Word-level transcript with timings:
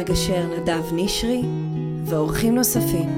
המגשר 0.00 0.46
נדב 0.46 0.82
נשרי 0.92 1.42
ואורחים 2.04 2.54
נוספים. 2.54 3.08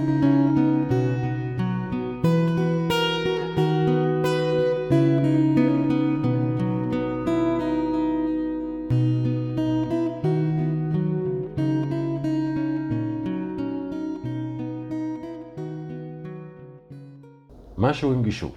משהו 17.79 18.13
עם 18.13 18.23
גישור. 18.23 18.55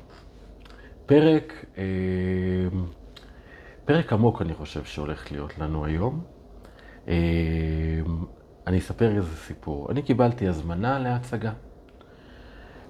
פרק, 1.06 1.66
אה, 1.78 1.84
פרק 3.86 4.14
עמוק 4.14 4.42
אני 4.42 4.54
חושב 4.54 4.84
שהולך 4.84 5.32
להיות 5.32 5.58
לנו 5.58 5.86
היום. 5.86 6.36
אה, 7.08 7.95
אני 8.68 8.78
אספר 8.78 9.16
איזה 9.16 9.36
סיפור. 9.36 9.92
אני 9.92 10.02
קיבלתי 10.02 10.48
הזמנה 10.48 11.00
להצגה, 11.00 11.52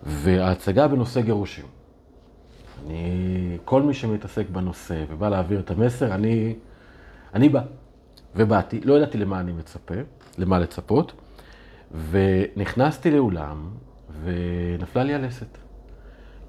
וההצגה 0.03 0.87
בנושא 0.87 1.21
גירושים. 1.21 1.65
אני, 2.85 3.57
כל 3.65 3.81
מי 3.81 3.93
שמתעסק 3.93 4.49
בנושא 4.49 5.03
ובא 5.09 5.29
להעביר 5.29 5.59
את 5.59 5.71
המסר, 5.71 6.15
אני, 6.15 6.55
אני 7.33 7.49
בא. 7.49 7.61
ובאתי, 8.35 8.81
לא 8.81 8.97
ידעתי 8.97 9.17
למה 9.17 9.39
אני 9.39 9.51
מצפה, 9.51 9.95
למה 10.37 10.59
לצפות, 10.59 11.13
ונכנסתי 12.09 13.11
לאולם 13.11 13.69
ונפלה 14.23 15.03
לי 15.03 15.13
הלסת. 15.13 15.57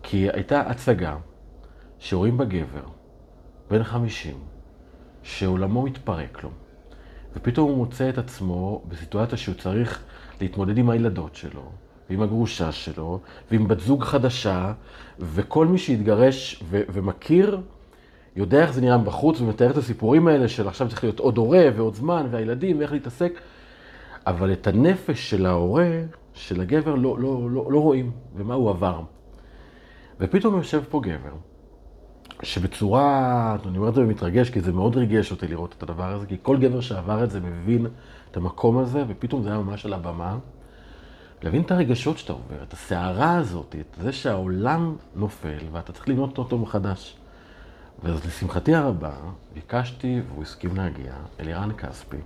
כי 0.02 0.28
הייתה 0.32 0.60
הצגה 0.60 1.16
שרואים 1.98 2.38
בגבר, 2.38 2.84
בן 3.70 3.82
50, 3.82 4.36
שעולמו 5.22 5.82
מתפרק 5.82 6.44
לו, 6.44 6.50
ופתאום 7.36 7.70
הוא 7.70 7.76
מוצא 7.76 8.08
את 8.08 8.18
עצמו 8.18 8.82
בסיטואציה 8.88 9.38
שהוא 9.38 9.54
צריך 9.54 10.02
להתמודד 10.40 10.78
עם 10.78 10.90
הילדות 10.90 11.36
שלו, 11.36 11.70
ועם 12.10 12.22
הגרושה 12.22 12.72
שלו, 12.72 13.20
ועם 13.50 13.68
בת 13.68 13.80
זוג 13.80 14.02
חדשה, 14.04 14.72
וכל 15.18 15.66
מי 15.66 15.78
שהתגרש 15.78 16.62
ו- 16.70 16.82
ומכיר, 16.88 17.60
יודע 18.36 18.62
איך 18.62 18.72
זה 18.72 18.80
נראה 18.80 18.98
בחוץ, 18.98 19.40
ומתאר 19.40 19.70
את 19.70 19.76
הסיפורים 19.76 20.28
האלה 20.28 20.48
של 20.48 20.68
עכשיו 20.68 20.88
צריך 20.88 21.04
להיות 21.04 21.18
עוד 21.18 21.38
הורה 21.38 21.68
ועוד 21.76 21.94
זמן, 21.94 22.26
והילדים, 22.30 22.78
ואיך 22.78 22.92
להתעסק, 22.92 23.40
אבל 24.26 24.52
את 24.52 24.66
הנפש 24.66 25.30
של 25.30 25.46
ההורה, 25.46 25.90
של 26.34 26.60
הגבר, 26.60 26.94
לא, 26.94 27.18
לא, 27.18 27.50
לא, 27.50 27.72
לא 27.72 27.78
רואים, 27.78 28.10
ומה 28.36 28.54
הוא 28.54 28.70
עבר. 28.70 29.00
ופתאום 30.20 30.56
יושב 30.56 30.82
פה 30.90 31.00
גבר, 31.00 31.32
שבצורה, 32.42 33.56
אני 33.66 33.78
אומר 33.78 33.88
את 33.88 33.94
זה 33.94 34.00
ומתרגש, 34.00 34.50
כי 34.50 34.60
זה 34.60 34.72
מאוד 34.72 34.96
ריגש 34.96 35.30
אותי 35.30 35.48
לראות 35.48 35.74
את 35.78 35.82
הדבר 35.82 36.12
הזה, 36.12 36.26
כי 36.26 36.36
כל 36.42 36.56
גבר 36.56 36.80
שעבר 36.80 37.24
את 37.24 37.30
זה 37.30 37.40
מבין 37.40 37.86
את 38.30 38.36
המקום 38.36 38.78
הזה, 38.78 39.04
ופתאום 39.08 39.42
זה 39.42 39.48
היה 39.48 39.58
ממש 39.58 39.86
על 39.86 39.92
הבמה. 39.92 40.38
להבין 41.42 41.62
את 41.62 41.70
הרגשות 41.70 42.18
שאתה 42.18 42.32
עובר, 42.32 42.62
את 42.62 42.72
הסערה 42.72 43.36
הזאת, 43.36 43.76
את 43.80 44.02
זה 44.02 44.12
שהעולם 44.12 44.96
נופל 45.16 45.58
ואתה 45.72 45.92
צריך 45.92 46.08
לבנות 46.08 46.38
אותו 46.38 46.58
מחדש. 46.58 47.16
ואז 48.02 48.26
לשמחתי 48.26 48.74
הרבה, 48.74 49.12
ביקשתי, 49.54 50.20
והוא 50.28 50.42
הסכים 50.42 50.76
להגיע, 50.76 51.12
אלירן 51.40 51.72
כספי, 51.72 52.16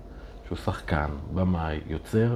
שהוא 0.47 0.59
שחקן, 0.59 1.11
במאי, 1.35 1.81
יוצר, 1.87 2.35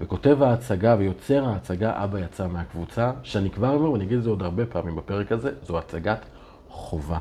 וכותב 0.00 0.42
ההצגה 0.42 0.96
ויוצר 0.98 1.44
ההצגה, 1.44 2.04
אבא 2.04 2.18
יצא 2.18 2.46
מהקבוצה, 2.48 3.12
שאני 3.22 3.50
כבר 3.50 3.70
אומר, 3.70 3.90
ואני 3.90 4.04
אגיד 4.04 4.16
את 4.18 4.22
זה 4.22 4.30
עוד 4.30 4.42
הרבה 4.42 4.66
פעמים 4.66 4.96
בפרק 4.96 5.32
הזה, 5.32 5.50
זו 5.66 5.78
הצגת 5.78 6.24
חובה. 6.70 7.18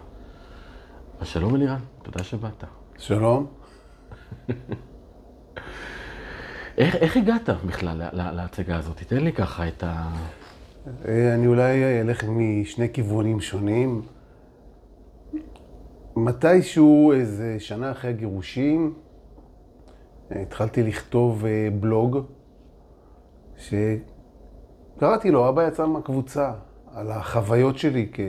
אז 1.19 1.28
שלום 1.28 1.55
אלירן, 1.55 1.80
תודה 2.03 2.23
שבאת. 2.23 2.64
שלום. 2.97 3.47
איך, 6.77 6.95
איך 6.95 7.17
הגעת 7.17 7.49
בכלל 7.65 8.02
להצגה 8.14 8.77
הזאת? 8.77 8.98
תן 8.98 9.23
לי 9.23 9.33
ככה 9.33 9.67
את 9.67 9.83
ה... 9.83 10.10
אה, 11.08 11.36
אני 11.36 11.48
אולי 11.48 12.02
אלך 12.02 12.23
משני 12.27 12.93
כיוונים 12.93 13.39
שונים. 13.39 14.02
מתישהו, 16.16 17.14
איזה 17.14 17.55
שנה 17.60 17.92
אחרי 17.92 18.10
הגירושים, 18.10 18.93
התחלתי 20.31 20.83
לכתוב 20.83 21.45
אה, 21.45 21.70
בלוג, 21.80 22.20
שקראתי 23.58 25.31
לו, 25.31 25.49
אבא 25.49 25.67
יצא 25.67 25.86
מהקבוצה, 25.86 26.54
על 26.93 27.11
החוויות 27.11 27.77
שלי 27.77 28.10
כ... 28.14 28.20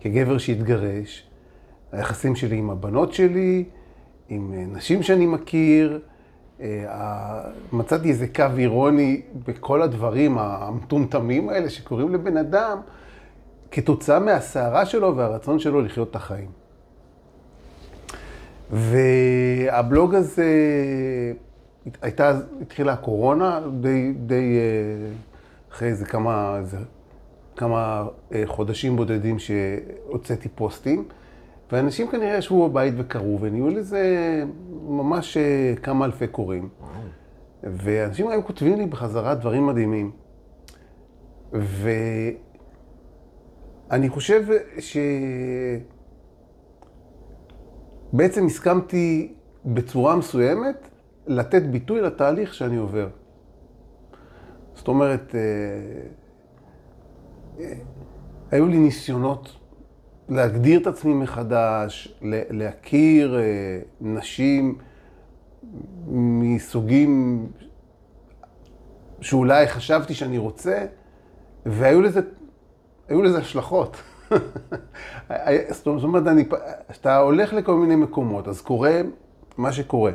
כגבר 0.00 0.38
שהתגרש, 0.38 1.28
היחסים 1.92 2.36
שלי 2.36 2.56
עם 2.56 2.70
הבנות 2.70 3.12
שלי, 3.14 3.64
עם 4.28 4.54
אה, 4.54 4.64
נשים 4.66 5.02
שאני 5.02 5.26
מכיר, 5.26 6.00
אה, 6.60 7.40
מצאתי 7.72 8.08
איזה 8.08 8.26
קו 8.28 8.44
אירוני 8.58 9.22
בכל 9.46 9.82
הדברים 9.82 10.38
המטומטמים 10.38 11.48
האלה 11.48 11.70
שקורים 11.70 12.14
לבן 12.14 12.36
אדם, 12.36 12.80
כתוצאה 13.70 14.18
מהסערה 14.18 14.86
שלו 14.86 15.16
והרצון 15.16 15.58
שלו 15.58 15.80
לחיות 15.80 16.10
את 16.10 16.16
החיים. 16.16 16.50
והבלוג 18.70 20.14
הזה, 20.14 20.46
הייתה, 22.02 22.38
התחילה 22.60 22.92
הקורונה, 22.92 23.60
די, 23.80 24.12
די 24.12 24.58
אה, 24.58 25.10
אחרי 25.72 25.88
איזה 25.88 26.04
כמה, 26.04 26.56
איזה, 26.58 26.76
כמה 27.58 28.08
חודשים 28.46 28.96
בודדים 28.96 29.38
שהוצאתי 29.38 30.48
פוסטים. 30.48 31.08
ואנשים 31.72 32.08
כנראה 32.08 32.36
ישבו 32.36 32.68
בבית 32.68 32.94
וקראו, 32.96 33.38
ונהיו 33.40 33.68
לזה 33.68 34.44
ממש 34.88 35.36
אה, 35.36 35.74
כמה 35.82 36.04
אלפי 36.04 36.26
קוראים. 36.26 36.68
ואנשים 37.62 38.28
היו 38.28 38.44
כותבים 38.44 38.78
לי 38.78 38.86
בחזרה 38.86 39.34
דברים 39.34 39.66
מדהימים. 39.66 40.10
ואני 41.52 42.28
חושב 44.08 44.44
שבעצם 48.12 48.46
הסכמתי 48.46 49.34
בצורה 49.64 50.16
מסוימת 50.16 50.88
לתת 51.26 51.62
ביטוי 51.62 52.00
לתהליך 52.00 52.54
שאני 52.54 52.76
עובר. 52.76 53.08
זאת 54.74 54.88
אומרת, 54.88 55.34
אה, 55.34 55.40
אה, 55.40 56.08
היו 58.50 58.66
לי 58.66 58.78
ניסיונות 58.78 59.56
להגדיר 60.28 60.80
את 60.80 60.86
עצמי 60.86 61.14
מחדש, 61.14 62.18
להכיר 62.50 63.38
אה, 63.38 63.80
נשים 64.00 64.78
מסוגים 66.06 67.46
שאולי 69.20 69.66
חשבתי 69.66 70.14
שאני 70.14 70.38
רוצה, 70.38 70.86
והיו 71.66 72.02
לזה, 72.02 72.20
היו 73.08 73.22
לזה 73.22 73.38
השלכות. 73.38 73.96
זאת 75.70 75.86
אומרת, 75.86 76.26
אני, 76.26 76.44
כשאתה 76.90 77.16
הולך 77.16 77.52
לכל 77.52 77.74
מיני 77.74 77.96
מקומות, 77.96 78.48
אז 78.48 78.60
קורה 78.60 79.00
מה 79.56 79.72
שקורה. 79.72 80.12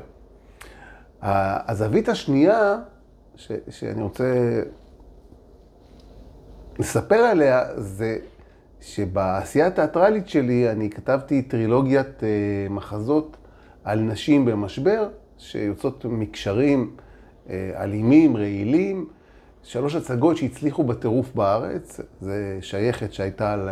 הזווית 1.21 2.09
השנייה, 2.09 2.77
ש, 3.35 3.51
שאני 3.69 4.01
רוצה 4.01 4.61
לספר 6.79 7.15
עליה, 7.15 7.63
זה 7.77 8.17
שבעשייה 8.81 9.67
התיאטרלית 9.67 10.29
שלי 10.29 10.69
אני 10.71 10.89
כתבתי 10.89 11.41
טרילוגיית 11.41 12.23
אה, 12.23 12.29
מחזות 12.69 13.37
על 13.83 13.99
נשים 13.99 14.45
במשבר, 14.45 15.07
שיוצאות 15.37 16.05
מקשרים 16.05 16.91
אה, 17.49 17.71
אלימים, 17.75 18.37
רעילים, 18.37 19.07
שלוש 19.63 19.95
הצגות 19.95 20.37
שהצליחו 20.37 20.83
בטירוף 20.83 21.35
בארץ, 21.35 21.99
זה 22.21 22.57
שייכת 22.61 23.13
שהייתה 23.13 23.53
על, 23.53 23.69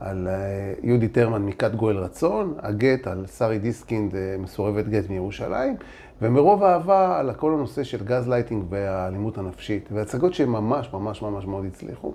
על 0.00 0.28
אה, 0.28 0.72
יהודית 0.82 1.08
הרמן 1.08 1.42
מכת 1.42 1.74
גואל 1.74 1.96
רצון, 1.96 2.54
הגט 2.58 3.06
על 3.06 3.26
שרי 3.26 3.58
דיסקינד 3.58 4.14
מסורבת 4.38 4.88
גט 4.88 5.04
מירושלים, 5.10 5.76
ומרוב 6.22 6.62
אהבה 6.62 7.18
על 7.18 7.34
כל 7.34 7.54
הנושא 7.54 7.82
של 7.82 8.04
גז 8.04 8.28
לייטינג 8.28 8.64
והאלימות 8.68 9.38
הנפשית, 9.38 9.88
והצגות 9.92 10.34
שהן 10.34 10.48
ממש 10.48 10.92
ממש 10.92 11.46
מאוד 11.46 11.64
הצליחו. 11.64 12.14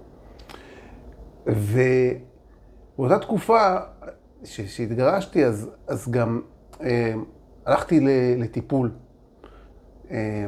ובאותה 1.45 3.19
תקופה 3.19 3.77
שהתגרשתי, 4.44 5.45
אז, 5.45 5.69
אז 5.88 6.11
גם 6.11 6.41
אה, 6.81 7.13
הלכתי 7.65 8.00
לטיפול. 8.38 8.91
אה, 10.11 10.45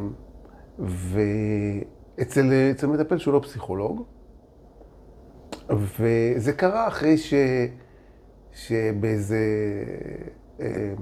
ואצל 0.80 2.88
מטפל 2.88 3.18
שהוא 3.18 3.34
לא 3.34 3.40
פסיכולוג. 3.40 4.04
וזה 5.70 6.54
קרה 6.54 6.88
אחרי 6.88 7.18
ש, 7.18 7.34
שבאיזה 8.54 9.38
אה, 10.60 10.94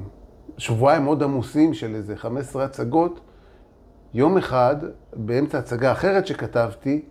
שבועיים 0.58 1.04
מאוד 1.04 1.24
עמוסים 1.24 1.74
של 1.74 1.96
איזה 1.96 2.16
15 2.16 2.64
הצגות, 2.64 3.20
יום 4.14 4.38
אחד, 4.38 4.76
באמצע 5.14 5.58
הצגה 5.58 5.92
אחרת 5.92 6.28
שכתבתי, 6.28 7.02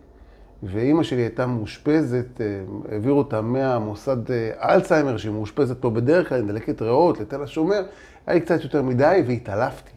ואימא 0.63 1.03
שלי 1.03 1.21
הייתה 1.21 1.45
מאושפזת, 1.45 2.41
אה, 2.41 2.45
העבירו 2.91 3.17
אותה 3.17 3.41
מהמוסד 3.41 4.31
אה, 4.31 4.73
אלצהיימר, 4.73 5.17
שהיא 5.17 5.31
מאושפזת 5.31 5.77
פה 5.81 5.89
בדרך 5.89 6.29
כלל, 6.29 6.39
עם 6.39 6.47
דלקת 6.47 6.81
ריאות, 6.81 7.19
לתל 7.19 7.43
השומר, 7.43 7.83
היה 8.25 8.35
לי 8.35 8.41
קצת 8.41 8.63
יותר 8.63 8.81
מדי 8.81 9.23
והתעלפתי. 9.27 9.91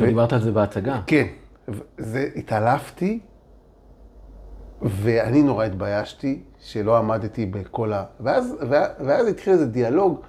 דיברת 0.00 0.32
על 0.32 0.40
זה 0.40 0.52
בהצגה. 0.52 1.00
כן, 1.06 1.26
זה, 1.98 2.28
התעלפתי, 2.36 3.20
ואני 4.82 5.42
נורא 5.42 5.64
התביישתי 5.64 6.42
שלא 6.60 6.96
עמדתי 6.96 7.46
בכל 7.46 7.92
ה... 7.92 8.04
ואז, 8.20 8.54
ואז 9.00 9.26
התחיל 9.28 9.52
איזה 9.52 9.66
דיאלוג, 9.66 10.20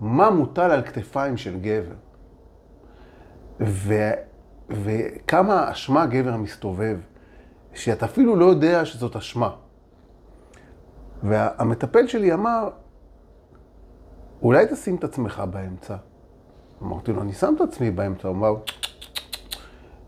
מה 0.00 0.30
מוטל 0.30 0.70
על 0.70 0.82
כתפיים 0.82 1.36
של 1.36 1.60
גבר. 1.60 1.94
ו, 3.60 3.94
וכמה 4.70 5.70
אשמה 5.70 6.06
גבר 6.06 6.36
מסתובב, 6.36 6.98
שאתה 7.74 8.06
אפילו 8.06 8.36
לא 8.36 8.44
יודע 8.44 8.84
שזאת 8.84 9.16
אשמה. 9.16 9.50
והמטפל 11.22 12.06
שלי 12.06 12.32
אמר, 12.32 12.68
אולי 14.42 14.66
תשים 14.66 14.96
את 14.96 15.04
עצמך 15.04 15.42
באמצע. 15.50 15.96
אמרתי 16.82 17.12
לו, 17.12 17.22
אני 17.22 17.32
שם 17.32 17.54
את 17.56 17.60
עצמי 17.60 17.90
באמצע. 17.90 18.28
הוא 18.28 18.36
אמר, 18.36 18.54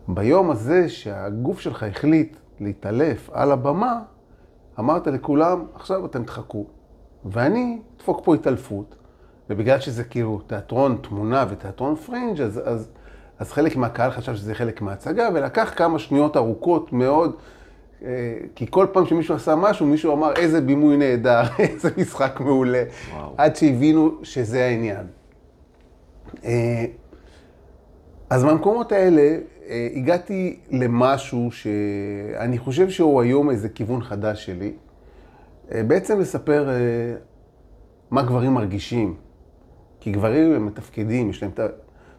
ביום 0.07 0.51
הזה 0.51 0.89
שהגוף 0.89 1.59
שלך 1.59 1.83
החליט 1.83 2.37
להתעלף 2.59 3.29
על 3.33 3.51
הבמה, 3.51 4.01
אמרת 4.79 5.07
לכולם, 5.07 5.65
עכשיו 5.73 6.05
אתם 6.05 6.23
תחכו. 6.23 6.65
ואני 7.25 7.81
אדפוק 7.97 8.21
פה 8.23 8.35
התעלפות, 8.35 8.95
ובגלל 9.51 9.79
שזה 9.79 10.03
כאילו 10.03 10.41
תיאטרון 10.47 10.97
תמונה 11.01 11.45
ותיאטרון 11.49 11.95
פרינג', 11.95 12.41
אז, 12.41 12.61
אז, 12.65 12.89
אז 13.39 13.51
חלק 13.51 13.75
מהקהל 13.75 14.11
חשב 14.11 14.35
שזה 14.35 14.55
חלק 14.55 14.81
מההצגה, 14.81 15.29
ולקח 15.33 15.73
כמה 15.75 15.99
שניות 15.99 16.37
ארוכות 16.37 16.93
מאוד, 16.93 17.35
אה, 18.05 18.37
כי 18.55 18.65
כל 18.69 18.87
פעם 18.91 19.05
שמישהו 19.05 19.35
עשה 19.35 19.55
משהו, 19.55 19.85
מישהו 19.85 20.13
אמר, 20.13 20.33
איזה 20.35 20.61
בימוי 20.61 20.97
נהדר, 20.97 21.41
איזה 21.59 21.89
משחק 21.97 22.39
מעולה, 22.39 22.83
וואו. 23.13 23.33
עד 23.37 23.55
שהבינו 23.55 24.11
שזה 24.23 24.65
העניין. 24.65 25.05
אה, 26.45 26.85
אז 28.29 28.43
מהמקומות 28.43 28.91
האלה 28.91 29.37
אה, 29.69 29.87
הגעתי 29.95 30.59
למשהו 30.71 31.49
שאני 31.51 32.57
חושב 32.57 32.89
שהוא 32.89 33.21
היום 33.21 33.49
איזה 33.49 33.69
כיוון 33.69 34.03
חדש 34.03 34.45
שלי. 34.45 34.71
בעצם 35.87 36.19
לספר 36.19 36.69
מה 38.11 38.21
גברים 38.21 38.53
מרגישים. 38.53 39.15
כי 40.01 40.11
גברים 40.11 40.53
הם 40.53 40.65
מתפקדים, 40.65 41.29
יש 41.29 41.41
להם 41.41 41.51
את 41.51 41.59
ה... 41.59 41.67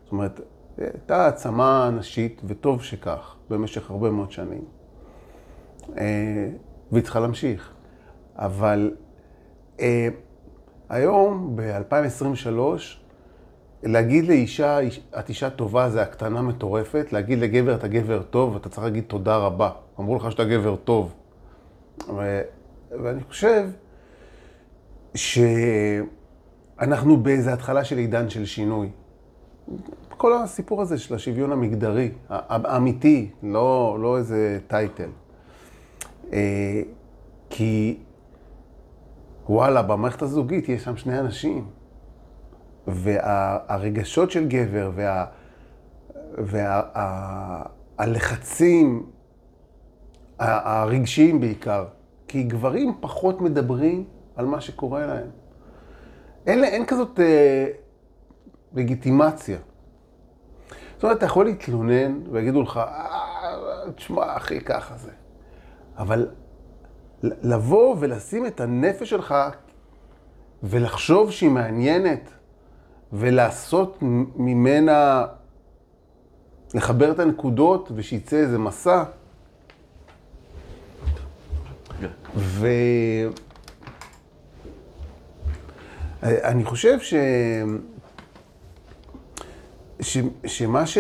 זאת 0.05 0.13
אומרת, 0.13 0.41
הייתה 0.79 1.25
העצמה 1.25 1.91
נשית, 1.99 2.43
וטוב 2.45 2.83
שכך, 2.83 3.37
במשך 3.51 3.91
הרבה 3.91 4.11
מאוד 4.11 4.33
שנים. 4.33 4.65
והיא 6.93 7.03
צריכה 7.03 7.21
להמשיך. 7.21 7.73
אבל 8.37 8.95
היום, 10.89 11.57
ב-2023, 11.57 12.49
להגיד 13.83 14.29
לאישה, 14.29 14.79
את 15.19 15.29
אישה 15.29 15.51
טובה 15.51 15.91
זה 15.91 16.03
הקטנה 16.03 16.43
מטורפת, 16.43 17.13
להגיד 17.13 17.39
לגבר, 17.39 17.75
אתה 17.75 17.89
גבר 17.89 18.23
טוב, 18.23 18.57
אתה 18.57 18.69
צריך 18.69 18.83
להגיד 18.83 19.05
תודה 19.07 19.37
רבה. 19.37 19.71
אמרו 20.01 20.17
לך 20.17 20.31
שאתה 20.31 20.45
גבר 20.45 20.77
טוב. 20.77 21.15
ו... 22.17 22.41
ואני 23.03 23.23
חושב 23.23 23.69
שאנחנו 26.81 27.17
באיזו 27.17 27.51
התחלה 27.51 27.85
של 27.85 27.99
עידן 27.99 28.31
של 28.31 28.45
שינוי. 28.45 28.91
כל 30.09 30.33
הסיפור 30.43 30.83
הזה 30.83 30.99
של 30.99 31.15
השוויון 31.15 31.53
המגדרי, 31.53 32.11
האמיתי, 32.29 33.31
לא, 33.43 33.97
לא 34.01 34.19
איזה 34.19 34.59
טייטל. 34.67 35.09
אה, 36.33 36.83
כי 37.51 37.99
וואלה, 39.49 39.83
במערכת 39.83 40.23
הזוגית 40.23 40.69
יש 40.69 40.85
שם 40.85 40.97
שני 40.97 41.19
אנשים. 41.19 41.67
והרגשות 42.87 44.31
של 44.31 44.49
גבר 44.49 44.91
והלחצים 47.99 49.07
וה, 50.39 50.83
הרגשיים 50.83 51.41
בעיקר, 51.41 51.85
כי 52.29 52.43
גברים 52.43 52.95
פחות 53.01 53.41
מדברים 53.41 54.05
על 54.37 54.47
מה 54.47 54.61
שקורה 54.61 55.07
להם. 55.07 55.42
אין, 56.47 56.65
אין 56.65 56.87
כזאת 56.87 57.21
אה, 57.21 57.67
לגיטימציה. 58.75 59.59
זאת 60.95 61.05
אומרת, 61.05 61.17
אתה 61.17 61.27
יכול 61.27 61.45
להתלונן 61.45 62.21
ויגידו 62.33 62.63
לך, 62.63 62.77
אה, 62.77 63.93
תשמע, 63.97 64.37
אחי, 64.37 64.61
ככה 64.61 64.97
זה. 64.97 65.11
אבל 65.99 66.29
לבוא 67.23 67.97
ולשים 67.99 68.47
את 68.47 68.61
הנפש 68.61 69.11
שלך 69.11 69.35
ולחשוב 70.63 71.31
שהיא 71.31 71.51
מעניינת, 71.51 72.31
ולעשות 73.13 73.99
ממנה, 74.37 75.25
לחבר 76.75 77.13
את 77.13 77.19
הנקודות 77.19 77.93
ושיצא 77.95 78.37
איזה 78.37 78.59
מסע. 78.59 79.05
ואני 86.23 86.65
חושב 86.65 87.01
ש... 87.01 87.15
ש... 90.01 90.19
שמה 90.47 90.87
ש... 90.87 90.99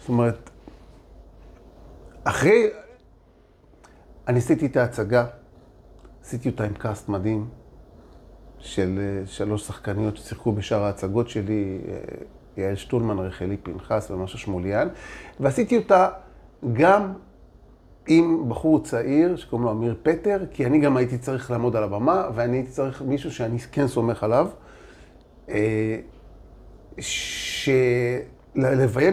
זאת 0.00 0.08
אומרת, 0.08 0.50
אחרי... 2.24 2.66
אני 4.28 4.38
עשיתי 4.38 4.66
את 4.66 4.76
ההצגה, 4.76 5.26
עשיתי 6.22 6.48
אותה 6.48 6.64
עם 6.64 6.74
קאסט 6.74 7.08
מדהים. 7.08 7.48
של 8.64 8.98
אה, 8.98 9.26
שלוש 9.26 9.66
שחקניות 9.66 10.16
ששיחקו 10.16 10.52
בשאר 10.52 10.84
ההצגות 10.84 11.28
שלי, 11.28 11.78
אה, 11.88 11.94
יעל 12.56 12.74
שטולמן, 12.74 13.18
רחלי 13.18 13.56
פנחס 13.56 14.10
ומשה 14.10 14.38
שמוליאן, 14.38 14.88
ועשיתי 15.40 15.76
אותה 15.76 16.08
גם 16.72 17.12
עם 18.06 18.48
בחור 18.48 18.82
צעיר 18.82 19.36
שקוראים 19.36 19.66
לו 19.66 19.72
אמיר 19.72 19.96
פטר, 20.02 20.38
כי 20.50 20.66
אני 20.66 20.78
גם 20.78 20.96
הייתי 20.96 21.18
צריך 21.18 21.50
לעמוד 21.50 21.76
על 21.76 21.82
הבמה, 21.82 22.28
ואני 22.34 22.56
הייתי 22.56 22.70
צריך 22.70 23.02
מישהו 23.02 23.32
שאני 23.32 23.58
כן 23.58 23.88
סומך 23.88 24.24
עליו, 24.24 24.48
אה, 25.48 25.98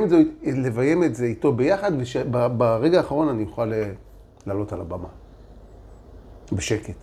את, 0.04 0.10
זה, 0.10 0.18
לביים 0.44 1.04
את 1.04 1.16
זה 1.16 1.26
איתו 1.26 1.54
ביחד, 1.54 1.92
ושברגע 1.98 2.98
האחרון 2.98 3.30
אני 3.30 3.44
אוכל 3.44 3.72
לעלות 4.48 4.74
על 4.74 4.82
הבמה, 4.82 5.08
בשקט. 6.52 6.95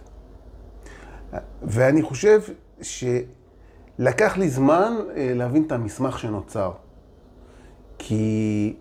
ואני 1.62 2.02
חושב 2.02 2.40
שלקח 2.80 4.36
לי 4.36 4.48
זמן 4.48 4.92
אה, 5.16 5.32
להבין 5.34 5.62
את 5.66 5.72
המסמך 5.72 6.18
שנוצר. 6.18 6.72
כי, 7.98 8.74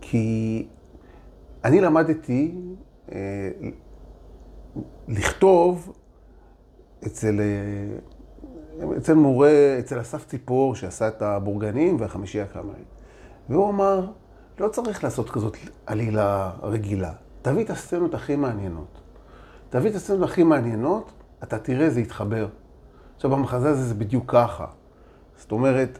כי 0.00 0.66
אני 1.68 1.80
למדתי 1.80 2.54
אה, 3.12 3.18
לכתוב 5.08 5.92
אצל, 7.06 7.40
אה, 7.40 8.96
אצל 8.96 9.14
מורה, 9.14 9.76
אצל 9.78 10.00
אסף 10.00 10.26
ציפור, 10.26 10.74
שעשה 10.74 11.08
את 11.08 11.22
הבורגנים 11.22 11.96
והחמישייה 12.00 12.44
הקאמרית. 12.44 12.86
והוא 13.48 13.70
אמר, 13.70 14.10
לא 14.58 14.68
צריך 14.68 15.04
לעשות 15.04 15.30
כזאת 15.30 15.56
עלילה 15.86 16.50
רגילה, 16.62 17.12
תביא 17.42 17.64
את 17.64 17.70
הסצנות 17.70 18.14
הכי 18.14 18.36
מעניינות. 18.36 19.00
תביא 19.70 19.90
את 19.90 19.94
הסצנות 19.94 20.22
הכי 20.22 20.42
מעניינות, 20.42 21.12
אתה 21.42 21.58
תראה, 21.58 21.90
זה 21.90 22.00
יתחבר. 22.00 22.48
עכשיו, 23.16 23.30
במחזה 23.30 23.70
הזה 23.70 23.82
זה 23.82 23.94
בדיוק 23.94 24.24
ככה. 24.26 24.66
זאת 25.36 25.52
אומרת, 25.52 25.98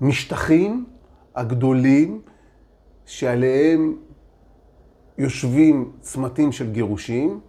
המשטחים 0.00 0.91
הגדולים 1.34 2.20
שעליהם 3.06 3.96
יושבים 5.18 5.92
צמתים 6.00 6.52
של 6.52 6.72
גירושים, 6.72 7.40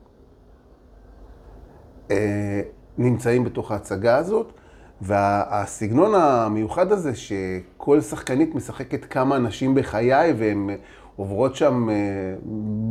אה, 2.12 2.62
נמצאים 2.98 3.44
בתוך 3.44 3.72
ההצגה 3.72 4.18
הזאת, 4.18 4.54
והסגנון 5.02 6.16
המיוחד 6.16 6.92
הזה, 6.92 7.16
שכל 7.16 8.02
שחקנית 8.02 8.56
משחקת 8.56 9.06
כמה 9.06 9.36
אנשים 9.36 9.76
בחיי, 9.76 10.34
והם 10.38 10.70
עוברות 11.16 11.56
שם 11.56 11.90
אה, 11.90 11.96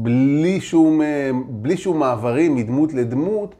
בלי 0.02 0.60
שום, 0.60 1.02
אה, 1.02 1.30
בלי 1.48 1.76
שום 1.76 1.98
מעברים 1.98 2.54
מדמות 2.54 2.92
לדמות, 2.92 3.54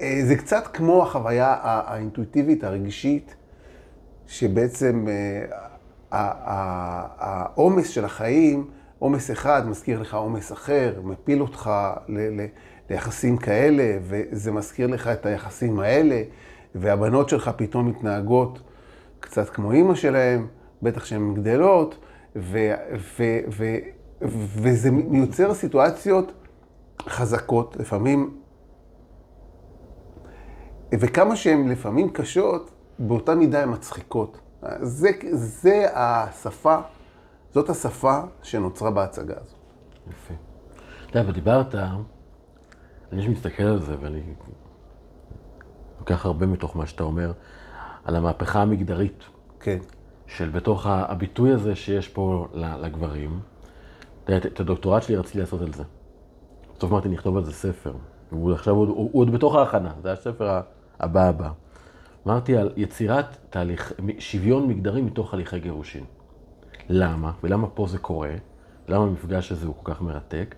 אה, 0.00 0.20
זה 0.24 0.36
קצת 0.36 0.66
כמו 0.66 1.02
החוויה 1.02 1.56
האינטואיטיבית, 1.62 2.64
הרגשית, 2.64 3.34
שבעצם 4.26 5.06
העומס 6.14 7.88
של 7.88 8.04
החיים, 8.04 8.70
עומס 8.98 9.30
אחד 9.30 9.68
מזכיר 9.68 10.00
לך 10.00 10.14
עומס 10.14 10.52
אחר, 10.52 11.00
מפיל 11.04 11.40
אותך 11.40 11.70
ליחסים 12.90 13.36
כאלה, 13.36 13.98
וזה 14.02 14.52
מזכיר 14.52 14.86
לך 14.86 15.08
את 15.08 15.26
היחסים 15.26 15.80
האלה, 15.80 16.22
והבנות 16.74 17.28
שלך 17.28 17.50
פתאום 17.56 17.88
מתנהגות 17.88 18.60
קצת 19.20 19.48
כמו 19.48 19.72
אימא 19.72 19.94
שלהם, 19.94 20.46
בטח 20.82 21.04
שהן 21.04 21.34
גדלות, 21.34 21.98
ו, 22.36 22.58
ו, 23.18 23.22
ו, 23.50 23.64
וזה 24.62 24.90
יוצר 25.12 25.54
סיטואציות 25.54 26.32
חזקות, 27.08 27.76
לפעמים, 27.76 28.36
וכמה 30.92 31.36
שהן 31.36 31.68
לפעמים 31.68 32.10
קשות, 32.10 32.70
באותה 32.98 33.34
מידה 33.34 33.62
הן 33.62 33.72
מצחיקות. 33.72 34.40
זה, 34.82 35.10
זה 35.32 35.86
השפה, 35.94 36.76
זאת 37.50 37.70
השפה 37.70 38.20
שנוצרה 38.42 38.90
בהצגה 38.90 39.34
הזאת. 39.40 39.58
יפה. 40.10 40.34
אתה 41.06 41.18
יודע, 41.18 41.30
ודיברת, 41.30 41.74
אני 43.12 43.28
מסתכל 43.28 43.62
על 43.62 43.82
זה 43.82 43.96
ואני 44.00 44.22
לוקח 45.98 46.26
הרבה 46.26 46.46
מתוך 46.46 46.76
מה 46.76 46.86
שאתה 46.86 47.02
אומר, 47.02 47.32
על 48.04 48.16
המהפכה 48.16 48.62
המגדרית. 48.62 49.24
כן. 49.60 49.78
של 50.26 50.50
בתוך 50.50 50.86
הביטוי 50.86 51.52
הזה 51.52 51.74
שיש 51.76 52.08
פה 52.08 52.48
לגברים. 52.54 53.40
אתה 54.24 54.32
יודע, 54.32 54.48
את 54.48 54.60
הדוקטורט 54.60 55.02
שלי 55.02 55.16
רציתי 55.16 55.38
לעשות 55.38 55.60
על 55.60 55.72
זה. 55.72 55.82
בסוף 56.76 56.92
אמרתי, 56.92 57.08
נכתוב 57.08 57.36
על 57.36 57.44
זה 57.44 57.52
ספר. 57.52 57.92
הוא 58.30 58.52
עכשיו, 58.52 58.74
הוא, 58.74 59.10
עוד 59.12 59.32
בתוך 59.32 59.54
ההכנה, 59.54 59.92
זה 60.02 60.12
הספר 60.12 60.60
הבא 61.00 61.28
הבא. 61.28 61.50
אמרתי 62.26 62.56
על 62.56 62.72
יצירת 62.76 63.36
תהליך, 63.50 63.92
שוויון 64.18 64.68
מגדרי 64.68 65.02
מתוך 65.02 65.34
הליכי 65.34 65.60
גירושין. 65.60 66.04
למה? 66.88 67.32
ולמה 67.42 67.66
פה 67.66 67.86
זה 67.86 67.98
קורה? 67.98 68.34
למה 68.88 69.04
המפגש 69.04 69.52
הזה 69.52 69.66
הוא 69.66 69.74
כל 69.82 69.94
כך 69.94 70.02
מרתק? 70.02 70.54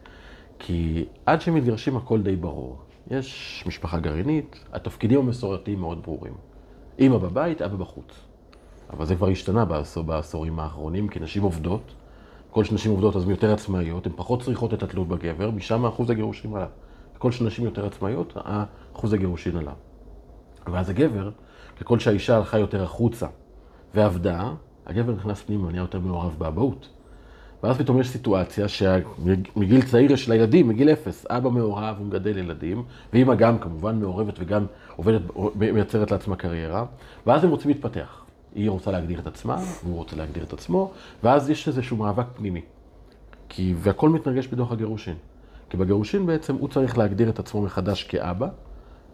כי 0.58 1.04
עד 1.26 1.40
שמתגרשים 1.40 1.96
הכל 1.96 2.22
די 2.22 2.36
ברור. 2.36 2.78
יש 3.10 3.64
משפחה 3.66 3.98
גרעינית, 3.98 4.64
התפקידים 4.72 5.18
המסורתיים 5.18 5.80
מאוד 5.80 6.02
ברורים. 6.02 6.34
אמא 6.98 7.18
בבית, 7.18 7.62
אבא 7.62 7.76
בחוץ. 7.76 8.20
אבל 8.90 9.06
זה 9.06 9.16
כבר 9.16 9.28
השתנה 9.28 9.64
בעשור, 9.64 10.04
בעשורים 10.04 10.58
האחרונים, 10.58 11.08
כי 11.08 11.20
נשים 11.20 11.42
עובדות, 11.42 11.94
כל 12.50 12.64
שנשים 12.64 12.90
עובדות 12.90 13.16
אז 13.16 13.22
הן 13.22 13.30
יותר 13.30 13.52
עצמאיות, 13.52 14.06
הן 14.06 14.12
פחות 14.16 14.42
צריכות 14.42 14.74
את 14.74 14.82
התלות 14.82 15.08
בגבר, 15.08 15.50
משם 15.50 15.86
אחוז 15.86 16.10
הגירושים 16.10 16.54
עלה. 16.54 16.66
ככל 17.14 17.32
שנשים 17.32 17.64
יותר 17.64 17.86
עצמאיות, 17.86 18.36
אחוז 18.92 19.12
הגירושין 19.12 19.56
עלה. 19.56 19.72
ואז 20.66 20.90
הגבר, 20.90 21.30
ככל 21.80 21.98
שהאישה 21.98 22.36
הלכה 22.36 22.58
יותר 22.58 22.82
החוצה 22.82 23.26
ועבדה, 23.94 24.50
הגבר 24.86 25.12
נכנס 25.12 25.42
פנימה, 25.42 25.70
נהיה 25.70 25.80
יותר 25.80 26.00
מעורב 26.00 26.34
באבהות. 26.38 26.88
ואז 27.62 27.76
פתאום 27.78 28.00
יש 28.00 28.08
סיטואציה 28.08 28.68
שמגיל 28.68 29.82
צעיר 29.82 30.12
יש 30.12 30.28
לילדים, 30.28 30.68
מגיל 30.68 30.90
אפס, 30.90 31.26
אבא 31.30 31.50
מעורב, 31.50 31.94
הוא 31.98 32.06
מגדל 32.06 32.38
ילדים, 32.38 32.82
ואימא 33.12 33.34
גם 33.34 33.58
כמובן 33.58 33.98
מעורבת 34.00 34.34
וגם 34.38 34.66
עובדת, 34.96 35.20
מייצרת 35.54 36.10
לעצמה 36.10 36.36
קריירה, 36.36 36.84
ואז 37.26 37.44
הם 37.44 37.50
רוצים 37.50 37.70
להתפתח. 37.70 38.24
היא 38.54 38.70
רוצה 38.70 38.90
להגדיר 38.90 39.20
את 39.20 39.26
עצמה, 39.26 39.56
והוא 39.84 39.96
רוצה 39.96 40.16
להגדיר 40.16 40.44
את 40.44 40.52
עצמו, 40.52 40.92
ואז 41.22 41.50
יש 41.50 41.68
איזשהו 41.68 41.96
מאבק 41.96 42.26
פנימי. 42.36 42.60
כי, 43.48 43.74
והכל 43.78 44.08
מתנגש 44.08 44.46
בדוח 44.46 44.72
הגירושין. 44.72 45.14
כי 45.70 45.76
בגירושין 45.76 46.26
בעצם 46.26 46.54
הוא 46.54 46.68
צריך 46.68 46.98
להגדיר 46.98 47.28
את 47.28 47.38
עצמו 47.38 47.62
מחדש 47.62 48.02
כאבא 48.02 48.48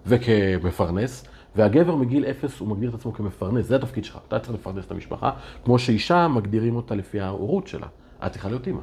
וכמפרנס, 0.06 1.24
והגבר 1.56 1.94
מגיל 1.94 2.24
אפס 2.24 2.60
הוא 2.60 2.68
מגדיר 2.68 2.90
את 2.90 2.94
עצמו 2.94 3.12
כמפרנס, 3.12 3.66
זה 3.66 3.76
התפקיד 3.76 4.04
שלך, 4.04 4.18
אתה 4.28 4.38
צריך 4.38 4.54
לפרנס 4.54 4.84
את 4.84 4.90
המשפחה, 4.90 5.30
כמו 5.64 5.78
שאישה 5.78 6.28
מגדירים 6.28 6.76
אותה 6.76 6.94
לפי 6.94 7.20
ההורות 7.20 7.66
שלה, 7.66 7.86
את 8.26 8.32
צריכה 8.32 8.48
להיות 8.48 8.66
אימא. 8.66 8.80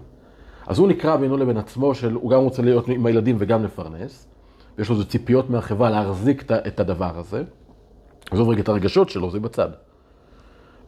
אז 0.67 0.79
הוא 0.79 0.87
נקרא 0.87 1.15
בינו 1.15 1.37
לבין 1.37 1.57
עצמו, 1.57 1.95
של, 1.95 2.13
הוא 2.13 2.31
גם 2.31 2.39
רוצה 2.39 2.61
להיות 2.61 2.87
עם 2.87 3.05
הילדים 3.05 3.35
וגם 3.39 3.63
לפרנס, 3.63 4.27
ויש 4.77 4.89
לו 4.89 4.95
איזה 4.95 5.09
ציפיות 5.09 5.49
מהחברה 5.49 5.89
להחזיק 5.89 6.51
את 6.51 6.79
הדבר 6.79 7.19
הזה, 7.19 7.43
עזוב 8.31 8.49
רגע 8.49 8.61
את 8.61 8.69
הרגשות 8.69 9.09
שלו, 9.09 9.31
זה 9.31 9.39
בצד. 9.39 9.69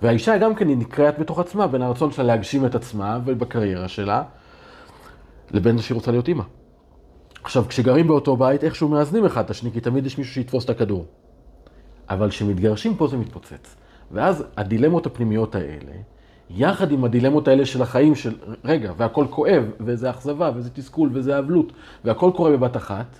והאישה 0.01 0.37
גם 0.37 0.55
כן 0.55 0.67
היא 0.67 0.77
נקראת 0.77 1.19
בתוך 1.19 1.39
עצמה, 1.39 1.67
בין 1.67 1.81
הרצון 1.81 2.11
שלה 2.11 2.23
להגשים 2.23 2.65
את 2.65 2.75
עצמה 2.75 3.19
ובקריירה 3.25 3.87
שלה, 3.87 4.23
לבין 5.51 5.77
שהיא 5.77 5.95
רוצה 5.95 6.11
להיות 6.11 6.27
אימא. 6.27 6.43
עכשיו, 7.43 7.65
כשגרים 7.67 8.07
באותו 8.07 8.37
בית, 8.37 8.63
איכשהו 8.63 8.89
מאזנים 8.89 9.25
אחד 9.25 9.43
את 9.43 9.49
השני, 9.49 9.71
כי 9.71 9.81
תמיד 9.81 10.05
יש 10.05 10.17
מישהו 10.17 10.33
שיתפוס 10.33 10.65
את 10.65 10.69
הכדור. 10.69 11.05
אבל 12.11 12.29
כשמתגרשים 12.29 12.95
פה 12.95 13.07
זה 13.07 13.17
מתפוצץ. 13.17 13.75
ואז 14.11 14.43
הדילמות 14.57 15.05
הפנימיות 15.05 15.55
האלה, 15.55 15.91
יחד 16.49 16.91
עם 16.91 17.03
הדילמות 17.03 17.47
האלה 17.47 17.65
של 17.65 17.81
החיים, 17.81 18.15
של 18.15 18.35
רגע, 18.63 18.93
והכל 18.97 19.25
כואב, 19.29 19.63
וזה 19.79 20.09
אכזבה, 20.09 20.51
וזה 20.55 20.69
תסכול, 20.69 21.09
וזה 21.13 21.39
אבלות, 21.39 21.71
והכל 22.05 22.31
קורה 22.35 22.51
בבת 22.51 22.77
אחת, 22.77 23.19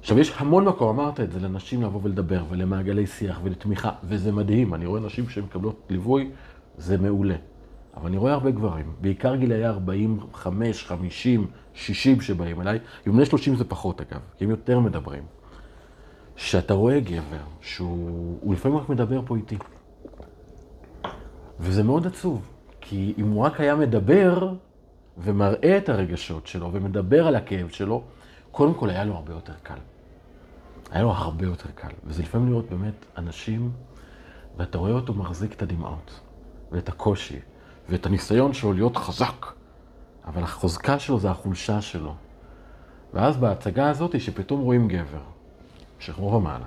עכשיו, 0.00 0.18
יש 0.18 0.32
המון 0.36 0.64
מקום, 0.64 1.00
אמרת 1.00 1.20
את 1.20 1.32
זה, 1.32 1.40
לנשים 1.40 1.82
לבוא 1.82 2.00
ולדבר, 2.02 2.44
ולמעגלי 2.50 3.06
שיח, 3.06 3.40
ולתמיכה, 3.42 3.90
וזה 4.04 4.32
מדהים. 4.32 4.74
אני 4.74 4.86
רואה 4.86 5.00
נשים 5.00 5.28
שמקבלות 5.28 5.86
ליווי, 5.90 6.30
זה 6.78 6.98
מעולה. 6.98 7.34
אבל 7.96 8.06
אני 8.06 8.16
רואה 8.16 8.32
הרבה 8.32 8.50
גברים, 8.50 8.92
בעיקר 9.00 9.36
גילאי 9.36 9.66
45, 9.66 10.84
50, 10.84 11.46
60 11.74 12.20
שבאים 12.20 12.60
אליי, 12.60 12.78
עם 13.06 13.12
בני 13.12 13.26
30 13.26 13.56
זה 13.56 13.64
פחות 13.64 14.00
אגב, 14.00 14.20
כי 14.38 14.44
הם 14.44 14.50
יותר 14.50 14.80
מדברים. 14.80 15.22
שאתה 16.36 16.74
רואה 16.74 17.00
גבר, 17.00 17.44
שהוא 17.60 18.54
לפעמים 18.54 18.78
רק 18.78 18.88
מדבר 18.88 19.20
פה 19.26 19.36
איתי. 19.36 19.58
וזה 21.60 21.82
מאוד 21.82 22.06
עצוב, 22.06 22.50
כי 22.80 23.14
אם 23.18 23.30
הוא 23.30 23.44
רק 23.44 23.60
היה 23.60 23.74
מדבר 23.74 24.52
ומראה 25.18 25.76
את 25.78 25.88
הרגשות 25.88 26.46
שלו 26.46 26.72
ומדבר 26.72 27.26
על 27.26 27.36
הכאב 27.36 27.68
שלו, 27.68 28.02
קודם 28.50 28.74
כל 28.74 28.90
היה 28.90 29.04
לו 29.04 29.14
הרבה 29.14 29.32
יותר 29.32 29.52
קל. 29.62 29.78
היה 30.90 31.02
לו 31.02 31.10
הרבה 31.10 31.46
יותר 31.46 31.68
קל. 31.74 31.88
וזה 32.04 32.22
לפעמים 32.22 32.48
לראות 32.48 32.70
באמת 32.70 33.06
אנשים, 33.18 33.70
ואתה 34.56 34.78
רואה 34.78 34.92
אותו 34.92 35.14
מחזיק 35.14 35.52
את 35.52 35.62
הדמעות, 35.62 36.20
ואת 36.72 36.88
הקושי, 36.88 37.40
ואת 37.88 38.06
הניסיון 38.06 38.52
שלו 38.52 38.72
להיות 38.72 38.96
חזק, 38.96 39.46
אבל 40.24 40.42
החוזקה 40.42 40.98
שלו 40.98 41.18
זה 41.18 41.30
החולשה 41.30 41.80
שלו. 41.80 42.14
ואז 43.14 43.36
בהצגה 43.36 43.90
הזאת, 43.90 44.20
שפתאום 44.20 44.60
רואים 44.60 44.88
גבר, 44.88 45.35
שכמו 45.98 46.26
ומעלה, 46.26 46.66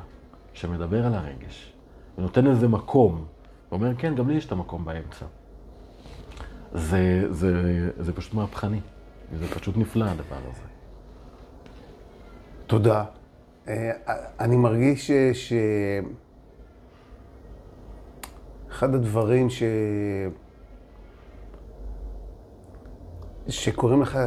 שמדבר 0.53 1.05
על 1.05 1.13
הרגש, 1.13 1.73
ונותן 2.17 2.45
לזה 2.45 2.67
מקום, 2.67 3.25
ואומר, 3.71 3.95
כן, 3.97 4.15
גם 4.15 4.29
לי 4.29 4.35
יש 4.35 4.45
את 4.45 4.51
המקום 4.51 4.85
באמצע. 4.85 5.25
זה, 6.73 7.25
זה, 7.29 7.51
זה 7.97 8.13
פשוט 8.13 8.33
מהפכני, 8.33 8.79
וזה 9.31 9.47
פשוט 9.47 9.77
נפלא 9.77 10.05
הדבר 10.05 10.39
הזה. 10.51 10.67
תודה. 12.67 13.03
אה, 13.67 13.91
אני 14.39 14.57
מרגיש 14.57 15.11
ש... 15.33 15.53
אחד 18.69 18.95
הדברים 18.95 19.49
ש... 19.49 19.63
שקוראים 23.47 24.01
לך 24.01 24.19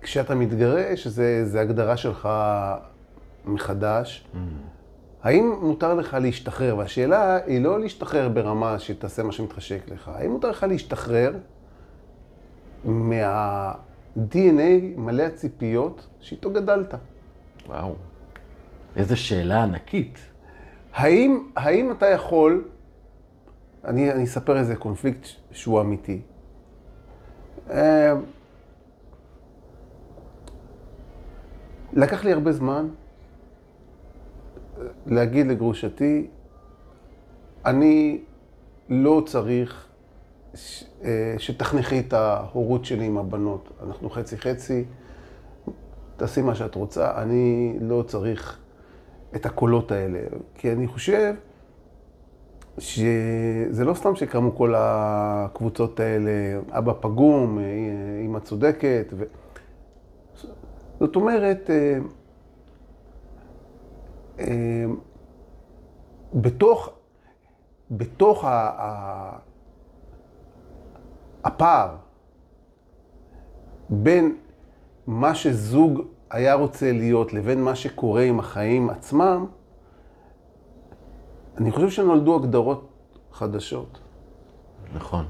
כשאתה 0.00 0.34
מתגרש, 0.34 1.06
זה, 1.06 1.44
זה 1.44 1.60
הגדרה 1.60 1.96
שלך 1.96 2.28
מחדש. 3.48 4.26
Mm. 4.34 4.38
האם 5.22 5.52
מותר 5.60 5.94
לך 5.94 6.16
להשתחרר? 6.20 6.76
והשאלה 6.76 7.38
היא 7.46 7.60
לא 7.60 7.80
להשתחרר 7.80 8.28
ברמה 8.28 8.78
שתעשה 8.78 9.22
מה 9.22 9.32
שמתחשק 9.32 9.80
לך. 9.88 10.10
האם 10.14 10.30
מותר 10.30 10.50
לך 10.50 10.62
להשתחרר 10.62 11.34
מה-DNA 12.84 14.96
מלא 14.96 15.22
הציפיות 15.22 16.06
שאיתו 16.20 16.50
גדלת? 16.50 16.94
וואו. 17.66 17.94
איזו 18.96 19.16
שאלה 19.16 19.62
ענקית. 19.62 20.18
האם, 20.94 21.48
האם 21.56 21.92
אתה 21.92 22.06
יכול, 22.06 22.64
אני, 23.84 24.12
אני 24.12 24.24
אספר 24.24 24.58
איזה 24.58 24.76
קונפליקט 24.76 25.26
שהוא 25.52 25.80
אמיתי. 25.80 26.20
אה, 27.70 28.12
לקח 31.92 32.24
לי 32.24 32.32
הרבה 32.32 32.52
זמן 32.52 32.88
להגיד 35.06 35.46
לגרושתי, 35.46 36.26
אני 37.66 38.20
לא 38.88 39.22
צריך 39.26 39.86
אה, 41.04 41.34
שתחנכי 41.38 42.00
את 42.00 42.12
ההורות 42.12 42.84
שלי 42.84 43.04
עם 43.04 43.18
הבנות. 43.18 43.70
אנחנו 43.86 44.10
חצי-חצי, 44.10 44.84
תעשי 46.16 46.42
מה 46.42 46.54
שאת 46.54 46.74
רוצה, 46.74 47.22
אני 47.22 47.76
לא 47.80 48.04
צריך 48.06 48.58
את 49.36 49.46
הקולות 49.46 49.92
האלה. 49.92 50.18
כי 50.54 50.72
אני 50.72 50.86
חושב 50.86 51.34
שזה 52.78 53.84
לא 53.84 53.94
סתם 53.94 54.16
שקמו 54.16 54.56
כל 54.56 54.74
הקבוצות 54.76 56.00
האלה, 56.00 56.30
אבא 56.70 56.92
פגום, 57.00 57.58
אמא 58.24 58.38
צודקת. 58.38 59.06
ו... 59.12 59.24
זאת 61.00 61.16
אומרת, 61.16 61.70
אה, 64.38 64.84
בתוך, 66.34 66.90
בתוך 67.90 68.44
הפער 71.44 71.96
בין 73.90 74.36
מה 75.06 75.34
שזוג 75.34 76.00
היה 76.30 76.54
רוצה 76.54 76.92
להיות 76.92 77.32
לבין 77.32 77.62
מה 77.62 77.74
שקורה 77.74 78.22
עם 78.22 78.38
החיים 78.38 78.90
עצמם, 78.90 79.46
אני 81.58 81.70
חושב 81.70 81.90
שנולדו 81.90 82.36
הגדרות 82.36 82.88
חדשות. 83.32 84.00
נכון. 84.94 85.24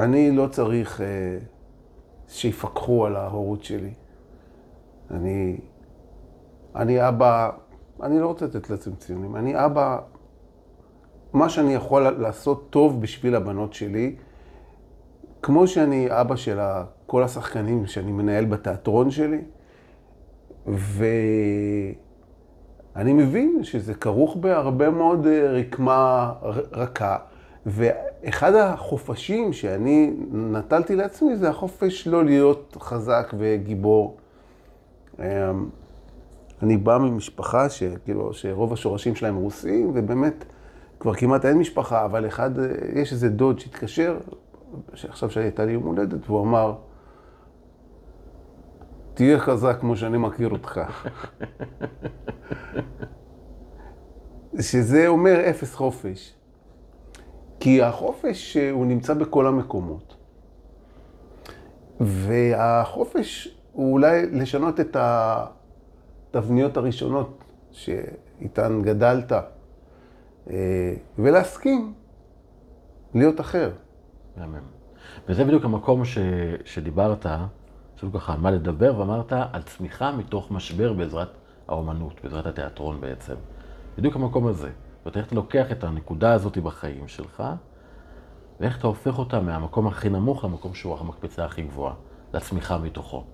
אני 0.00 0.30
לא 0.30 0.46
צריך 0.46 1.00
אה, 1.00 1.38
שיפקחו 2.28 3.06
על 3.06 3.16
ההורות 3.16 3.64
שלי. 3.64 3.94
אני, 5.10 5.56
אני 6.76 7.08
אבא, 7.08 7.50
אני 8.02 8.20
לא 8.20 8.26
רוצה 8.26 8.44
לתת 8.44 8.70
לעצמי 8.70 8.96
ציונים, 8.96 9.36
אני 9.36 9.64
אבא 9.64 9.98
מה 11.32 11.48
שאני 11.48 11.74
יכול 11.74 12.08
לעשות 12.08 12.66
טוב 12.70 13.02
בשביל 13.02 13.34
הבנות 13.34 13.72
שלי, 13.72 14.16
כמו 15.42 15.66
שאני 15.66 16.06
אבא 16.10 16.36
של 16.36 16.58
כל 17.06 17.22
השחקנים 17.22 17.86
שאני 17.86 18.12
מנהל 18.12 18.44
בתיאטרון 18.44 19.10
שלי, 19.10 19.40
ואני 20.66 21.12
מבין 23.12 23.64
שזה 23.64 23.94
כרוך 23.94 24.36
בהרבה 24.36 24.90
מאוד 24.90 25.26
אה, 25.26 25.50
רקמה 25.50 26.32
רכה. 26.72 27.16
ואחד 27.66 28.54
החופשים 28.54 29.52
שאני 29.52 30.14
נטלתי 30.32 30.96
לעצמי 30.96 31.36
זה 31.36 31.48
החופש 31.48 32.08
לא 32.08 32.24
להיות 32.24 32.76
חזק 32.80 33.34
וגיבור. 33.38 34.16
אני 36.62 36.76
בא 36.76 36.98
ממשפחה 36.98 37.68
שכאילו, 37.68 38.34
שרוב 38.34 38.72
השורשים 38.72 39.14
שלהם 39.14 39.36
רוסים, 39.36 39.92
ובאמת 39.94 40.44
כבר 41.00 41.14
כמעט 41.14 41.44
אין 41.44 41.58
משפחה, 41.58 42.04
אבל 42.04 42.26
אחד, 42.26 42.50
יש 42.94 43.12
איזה 43.12 43.28
דוד 43.28 43.58
שהתקשר, 43.58 44.18
שעכשיו 44.94 45.30
שהייתה 45.30 45.64
לי 45.64 45.72
יום 45.72 45.82
הולדת, 45.82 46.26
והוא 46.26 46.42
אמר, 46.42 46.74
תהיה 49.14 49.38
חזק 49.38 49.76
כמו 49.80 49.96
שאני 49.96 50.18
מכיר 50.18 50.48
אותך. 50.48 50.80
שזה 54.60 55.08
אומר 55.08 55.50
אפס 55.50 55.74
חופש. 55.74 56.34
כי 57.60 57.82
החופש 57.82 58.56
הוא 58.56 58.86
נמצא 58.86 59.14
בכל 59.14 59.46
המקומות. 59.46 60.16
והחופש 62.00 63.58
הוא 63.72 63.92
אולי 63.92 64.26
לשנות 64.26 64.80
את 64.80 64.96
התבניות 66.36 66.76
הראשונות 66.76 67.44
שאיתן 67.72 68.82
גדלת, 68.82 69.32
אה, 70.50 70.94
ולהסכים 71.18 71.94
להיות 73.14 73.40
אחר. 73.40 73.70
מהמם. 74.36 74.58
וזה 75.28 75.44
בדיוק 75.44 75.64
המקום 75.64 76.04
ש, 76.04 76.18
שדיברת, 76.64 77.26
שוב 78.00 78.18
ככה, 78.18 78.32
על 78.32 78.40
מה 78.40 78.50
לדבר, 78.50 78.98
ואמרת 78.98 79.32
על 79.32 79.62
צמיחה 79.62 80.12
מתוך 80.12 80.50
משבר 80.50 80.92
בעזרת 80.92 81.28
האומנות, 81.68 82.20
בעזרת 82.24 82.46
התיאטרון 82.46 83.00
בעצם. 83.00 83.34
בדיוק 83.98 84.16
המקום 84.16 84.46
הזה. 84.46 84.68
זאת 84.68 85.06
אומרת, 85.06 85.16
איך 85.16 85.26
אתה 85.26 85.34
לוקח 85.34 85.72
את 85.72 85.84
הנקודה 85.84 86.32
הזאת 86.32 86.58
בחיים 86.58 87.08
שלך, 87.08 87.42
ואיך 88.60 88.78
אתה 88.78 88.86
הופך 88.86 89.18
אותה 89.18 89.40
מהמקום 89.40 89.86
הכי 89.86 90.08
נמוך 90.08 90.44
למקום 90.44 90.74
שהוא 90.74 90.98
המקפצה 91.00 91.44
הכי 91.44 91.62
גבוהה, 91.62 91.94
לצמיחה 92.34 92.78
מתוכו. 92.78 93.24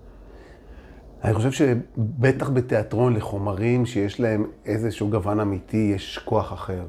אני 1.25 1.35
חושב 1.35 1.51
שבטח 1.51 2.51
בתיאטרון 2.51 3.17
לחומרים 3.17 3.87
שיש 3.87 4.21
להם 4.21 4.47
איזשהו 4.67 5.09
גוון 5.11 5.41
אמיתי, 5.41 5.93
יש 5.95 6.19
כוח 6.19 6.53
אחר. 6.53 6.85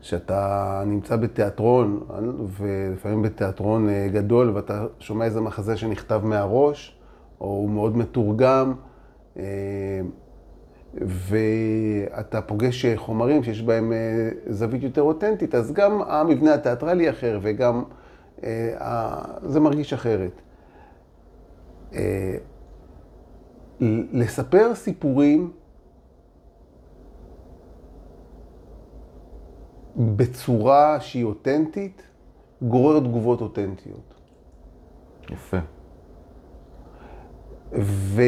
כשאתה 0.00 0.82
נמצא 0.86 1.16
בתיאטרון, 1.16 2.00
ולפעמים 2.58 3.22
בתיאטרון 3.22 3.88
אה, 3.88 4.08
גדול, 4.12 4.50
ואתה 4.50 4.86
שומע 4.98 5.24
איזה 5.24 5.40
מחזה 5.40 5.76
שנכתב 5.76 6.20
מהראש, 6.24 6.98
או 7.40 7.46
הוא 7.46 7.70
מאוד 7.70 7.96
מתורגם, 7.96 8.74
אה, 9.36 9.42
ואתה 10.94 12.40
פוגש 12.40 12.86
חומרים 12.96 13.42
שיש 13.42 13.62
בהם 13.62 13.92
אה, 13.92 13.98
זווית 14.46 14.82
יותר 14.82 15.02
אותנטית, 15.02 15.54
אז 15.54 15.72
גם 15.72 16.02
המבנה 16.06 16.54
התיאטרלי 16.54 17.10
אחר, 17.10 17.38
וגם 17.42 17.82
זה 19.42 19.60
מרגיש 19.60 19.92
אחרת. 19.92 20.42
לספר 24.12 24.74
סיפורים 24.74 25.52
בצורה 29.96 31.00
שהיא 31.00 31.24
אותנטית, 31.24 32.02
גורר 32.62 33.00
תגובות 33.00 33.40
אותנטיות. 33.40 34.14
יפה. 35.30 35.56
ו... 37.80 38.22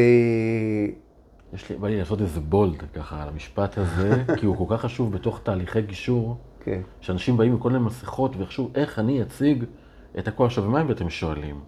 יש 1.53 1.71
לי, 1.71 1.77
בא 1.77 1.89
לי 1.89 1.99
לעשות 1.99 2.21
איזה 2.21 2.41
בולד 2.41 2.83
ככה 2.95 3.23
על 3.23 3.29
המשפט 3.29 3.79
הזה, 3.79 4.25
כי 4.39 4.47
הוא 4.47 4.57
כל 4.57 4.77
כך 4.77 4.81
חשוב 4.81 5.13
בתוך 5.13 5.41
תהליכי 5.43 5.83
גישור, 5.83 6.37
כן. 6.61 6.81
שאנשים 7.01 7.37
באים 7.37 7.53
עם 7.53 7.59
כל 7.59 7.71
מיני 7.71 7.85
מסכות 7.85 8.37
ויחשבו 8.37 8.71
איך 8.75 8.99
אני 8.99 9.23
אציג 9.23 9.65
את 10.19 10.29
הכוח. 10.29 10.47
עכשיו, 10.47 10.65
ומה 10.65 10.81
אם 10.81 10.91
אתם 10.91 11.11
שואלים? 11.11 11.61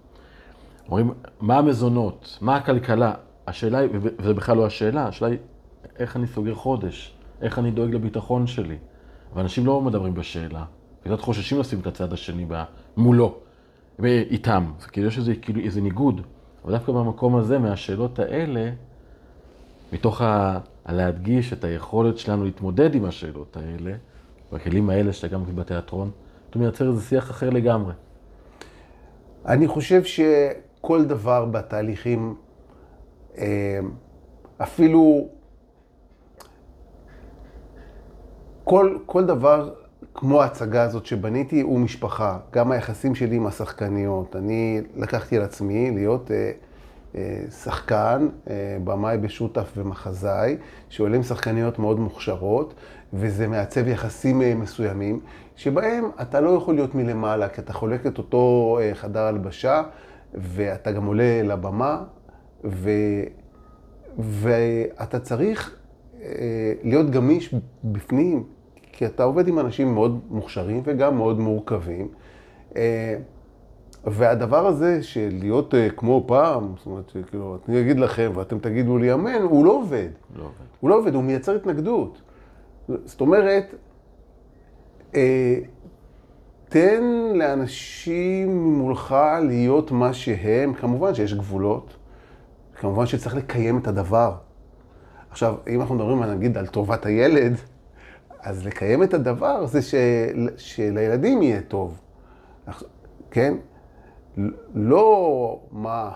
אומרים, 0.89 1.15
מה 1.41 1.59
המזונות? 1.59 2.39
מה 2.41 2.57
הכלכלה? 2.57 3.15
השאלה 3.47 3.79
היא, 3.79 3.91
וזה 3.93 4.35
בכלל 4.35 4.57
לא 4.57 4.67
השאלה, 4.67 5.07
השאלה 5.07 5.31
היא 5.31 5.39
איך 5.99 6.17
אני 6.17 6.27
סוגר 6.27 6.55
חודש, 6.55 7.15
איך 7.43 7.59
אני 7.59 7.71
דואג 7.71 7.95
לביטחון 7.95 8.47
שלי. 8.47 8.77
ואנשים 9.35 9.67
לא 9.67 9.81
מדברים 9.81 10.15
בשאלה, 10.15 10.65
וקצת 11.03 11.21
חוששים 11.21 11.61
לשים 11.61 11.81
את 11.81 11.87
הצד 11.87 12.13
השני 12.13 12.47
מולו, 12.97 13.39
איתם. 14.05 14.73
זה 14.81 14.89
כאילו 14.89 15.07
יש 15.09 15.19
איזה, 15.19 15.35
כאילו, 15.35 15.61
איזה 15.61 15.81
ניגוד. 15.81 16.21
אבל 16.65 16.73
דווקא 16.73 16.93
במקום 16.93 17.37
הזה, 17.37 17.59
מהשאלות 17.59 18.19
האלה, 18.19 18.71
מתוך 19.93 20.23
ה... 20.23 20.59
להדגיש 20.89 21.53
את 21.53 21.65
היכולת 21.65 22.19
שלנו 22.19 22.45
להתמודד 22.45 22.95
עם 22.95 23.05
השאלות 23.05 23.57
האלה, 23.57 23.93
בכלים 24.53 24.91
האלה 24.91 25.13
שאתה 25.13 25.29
גם 25.29 25.45
בתיאטרון, 25.55 26.11
אתה 26.51 26.59
מייצר 26.59 26.89
איזה 26.89 27.03
שיח 27.03 27.31
אחר 27.31 27.51
לגמרי. 27.51 27.93
אני 29.47 29.69
חושב 29.69 30.03
שכל 30.05 31.05
דבר 31.05 31.45
בתהליכים 31.45 32.35
אפילו 34.59 35.29
כל, 38.65 38.99
כל 39.07 39.25
דבר 39.25 39.71
כמו 40.15 40.43
ההצגה 40.43 40.83
הזאת 40.83 41.07
שבניתי 41.07 41.61
הוא 41.61 41.81
משפחה. 41.81 42.39
גם 42.53 42.73
היחסים 42.73 43.15
שלי 43.15 43.37
עם 43.37 43.47
השחקניות. 43.47 44.37
אני 44.37 44.81
לקחתי 44.97 45.37
על 45.37 45.43
עצמי 45.43 45.91
להיות 45.91 46.31
אה, 46.31 46.51
אה, 47.15 47.43
שחקן, 47.51 48.29
אה, 48.51 48.77
במאי 48.85 49.19
בשותף 49.19 49.73
ומחזאי, 49.77 50.57
שעולה 50.89 51.17
עם 51.17 51.23
שחקניות 51.23 51.79
מאוד 51.79 52.01
מוכשרות, 52.01 52.75
וזה 53.13 53.49
מעצב 53.49 53.89
יחסים 53.89 54.43
אה, 54.43 54.55
מסוימים, 54.55 55.21
שבהם 55.57 56.11
אתה 56.23 56.41
לא 56.41 56.51
יכול 56.51 56.75
להיות 56.75 56.95
מלמעלה, 56.95 57.49
כי 57.49 57.61
אתה 57.61 57.73
חולק 57.73 58.07
את 58.07 58.19
אותו 58.19 58.79
אה, 58.83 58.95
חדר 58.95 59.23
הלבשה, 59.23 59.83
ואתה 60.35 60.93
גם 60.93 61.07
עולה 61.07 61.43
לבמה, 61.45 62.03
ו... 62.65 62.91
ואתה 64.19 65.21
צריך 65.21 65.77
אה, 66.23 66.73
להיות 66.83 67.11
גמיש 67.11 67.55
בפנים, 67.85 68.45
כי 68.93 69.07
אתה 69.07 69.25
עובד 69.25 69.49
עם 69.49 69.59
אנשים 69.59 69.95
מאוד 69.95 70.21
מוכשרים 70.31 70.83
וגם 70.85 71.17
מאוד 71.17 71.41
מורכבים. 71.41 72.09
אה, 72.77 73.17
והדבר 74.05 74.67
הזה 74.67 75.03
של 75.03 75.29
להיות 75.41 75.75
אה, 75.75 75.91
כמו 75.91 76.25
פעם, 76.27 76.75
זאת 76.77 76.87
אומרת, 76.87 77.13
כאילו, 77.31 77.59
אני 77.69 77.81
אגיד 77.81 77.99
לכם 77.99 78.31
ואתם 78.35 78.59
תגידו 78.59 78.99
לי 78.99 79.13
אמן, 79.13 79.43
הוא 79.43 79.65
לא 79.65 79.73
עובד. 79.73 80.09
לא 80.37 80.43
עובד. 80.43 80.55
הוא 80.81 80.91
לא 80.91 80.99
עובד, 80.99 81.15
הוא 81.15 81.25
מייצר 81.25 81.57
התנגדות. 81.57 82.23
זאת 83.05 83.21
אומרת, 83.21 83.75
תן 86.69 87.03
לאנשים 87.35 88.75
מולך 88.79 89.17
להיות 89.43 89.91
מה 89.91 90.13
שהם, 90.13 90.75
כמובן 90.75 91.15
שיש 91.15 91.35
גבולות, 91.35 91.96
כמובן 92.81 93.07
שצריך 93.07 93.37
לקיים 93.37 93.79
את 93.79 93.89
הדבר. 93.89 94.35
עכשיו, 95.31 95.55
אם 95.69 95.81
אנחנו 95.81 95.95
מדברים 95.95 96.23
נגיד 96.23 96.59
על 96.59 96.67
טובת 96.67 97.07
הילד, 97.07 97.57
אז 98.41 98.67
לקיים 98.67 99.03
את 99.03 99.15
הדבר 99.15 99.67
זה 99.67 99.83
של, 99.83 100.49
שלילדים 100.57 101.43
יהיה 101.43 101.61
טוב, 101.61 102.01
כן? 103.31 103.55
לא 104.75 105.61
מה 105.73 106.11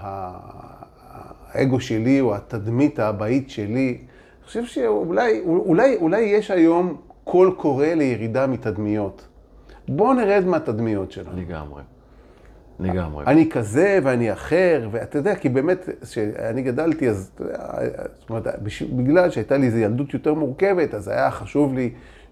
האגו 1.53 1.81
שלי 1.81 2.21
או 2.21 2.35
התדמית 2.35 2.99
האבהית 2.99 3.51
שלי. 3.51 3.99
אני 3.99 4.47
חושב 4.47 4.65
שאולי 4.65 5.41
אולי, 5.41 5.97
אולי 5.97 6.21
יש 6.21 6.51
היום 6.51 7.01
קול 7.25 7.55
קורא 7.57 7.87
לירידה 7.87 8.47
מתדמיות. 8.47 9.29
בואו 9.89 10.15
נרד 10.15 10.45
מהתדמיות 10.47 11.13
שלנו. 11.13 11.37
לגמרי. 11.37 11.83
לגמרי. 12.81 13.25
אני 13.27 13.51
כזה 13.51 13.99
ואני 14.03 14.33
אחר, 14.33 14.89
ואתה 14.91 15.19
יודע, 15.19 15.35
כי 15.35 15.49
באמת, 15.49 15.89
כשאני 16.03 16.63
גדלתי, 16.63 17.09
אז, 17.09 17.31
זאת 18.21 18.31
אומרת, 18.31 18.47
בגלל 18.93 19.31
שהייתה 19.31 19.57
לי 19.57 19.67
איזו 19.67 19.79
ילדות 19.79 20.15
יותר 20.15 20.35
מורכבת, 20.35 20.95
אז 20.95 21.09
היה 21.09 21.31
חשוב 21.31 21.75
לי 21.75 21.91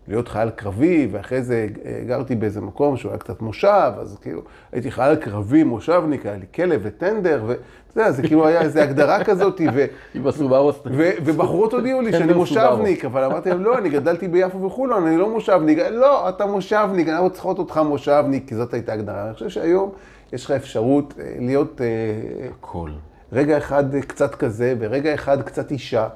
להיות 0.09 0.29
חייל 0.29 0.51
קרבי, 0.51 1.09
ואחרי 1.13 1.43
זה 1.43 1.67
גרתי 2.07 2.35
באיזה 2.35 2.61
מקום 2.61 2.97
שהוא 2.97 3.11
היה 3.11 3.19
קצת 3.19 3.43
מושב, 3.43 3.93
אז 4.01 4.19
כאילו, 4.23 4.43
הייתי 4.73 4.91
חייל 4.91 5.17
קרבי, 5.17 5.65
מושבניק, 5.65 6.27
היה 6.27 6.37
לי 6.37 6.47
כלב 6.55 6.81
וטנדר, 6.83 7.43
ואתה 7.47 8.01
יודע, 8.01 8.13
זה 8.13 8.23
כאילו 8.23 8.47
היה 8.47 8.61
איזו 8.61 8.81
הגדרה 8.81 9.25
כזאת, 9.29 9.61
ו... 9.75 11.11
ובחורות 11.25 11.73
הודיעו 11.73 12.01
לי 12.01 12.13
שאני 12.13 12.33
מושבניק, 12.33 13.05
אבל 13.05 13.25
אמרתי 13.25 13.49
להם, 13.49 13.65
לא, 13.65 13.79
אני 13.79 13.89
גדלתי 13.89 14.29
ביפו 14.29 14.63
וחולון, 14.63 15.07
אני 15.07 15.17
לא 15.17 15.31
מושבניק. 15.31 15.79
לא, 15.79 16.29
אתה 16.29 16.47
מושבניק, 16.47 17.09
אנחנו 17.09 17.31
צריכות 17.31 17.59
אותך 17.59 17.81
מושבניק, 17.85 18.49
כי 18.49 18.55
זאת 18.55 18.75
הייתה 18.75 18.93
הגדרה. 18.93 19.25
אני 19.25 19.35
חושב 19.35 19.49
שהיום... 19.49 19.91
יש 20.33 20.45
לך 20.45 20.51
אפשרות 20.51 21.15
אה, 21.19 21.35
להיות... 21.39 21.81
אה, 21.81 22.49
הכל. 22.49 22.91
רגע 23.33 23.59
אחד 23.59 23.97
קצת 23.97 24.35
כזה, 24.35 24.75
ורגע 24.79 25.15
אחד 25.15 25.43
קצת 25.43 25.71
אישה. 25.71 26.09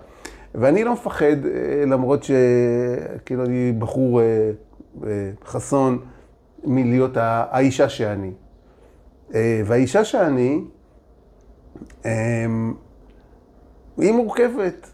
ואני 0.55 0.85
לא 0.85 0.93
מפחד, 0.93 1.27
אה, 1.27 1.85
למרות 1.87 2.21
שכאילו 2.23 3.45
אני 3.45 3.73
בחור 3.79 4.21
חסון 5.45 5.99
מלהיות 6.65 7.11
האישה 7.17 7.89
שאני. 7.89 8.33
והאישה 9.65 10.05
שאני, 10.05 10.61
היא 13.97 14.13
מורכבת. 14.13 14.91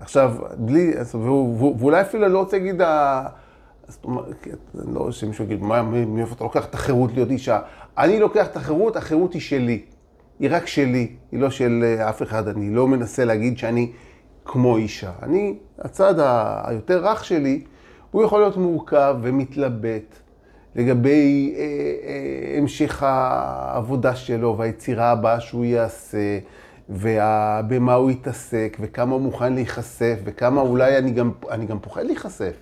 עכשיו, 0.00 0.34
בלי, 0.56 0.92
ואולי 1.78 2.00
אפילו 2.00 2.26
אני 2.26 2.32
לא 2.32 2.38
רוצה 2.38 2.58
להגיד, 2.58 2.80
זאת 3.88 4.04
אומרת, 4.04 4.46
לא 4.74 5.12
שמישהו 5.12 5.44
יגיד, 5.44 5.62
מאיפה 5.62 6.34
אתה 6.34 6.44
לוקח 6.44 6.64
את 6.64 6.74
החירות 6.74 7.10
להיות 7.12 7.30
אישה? 7.30 7.60
אני 7.98 8.20
לוקח 8.20 8.46
את 8.46 8.56
החירות, 8.56 8.96
החירות 8.96 9.32
היא 9.32 9.42
שלי. 9.42 9.82
היא 10.38 10.48
רק 10.52 10.66
שלי, 10.66 11.08
היא 11.32 11.40
לא 11.40 11.50
של 11.50 11.96
אף 12.08 12.22
אחד. 12.22 12.48
אני 12.48 12.70
לא 12.70 12.88
מנסה 12.88 13.24
להגיד 13.24 13.58
שאני 13.58 13.92
כמו 14.44 14.76
אישה. 14.76 15.10
אני, 15.22 15.54
הצד 15.78 16.14
היותר 16.64 17.06
רך 17.06 17.24
שלי, 17.24 17.62
הוא 18.10 18.24
יכול 18.24 18.40
להיות 18.40 18.56
מורכב 18.56 19.16
ומתלבט 19.22 20.16
לגבי 20.74 21.54
אה, 21.56 21.62
אה, 21.62 22.58
המשך 22.58 23.02
העבודה 23.02 24.14
שלו 24.14 24.58
והיצירה 24.58 25.10
הבאה 25.10 25.40
שהוא 25.40 25.64
יעשה, 25.64 26.38
ובמה 26.88 27.94
הוא 27.94 28.10
יתעסק, 28.10 28.76
וכמה 28.80 29.14
הוא 29.14 29.20
מוכן 29.20 29.52
להיחשף, 29.52 30.18
וכמה 30.24 30.60
אולי 30.60 30.98
אני 30.98 31.10
גם, 31.10 31.30
אני 31.50 31.66
גם 31.66 31.78
פוחד 31.78 32.04
להיחשף. 32.04 32.54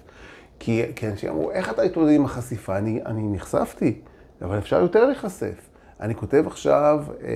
כי, 0.58 0.82
כי 0.96 1.08
אנשים 1.08 1.30
אמרו, 1.30 1.50
איך 1.50 1.70
אתה 1.70 1.84
מתמודד 1.84 2.12
עם 2.12 2.24
החשיפה? 2.24 2.78
אני, 2.78 3.00
אני 3.06 3.22
נחשפתי, 3.32 4.00
אבל 4.42 4.58
אפשר 4.58 4.80
יותר 4.80 5.06
להיחשף. 5.06 5.68
אני 6.00 6.14
כותב 6.14 6.44
עכשיו 6.46 7.04
אה, 7.22 7.28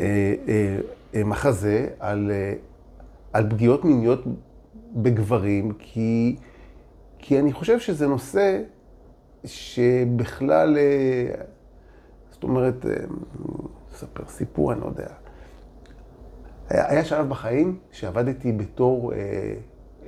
אה, 0.00 0.34
אה, 0.48 0.76
אה, 1.14 1.24
מחזה 1.24 1.88
על, 1.98 2.30
אה, 2.30 2.54
על 3.32 3.50
פגיעות 3.50 3.84
מיניות 3.84 4.24
בגברים, 4.94 5.72
כי, 5.78 6.36
כי 7.18 7.38
אני 7.38 7.52
חושב 7.52 7.78
שזה 7.78 8.06
נושא 8.06 8.62
שבכלל, 9.44 10.78
אה, 10.78 11.34
זאת 12.30 12.42
אומרת, 12.42 12.86
אה, 12.86 12.92
אספר 13.94 14.22
סיפור, 14.28 14.72
אני 14.72 14.80
לא 14.80 14.86
יודע. 14.86 15.08
היה, 16.68 16.90
היה 16.90 17.04
שלב 17.04 17.28
בחיים 17.28 17.78
שעבדתי 17.92 18.52
בתור 18.52 19.12
אה, 19.12 19.18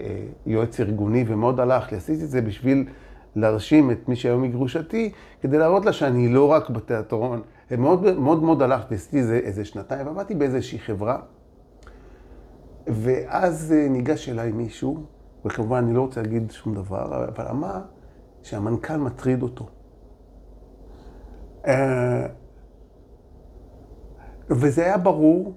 אה, 0.01 0.25
יועץ 0.47 0.81
ארגוני 0.81 1.25
ומאוד 1.27 1.61
הלך 1.61 1.93
לי. 1.93 1.99
עשיתי 1.99 2.25
את 2.25 2.31
זה 2.31 2.43
בשביל 2.43 2.85
להרשים 3.37 3.91
את 3.91 4.09
מי 4.09 4.17
שהיום 4.17 4.43
היא 4.43 4.53
גרושתי, 4.53 5.13
כדי 5.41 5.59
להראות 5.59 5.85
לה 5.85 5.93
שאני 5.93 6.29
לא 6.29 6.53
רק 6.53 6.71
בתיאטרון. 6.71 7.43
מאוד 7.79 8.19
מאוד 8.19 8.43
מאוד 8.43 8.63
הלכתי, 8.63 8.95
עשיתי 8.95 9.19
איזה, 9.19 9.37
איזה 9.37 9.65
שנתיים, 9.65 10.09
עבדתי 10.09 10.35
באיזושהי 10.35 10.79
חברה. 10.79 11.19
ואז 12.87 13.73
אה, 13.73 13.89
ניגש 13.89 14.29
אליי 14.29 14.53
מישהו, 14.53 15.05
וכמובן 15.45 15.77
אני 15.77 15.95
לא 15.95 16.01
רוצה 16.01 16.23
להגיד 16.23 16.51
שום 16.51 16.75
דבר, 16.75 17.29
אבל 17.29 17.47
אמר 17.49 17.81
שהמנכ"ל 18.43 18.97
מטריד 18.97 19.43
אותו. 19.43 19.67
אה, 21.67 22.27
וזה 24.51 24.85
היה 24.85 24.99
ברור 24.99 25.55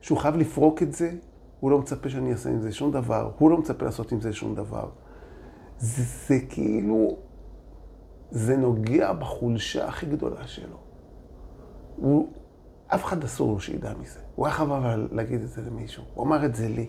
שהוא 0.00 0.18
חייב 0.18 0.36
לפרוק 0.36 0.82
את 0.82 0.92
זה, 0.92 1.10
הוא 1.60 1.70
לא 1.70 1.78
מצפה 1.78 2.08
שאני 2.08 2.32
אעשה 2.32 2.50
עם 2.50 2.60
זה 2.60 2.72
שום 2.72 2.92
דבר, 2.92 3.30
הוא 3.38 3.50
לא 3.50 3.58
מצפה 3.58 3.84
לעשות 3.84 4.12
עם 4.12 4.20
זה 4.20 4.32
שום 4.32 4.54
דבר. 4.54 4.88
זה, 5.78 6.02
זה 6.28 6.40
כאילו, 6.48 7.16
זה 8.30 8.56
נוגע 8.56 9.12
בחולשה 9.12 9.88
הכי 9.88 10.06
גדולה 10.06 10.46
שלו. 10.46 10.76
הוא, 11.96 12.32
אף 12.86 13.04
אחד 13.04 13.24
אסור 13.24 13.52
לו 13.52 13.60
שידע 13.60 13.92
מזה. 14.00 14.18
הוא 14.34 14.46
היה 14.46 14.54
חייב 14.54 14.68
להגיד 15.12 15.42
את 15.42 15.48
זה 15.48 15.62
למישהו. 15.62 16.02
הוא 16.14 16.26
אמר 16.26 16.44
את 16.44 16.54
זה 16.54 16.68
לי. 16.68 16.86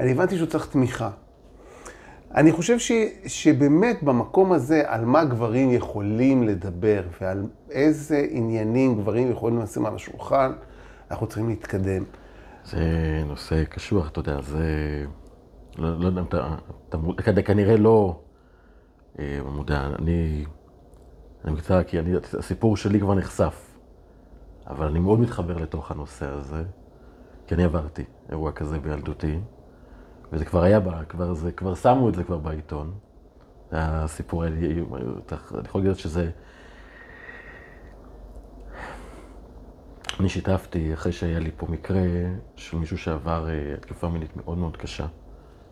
אני 0.00 0.12
הבנתי 0.12 0.36
שהוא 0.36 0.48
צריך 0.48 0.66
תמיכה. 0.66 1.10
אני 2.34 2.52
חושב 2.52 2.78
ש, 2.78 2.92
שבאמת 3.26 4.02
במקום 4.02 4.52
הזה, 4.52 4.82
על 4.86 5.04
מה 5.04 5.24
גברים 5.24 5.72
יכולים 5.72 6.42
לדבר 6.42 7.02
ועל 7.20 7.46
איזה 7.70 8.26
עניינים 8.30 9.00
גברים 9.00 9.30
יכולים 9.30 9.58
לשים 9.58 9.86
על 9.86 9.94
השולחן, 9.94 10.52
אנחנו 11.10 11.26
צריכים 11.26 11.48
להתקדם. 11.48 12.04
זה 12.64 12.80
נושא 13.26 13.64
קשוח, 13.64 14.08
אתה 14.08 14.20
יודע, 14.20 14.40
זה... 14.42 14.64
לא, 15.78 15.98
לא 15.98 16.06
יודע 16.06 16.20
אם 16.20 16.26
אתה, 16.26 16.56
אתה 17.18 17.42
כנראה 17.42 17.76
לא 17.76 18.20
אה, 19.18 19.40
מודע. 19.44 19.86
אני, 19.98 20.44
אני 21.44 21.52
מקצר, 21.52 21.82
כי 21.82 21.98
אני, 21.98 22.12
הסיפור 22.38 22.76
שלי 22.76 23.00
כבר 23.00 23.14
נחשף. 23.14 23.68
אבל 24.66 24.86
אני 24.86 24.98
מאוד 24.98 25.20
מתחבר 25.20 25.56
לתוך 25.56 25.90
הנושא 25.90 26.26
הזה, 26.26 26.64
כי 27.46 27.54
אני 27.54 27.64
עברתי 27.64 28.04
אירוע 28.30 28.52
כזה 28.52 28.78
בילדותי, 28.78 29.38
וזה 30.32 30.44
כבר 30.44 30.62
היה, 30.62 30.80
בה, 30.80 31.04
כבר, 31.04 31.34
זה, 31.34 31.52
כבר 31.52 31.74
שמו 31.74 32.08
את 32.08 32.14
זה 32.14 32.24
כבר 32.24 32.38
בעיתון. 32.38 32.94
הסיפור, 33.72 34.46
אני, 34.46 34.66
אני 34.66 35.64
יכול 35.64 35.80
להגיד 35.80 35.96
שזה... 35.96 36.30
אני 40.20 40.28
שיתפתי, 40.28 40.94
אחרי 40.94 41.12
שהיה 41.12 41.38
לי 41.38 41.50
פה 41.56 41.66
מקרה 41.66 42.00
של 42.56 42.76
מישהו 42.76 42.98
שעבר 42.98 43.48
אה, 43.48 43.74
התקפה 43.74 44.08
מינית 44.08 44.36
מאוד 44.36 44.58
מאוד 44.58 44.76
קשה, 44.76 45.06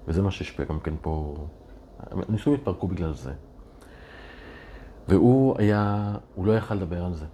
וזה 0.08 0.22
מה 0.22 0.30
שהשפיע 0.30 0.64
גם 0.64 0.80
כן 0.80 0.94
פה, 1.00 1.36
הנישואים 2.10 2.58
התפרקו 2.58 2.88
בגלל 2.88 3.14
זה. 3.14 3.32
והוא 5.08 5.54
היה, 5.58 6.14
הוא 6.34 6.46
לא 6.46 6.56
יכל 6.56 6.74
לדבר 6.74 7.04
על 7.04 7.14
זה. 7.14 7.26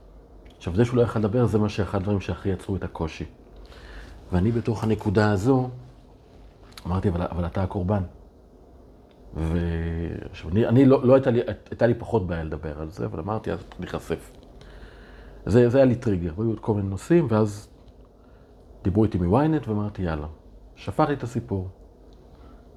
עכשיו, 0.56 0.76
זה 0.76 0.84
שהוא 0.84 0.96
לא 0.96 1.02
יכל 1.02 1.18
לדבר, 1.18 1.46
זה 1.46 1.58
מה 1.58 1.68
שאחד 1.68 1.98
הדברים 1.98 2.20
שהכי 2.20 2.48
יצרו 2.48 2.76
את 2.76 2.84
הקושי. 2.84 3.24
ואני 4.32 4.52
בתוך 4.52 4.84
הנקודה 4.84 5.30
הזו, 5.30 5.68
אמרתי, 6.86 7.08
אבל, 7.08 7.22
אבל 7.22 7.46
אתה 7.46 7.62
הקורבן. 7.62 8.02
ועכשיו, 9.34 10.50
אני, 10.50 10.66
אני 10.66 10.84
לא, 10.84 11.04
לא 11.04 11.14
הייתה 11.14 11.30
לי, 11.30 11.40
הייתה 11.70 11.86
לי 11.86 11.94
פחות 11.94 12.26
בעיה 12.26 12.44
לדבר 12.44 12.80
על 12.80 12.90
זה, 12.90 13.04
אבל 13.06 13.20
אמרתי, 13.20 13.52
אז 13.52 13.58
להיחשף. 13.80 14.30
זה, 15.46 15.68
זה 15.68 15.78
היה 15.78 15.84
לי 15.84 15.94
טריגר, 15.94 16.32
היו 16.38 16.48
עוד 16.48 16.60
כל 16.60 16.74
מיני 16.74 16.88
נושאים, 16.88 17.26
ואז 17.30 17.68
דיברו 18.84 19.04
איתי 19.04 19.18
מוויינט, 19.18 19.68
ואמרתי, 19.68 20.02
יאללה. 20.02 20.26
שפכתי 20.76 21.12
את 21.12 21.22
הסיפור. 21.22 21.68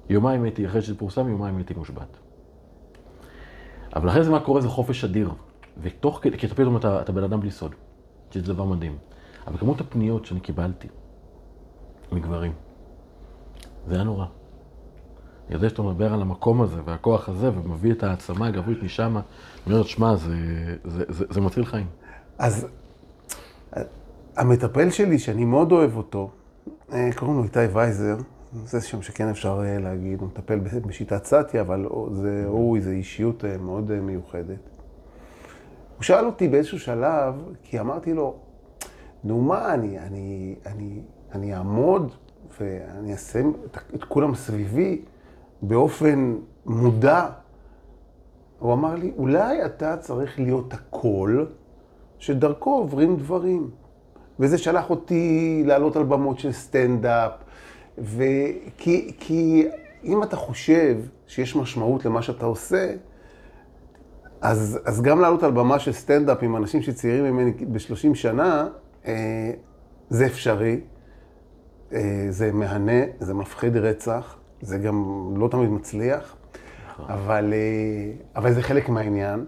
יומיים 0.08 0.42
הייתי, 0.42 0.66
אחרי 0.66 0.82
שזה 0.82 0.98
פורסם, 0.98 1.28
יומיים 1.28 1.56
הייתי 1.56 1.74
מושבת. 1.74 2.16
אבל 3.96 4.08
אחרי 4.08 4.24
זה 4.24 4.30
מה 4.30 4.40
קורה 4.40 4.60
זה 4.60 4.68
חופש 4.68 5.04
אדיר. 5.04 5.30
ותוך 5.82 6.18
כדי, 6.22 6.38
כי 6.38 6.46
אתה 6.46 6.54
פתאום 6.54 6.76
אתה, 6.76 7.00
אתה 7.00 7.12
בן 7.12 7.24
אדם 7.24 7.40
בלי 7.40 7.50
סוד, 7.50 7.74
שזה 8.30 8.52
דבר 8.52 8.64
מדהים. 8.64 8.96
אבל 9.46 9.58
כמות 9.58 9.80
הפניות 9.80 10.26
שאני 10.26 10.40
קיבלתי 10.40 10.88
מגברים, 12.12 12.52
זה 13.86 13.94
היה 13.94 14.04
נורא. 14.04 14.26
אני 15.46 15.54
יודע 15.54 15.68
שאתה 15.68 15.82
מדבר 15.82 16.12
על 16.12 16.22
המקום 16.22 16.62
הזה 16.62 16.80
והכוח 16.84 17.28
הזה, 17.28 17.50
ומביא 17.50 17.92
את 17.92 18.02
העצמה 18.02 18.46
הגברית 18.46 18.82
משם, 18.82 19.16
אני 19.66 19.74
אומר, 19.74 19.84
שמע, 19.84 20.16
זה, 20.16 20.36
זה, 20.84 21.04
זה, 21.08 21.24
זה 21.30 21.40
מציל 21.40 21.64
חיים. 21.64 21.86
אז 22.38 22.66
המטפל 24.36 24.90
שלי, 24.90 25.18
שאני 25.18 25.44
מאוד 25.44 25.72
אוהב 25.72 25.96
אותו, 25.96 26.30
אה, 26.92 27.08
קוראים 27.16 27.36
לו 27.36 27.44
איתי 27.44 27.58
וייזר, 27.72 28.16
זה 28.52 28.80
שם 28.80 29.02
שכן 29.02 29.28
אפשר 29.28 29.62
אה, 29.64 29.78
להגיד, 29.78 30.20
הוא 30.20 30.28
מטפל 30.28 30.58
בשיטת 30.58 31.24
סאטיה, 31.24 31.60
אבל 31.60 31.86
זה, 32.12 32.44
הוא 32.46 32.76
איזו 32.76 32.90
אישיות 32.90 33.44
אה, 33.44 33.58
מאוד 33.58 34.00
מיוחדת. 34.00 34.58
הוא 35.96 36.02
שאל 36.02 36.26
אותי 36.26 36.48
באיזשהו 36.48 36.80
שלב, 36.80 37.34
כי 37.62 37.80
אמרתי 37.80 38.14
לו, 38.14 38.36
נו 39.24 39.40
מה, 39.40 39.74
אני, 39.74 39.98
אני, 39.98 40.54
אני, 40.66 41.00
אני 41.32 41.54
אעמוד 41.54 42.12
ואני 42.60 43.12
אעשה 43.12 43.40
את, 43.40 43.78
את 43.94 44.04
כולם 44.04 44.34
סביבי 44.34 45.02
באופן 45.62 46.36
מודע. 46.66 47.26
הוא 48.58 48.72
אמר 48.72 48.94
לי, 48.94 49.12
אולי 49.16 49.64
אתה 49.64 49.96
צריך 49.96 50.40
להיות 50.40 50.74
הקול 50.74 51.46
שדרכו 52.18 52.70
עוברים 52.70 53.16
דברים. 53.16 53.70
וזה 54.40 54.58
שלח 54.58 54.90
אותי 54.90 55.62
לעלות 55.66 55.96
על 55.96 56.02
במות 56.02 56.38
של 56.38 56.52
סטנדאפ, 56.52 57.32
וכי, 57.98 59.12
כי 59.20 59.68
אם 60.04 60.22
אתה 60.22 60.36
חושב 60.36 60.96
שיש 61.26 61.56
משמעות 61.56 62.04
למה 62.04 62.22
שאתה 62.22 62.46
עושה, 62.46 62.94
אז, 64.40 64.78
אז 64.84 65.02
גם 65.02 65.20
לעלות 65.20 65.42
על 65.42 65.50
במה 65.50 65.78
של 65.78 65.92
סטנדאפ 65.92 66.42
עם 66.42 66.56
אנשים 66.56 66.82
שצעירים 66.82 67.24
ממני 67.24 67.50
ב-30 67.50 68.14
שנה, 68.14 68.68
אה, 69.06 69.50
זה 70.10 70.26
אפשרי, 70.26 70.80
אה, 71.92 72.26
זה 72.30 72.52
מהנה, 72.52 73.02
זה 73.20 73.34
מפחיד 73.34 73.76
רצח, 73.76 74.36
זה 74.60 74.78
גם 74.78 75.30
לא 75.36 75.48
תמיד 75.48 75.70
מצליח, 75.70 76.36
אבל, 76.98 77.52
אה, 77.52 78.12
אבל 78.36 78.52
זה 78.52 78.62
חלק 78.62 78.88
מהעניין. 78.88 79.44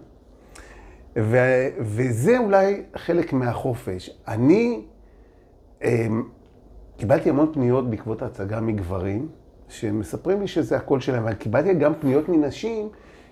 ו, 1.17 1.37
וזה 1.79 2.37
אולי 2.37 2.83
חלק 2.95 3.33
מהחופש. 3.33 4.09
אני 4.27 4.81
אה, 5.83 6.07
קיבלתי 6.99 7.29
המון 7.29 7.53
פניות 7.53 7.89
בעקבות 7.89 8.21
ההצגה 8.21 8.61
מגברים, 8.61 9.29
שמספרים 9.69 10.41
לי 10.41 10.47
שזה 10.47 10.77
הקול 10.77 10.99
שלהם, 10.99 11.23
אבל 11.23 11.33
קיבלתי 11.33 11.73
גם 11.73 11.93
פניות 11.95 12.29
מנשים, 12.29 12.89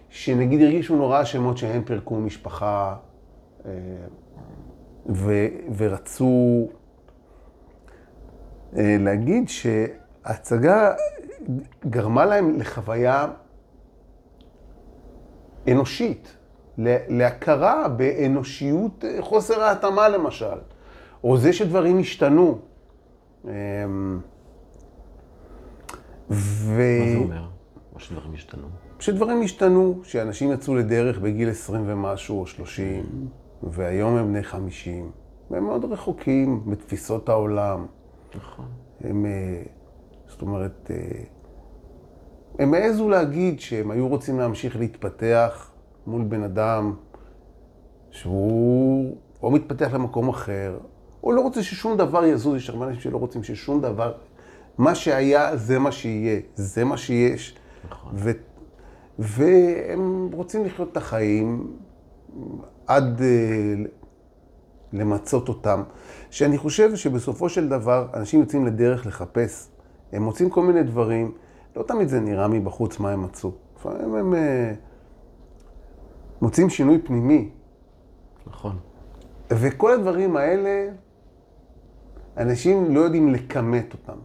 שנגיד 0.09 0.61
הרגישו 0.61 0.95
נורא 0.95 1.21
אשמות 1.21 1.57
שהם 1.57 1.83
פירקו 1.83 2.15
משפחה 2.15 2.95
אה, 3.65 3.71
ו, 5.09 5.47
ורצו 5.77 6.67
אה, 8.77 8.97
להגיד 8.99 9.49
שההצגה 9.49 10.93
גרמה 11.89 12.25
להם 12.25 12.59
לחוויה 12.59 13.27
אנושית, 15.71 16.37
להכרה 17.07 17.87
באנושיות 17.87 19.05
אה, 19.05 19.17
חוסר 19.21 19.61
ההתאמה 19.61 20.09
למשל, 20.09 20.57
או 21.23 21.37
זה 21.37 21.53
שדברים 21.53 21.99
השתנו. 21.99 22.59
אמ, 23.47 24.19
ו... 26.29 26.81
מה 26.99 27.11
זה 27.11 27.17
אומר? 27.17 27.45
מה 27.93 27.99
שדברים 27.99 28.33
השתנו. 28.33 28.67
שדברים 28.99 29.41
השתנו, 29.41 29.99
שאנשים 30.03 30.51
יצאו 30.51 30.75
לדרך 30.75 31.19
בגיל 31.19 31.49
20 31.49 31.83
ומשהו 31.87 32.39
או 32.39 32.47
30, 32.47 33.05
והיום 33.63 34.15
הם 34.15 34.27
בני 34.27 34.43
50, 34.43 35.11
והם 35.51 35.63
מאוד 35.63 35.85
רחוקים 35.85 36.63
בתפיסות 36.71 37.29
העולם. 37.29 37.85
נכון. 38.35 38.65
הם, 39.01 39.25
אה, 39.25 39.63
זאת 40.27 40.41
אומרת, 40.41 40.91
אה, 40.91 41.23
הם 42.59 42.73
העזו 42.73 43.09
להגיד 43.09 43.59
שהם 43.59 43.91
היו 43.91 44.07
רוצים 44.07 44.39
להמשיך 44.39 44.77
להתפתח 44.77 45.71
מול 46.07 46.23
בן 46.23 46.43
אדם 46.43 46.95
שהוא 48.11 49.17
או 49.43 49.51
מתפתח 49.51 49.93
למקום 49.93 50.29
אחר, 50.29 50.77
או 51.23 51.31
לא 51.31 51.41
רוצה 51.41 51.63
ששום 51.63 51.97
דבר 51.97 52.25
יזוז, 52.25 52.55
יש 52.55 52.69
הרבה 52.69 52.85
אנשים 52.85 53.01
שלא 53.01 53.17
רוצים 53.17 53.43
ששום 53.43 53.81
דבר, 53.81 54.13
מה 54.77 54.95
שהיה 54.95 55.57
זה 55.57 55.79
מה 55.79 55.91
שיהיה, 55.91 56.39
זה 56.55 56.83
מה 56.83 56.97
שיש. 56.97 57.55
נכון. 57.89 58.11
ו, 58.15 58.31
והם 59.19 60.29
רוצים 60.33 60.65
לחיות 60.65 60.91
את 60.91 60.97
החיים 60.97 61.77
עד 62.87 63.21
אה, 63.21 63.27
למצות 64.93 65.49
אותם. 65.49 65.83
שאני 66.29 66.57
חושב 66.57 66.95
שבסופו 66.95 67.49
של 67.49 67.69
דבר 67.69 68.07
אנשים 68.13 68.39
יוצאים 68.39 68.65
לדרך 68.65 69.05
לחפש. 69.05 69.67
הם 70.11 70.23
מוצאים 70.23 70.49
כל 70.49 70.63
מיני 70.63 70.83
דברים, 70.83 71.31
לא 71.75 71.83
תמיד 71.83 72.07
זה 72.07 72.19
נראה 72.19 72.47
מבחוץ 72.47 72.99
מה 72.99 73.11
הם 73.11 73.23
מצאו. 73.23 73.51
לפעמים 73.75 74.15
הם 74.15 74.35
אה, 74.35 74.73
מוצאים 76.41 76.69
שינוי 76.69 76.99
פנימי. 77.01 77.49
נכון. 78.47 78.77
וכל 79.51 79.93
הדברים 79.93 80.37
האלה, 80.37 80.89
אנשים 82.37 82.95
לא 82.95 82.99
יודעים 82.99 83.33
לכמת 83.33 83.93
אותם. 83.93 84.19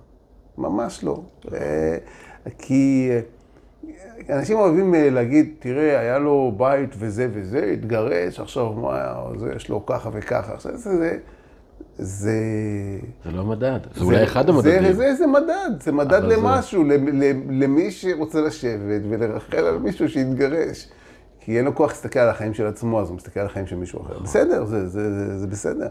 ממש 0.59 1.05
לא. 1.05 1.23
אה, 1.55 1.97
כי 2.59 3.11
אה, 4.29 4.39
אנשים 4.39 4.57
אוהבים 4.59 4.95
אה, 4.95 5.11
להגיד, 5.11 5.51
תראה, 5.59 6.01
היה 6.01 6.19
לו 6.19 6.55
בית 6.57 6.95
וזה 6.99 7.29
וזה, 7.33 7.65
התגרש, 7.65 8.41
עכשיו 8.41 8.73
מה, 8.73 9.15
זה, 9.39 9.53
יש 9.57 9.69
לו 9.69 9.87
ככה 9.87 10.11
וככה. 10.13 10.55
עכשיו 10.55 10.77
זה, 10.77 10.97
זה, 10.97 11.19
זה... 11.99 12.33
זה 13.25 13.31
לא 13.31 13.45
מדד, 13.45 13.79
זה 13.95 14.05
אולי 14.05 14.25
אחד 14.25 14.49
המדדים. 14.49 14.83
זה, 14.83 14.93
זה, 14.93 15.15
זה 15.15 15.27
מדד, 15.27 15.71
זה 15.81 15.93
מדד 15.93 16.21
זה- 16.21 16.27
למשהו, 16.37 16.85
ל- 16.85 16.93
ל- 17.25 17.63
למי 17.65 17.91
שרוצה 17.91 18.41
לשבת 18.41 19.01
ולרחל 19.09 19.57
על 19.65 19.79
מישהו 19.79 20.09
שהתגרש. 20.09 20.89
כי 21.41 21.57
אין 21.59 21.65
לו 21.65 21.75
כוח 21.75 21.91
להסתכל 21.91 22.19
על 22.19 22.29
החיים 22.29 22.55
של 22.55 22.67
עצמו, 22.67 23.01
אז 23.01 23.09
הוא 23.09 23.17
מסתכל 23.17 23.41
על 23.41 23.47
החיים 23.47 23.67
של 23.67 23.77
מישהו 23.77 24.03
אחר. 24.03 24.19
בסדר, 24.19 24.65
זה, 24.65 24.89
זה, 24.89 25.13
זה, 25.13 25.39
זה 25.39 25.47
בסדר. 25.47 25.89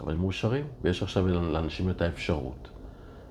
אבל 0.00 0.12
הם 0.12 0.20
מאושרים, 0.20 0.64
ויש 0.82 1.02
עכשיו 1.02 1.28
לאנשים 1.28 1.90
את 1.90 2.02
האפשרות. 2.02 2.68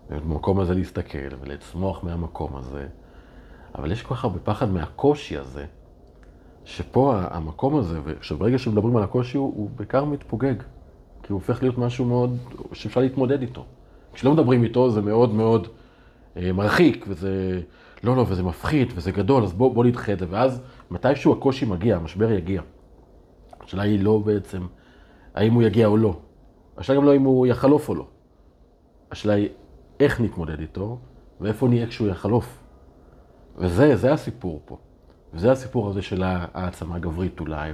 במקום 0.10 0.60
הזה 0.60 0.74
להסתכל 0.74 1.36
ולצמוח 1.42 2.04
מהמקום 2.04 2.56
הזה. 2.56 2.88
אבל 3.76 3.92
יש 3.92 4.04
כל 4.04 4.16
כך 4.16 4.24
הרבה 4.24 4.40
פחד 4.40 4.70
מהקושי 4.70 5.38
הזה, 5.38 5.66
שפה 6.66 7.22
המקום 7.32 7.76
הזה, 7.76 8.00
ועכשיו 8.04 8.38
ברגע 8.38 8.58
שמדברים 8.58 8.98
על 8.98 9.04
הקושי, 9.04 9.38
הוא, 9.38 9.54
הוא 9.56 9.70
בעיקר 9.76 10.06
מתפוגג. 10.06 10.56
כי 11.24 11.34
הוא 11.34 11.40
הופך 11.40 11.62
להיות 11.62 11.78
משהו 11.78 12.06
מאוד, 12.06 12.38
שאפשר 12.74 13.02
להתמודד 13.02 13.42
איתו. 13.42 13.66
כשלא 14.14 14.34
מדברים 14.34 14.64
איתו 14.64 14.90
זה 14.90 15.02
מאוד 15.02 15.34
מאוד 15.34 15.68
אה, 16.38 16.52
מרחיק, 16.52 17.06
וזה 17.08 17.62
לא, 18.04 18.16
לא, 18.16 18.26
וזה 18.28 18.44
מפחית, 18.44 18.94
וזה 18.96 19.12
גדול, 19.12 19.44
אז 19.44 19.54
בוא, 19.54 19.74
בוא 19.74 19.86
נדחה 19.86 20.14
את 20.14 20.20
זה. 20.20 20.26
ואז 20.30 20.62
מתישהו 20.92 21.34
הקושי 21.34 21.66
מגיע, 21.66 21.96
המשבר 21.96 22.32
יגיע. 22.32 22.62
השאלה 23.62 23.84
היא 23.84 24.04
לא 24.04 24.18
בעצם 24.18 24.62
האם 25.36 25.54
הוא 25.54 25.64
יגיע 25.64 25.88
או 25.88 25.98
לא. 25.98 26.18
השאלה 26.78 27.00
גם 27.00 27.06
לא 27.06 27.16
אם 27.16 27.24
הוא 27.24 27.48
יחלוף 27.48 27.90
או 27.90 27.96
לא. 27.96 28.08
השאלה 29.12 29.34
היא 29.34 29.50
איך 30.00 30.22
נתמודד 30.22 30.60
איתו, 30.60 30.98
ואיפה 31.42 31.68
נהיה 31.68 31.88
כשהוא 31.88 32.08
יחלוף. 32.08 32.64
וזה, 33.58 33.96
זה 33.96 34.14
הסיפור 34.14 34.62
פה. 34.66 34.78
וזה 35.34 35.52
הסיפור 35.52 35.90
הזה 35.90 36.02
של 36.02 36.24
העצמה 36.24 36.96
הגברית 36.96 37.40
אולי, 37.40 37.72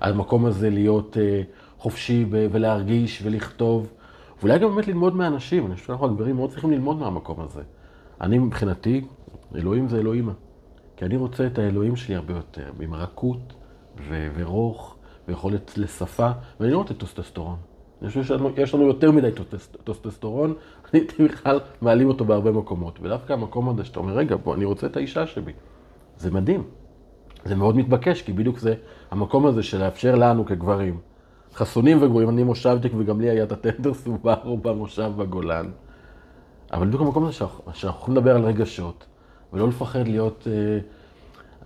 והמקום 0.00 0.46
הזה 0.46 0.70
להיות 0.70 1.16
אה, 1.16 1.42
חופשי 1.78 2.26
ולהרגיש 2.30 3.22
ולכתוב, 3.24 3.92
ואולי 4.40 4.58
גם 4.58 4.74
באמת 4.74 4.88
ללמוד 4.88 5.16
מאנשים. 5.16 5.66
אני 5.66 5.74
חושב 5.74 5.86
שאנחנו 5.86 6.06
הגברים 6.06 6.36
מאוד 6.36 6.50
צריכים 6.50 6.70
ללמוד 6.70 6.96
מהמקום 6.98 7.40
הזה. 7.40 7.62
אני 8.20 8.38
מבחינתי, 8.38 9.04
אלוהים 9.54 9.88
זה 9.88 9.98
אלוהימה. 9.98 10.32
כי 10.96 11.04
אני 11.04 11.16
רוצה 11.16 11.46
את 11.46 11.58
האלוהים 11.58 11.96
שלי 11.96 12.14
הרבה 12.14 12.34
יותר, 12.34 12.70
עם 12.80 12.94
רכות 12.94 13.54
ורוך 14.08 14.95
ויכולת 15.28 15.78
לשפה, 15.78 16.30
ואני 16.60 16.72
לא 16.72 16.78
רוצה 16.78 16.94
טסטוסטרון. 16.94 17.56
אני 18.02 18.08
חושב 18.08 18.22
שיש 18.56 18.74
לנו 18.74 18.86
יותר 18.86 19.10
מדי 19.10 19.30
טסטוס- 19.34 19.76
טסטוסטרון, 19.84 20.50
אני 20.84 21.00
הייתי 21.00 21.24
בכלל 21.24 21.60
מעלים 21.80 22.08
אותו 22.08 22.24
בהרבה 22.24 22.52
מקומות. 22.52 22.98
ודווקא 23.02 23.32
המקום 23.32 23.68
הזה 23.68 23.84
שאתה 23.84 24.00
אומר, 24.00 24.12
רגע, 24.12 24.36
בוא, 24.36 24.54
אני 24.54 24.64
רוצה 24.64 24.86
את 24.86 24.96
האישה 24.96 25.26
שבי. 25.26 25.52
זה 26.16 26.30
מדהים. 26.30 26.64
זה 27.44 27.54
מאוד 27.54 27.76
מתבקש, 27.76 28.22
כי 28.22 28.32
בדיוק 28.32 28.58
זה 28.58 28.74
המקום 29.10 29.46
הזה 29.46 29.62
של 29.62 29.78
לאפשר 29.78 30.14
לנו 30.14 30.46
כגברים, 30.46 31.00
חסונים 31.54 32.02
וגבוהים, 32.02 32.28
אני 32.28 32.42
מושבניק 32.42 32.92
וגם 32.98 33.20
לי 33.20 33.30
היה 33.30 33.44
את 33.44 33.52
הטנדר 33.52 33.94
סובארו 33.94 34.56
במושב 34.58 35.12
בגולן. 35.16 35.66
אבל 36.72 36.86
בדיוק 36.86 37.02
המקום 37.02 37.24
הזה 37.24 37.32
שאנחנו 37.32 37.84
יכולים 38.00 38.16
לדבר 38.16 38.36
על 38.36 38.42
רגשות, 38.44 39.06
ולא 39.52 39.68
לפחד 39.68 40.08
להיות... 40.08 40.48
אה, 40.50 40.78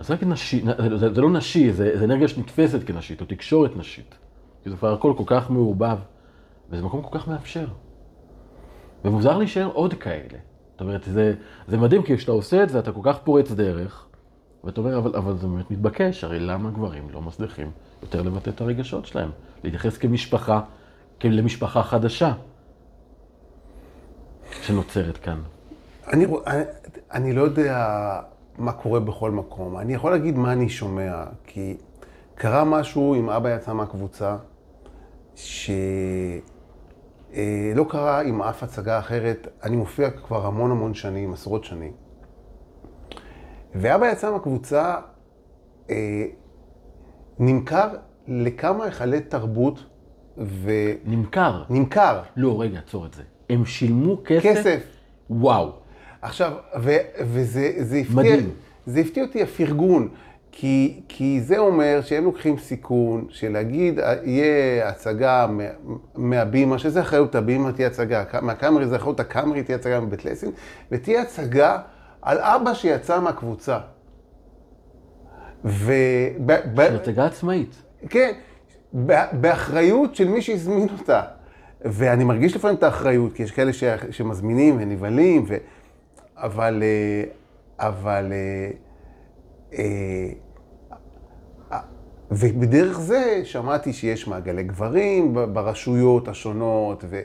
אז 0.00 0.06
זה, 0.06 0.14
נשי, 0.26 0.62
זה, 0.98 1.12
זה, 1.14 1.20
לא 1.20 1.30
נשי, 1.30 1.72
זה, 1.72 1.98
זה 1.98 2.04
אנרגיה 2.04 2.28
שנתפסת 2.28 2.84
כנשית, 2.86 3.20
או 3.20 3.26
תקשורת 3.26 3.76
נשית. 3.76 4.14
כי 4.62 4.70
זה 4.70 4.76
כבר 4.76 4.92
הכל 4.92 5.14
כל 5.16 5.24
כך 5.26 5.50
מעורבב, 5.50 5.98
וזה 6.70 6.82
מקום 6.82 7.02
כל 7.02 7.18
כך 7.18 7.28
מאפשר. 7.28 7.66
ומוזר 9.04 9.38
להישאר 9.38 9.66
עוד 9.66 9.94
כאלה. 9.94 10.38
זאת 10.72 10.80
אומרת, 10.80 11.04
זה, 11.04 11.34
זה 11.68 11.76
מדהים, 11.76 12.02
כי 12.02 12.16
כשאתה 12.16 12.32
עושה 12.32 12.62
את 12.62 12.68
זה, 12.68 12.78
אתה 12.78 12.92
כל 12.92 13.00
כך 13.04 13.18
פורץ 13.24 13.50
דרך, 13.50 14.06
ואתה 14.64 14.80
אומר, 14.80 14.98
אבל, 14.98 15.16
אבל 15.16 15.36
זה 15.36 15.46
באמת 15.46 15.70
מתבקש, 15.70 16.24
הרי 16.24 16.40
למה 16.40 16.70
גברים 16.70 17.10
לא 17.10 17.22
מצליחים 17.22 17.70
יותר 18.02 18.22
לבטא 18.22 18.50
את 18.50 18.60
הרגשות 18.60 19.06
שלהם? 19.06 19.30
להתייחס 19.64 19.98
כמשפחה, 19.98 20.60
למשפחה 21.24 21.82
חדשה 21.82 22.32
שנוצרת 24.62 25.16
כאן. 25.16 25.40
אני, 26.12 26.26
אני, 26.46 26.62
אני 27.12 27.32
לא 27.32 27.42
יודע 27.42 28.20
מה 28.61 28.73
קורה 28.73 29.01
בכל 29.01 29.31
מקום. 29.31 29.79
אני 29.79 29.94
יכול 29.94 30.11
להגיד 30.11 30.38
מה 30.38 30.53
אני 30.53 30.68
שומע, 30.68 31.25
כי 31.46 31.77
קרה 32.35 32.64
משהו 32.64 33.14
עם 33.14 33.31
אבא 33.31 33.57
יצא 33.57 33.73
מהקבוצה, 33.73 34.37
שלא 35.35 35.51
לא 37.75 37.85
קרה 37.88 38.23
עם 38.23 38.42
אף 38.42 38.62
הצגה 38.62 38.99
אחרת. 38.99 39.49
אני 39.62 39.77
מופיע 39.77 40.11
כבר 40.11 40.46
המון 40.46 40.70
המון 40.70 40.94
שנים, 40.94 41.33
עשרות 41.33 41.64
שנים. 41.64 41.92
ואבא 43.75 44.07
יצא 44.07 44.33
מהקבוצה, 44.33 44.96
אה, 45.90 46.27
נמכר 47.38 47.88
לכמה 48.29 48.85
היכלי 48.85 49.20
תרבות 49.20 49.85
ונמכר. 50.37 51.62
נמכר. 51.70 52.23
לא, 52.37 52.61
רגע, 52.61 52.79
עצור 52.79 53.07
את 53.07 53.14
זה. 53.14 53.23
הם 53.51 53.64
שילמו 53.64 54.16
כסף? 54.25 54.42
כסף. 54.44 54.83
וואו. 55.31 55.80
עכשיו, 56.22 56.52
ו, 56.80 56.96
וזה 57.20 57.72
זה 57.78 57.96
הפתיע, 57.96 58.16
מדהים. 58.16 58.50
זה 58.87 59.00
הפתיע 59.00 59.22
אותי 59.24 59.42
הפרגון, 59.42 60.09
כי, 60.52 61.00
כי 61.09 61.40
זה 61.40 61.59
אומר 61.59 62.00
שהם 62.04 62.24
לוקחים 62.24 62.59
סיכון, 62.59 63.24
שלהגיד, 63.28 63.98
אה, 63.98 64.14
יהיה 64.24 64.88
הצגה 64.88 65.46
מה- 65.46 65.64
מהבימה, 66.14 66.78
שזה 66.78 67.00
אחריות 67.00 67.35
הבימה, 67.35 67.72
תהיה 67.72 67.87
הצגה, 67.88 68.24
מהקאמרי 68.42 68.87
זה 68.87 68.96
אחריות 68.96 69.20
הקאמרי, 69.20 69.62
תהיה 69.62 69.76
הצגה 69.78 70.00
מבית 70.00 70.24
לסין, 70.24 70.50
ותהיה 70.92 71.22
הצגה 71.22 71.78
על 72.22 72.38
אבא 72.38 72.74
שיצא 72.74 73.20
מהקבוצה. 73.20 73.78
ו... 75.64 75.92
של 76.76 76.96
הצגה 76.96 77.24
עצמאית. 77.26 77.74
כן, 78.09 78.33
באחריות 79.33 80.16
של 80.16 80.28
מי 80.28 80.42
שהזמין 80.42 80.88
אותה. 81.00 81.22
ואני 81.85 82.24
מרגיש 82.24 82.56
לפעמים 82.56 82.76
את 82.76 82.83
האחריות, 82.83 83.33
כי 83.33 83.42
יש 83.42 83.50
כאלה 83.50 83.72
ש- 83.72 83.85
שמזמינים 84.11 84.76
ונבהלים, 84.80 85.44
ו... 85.48 85.56
אבל, 86.42 86.83
אה, 86.83 87.24
אבל, 87.88 88.33
אה, 88.33 88.70
אה, 89.79 90.31
ובדרך 92.31 93.00
זה 93.00 93.40
שמעתי 93.44 93.92
שיש 93.92 94.29
מעגלי 94.29 94.62
גברים 94.62 95.35
ברשויות 95.35 96.29
השונות, 96.29 97.05
ו... 97.09 97.20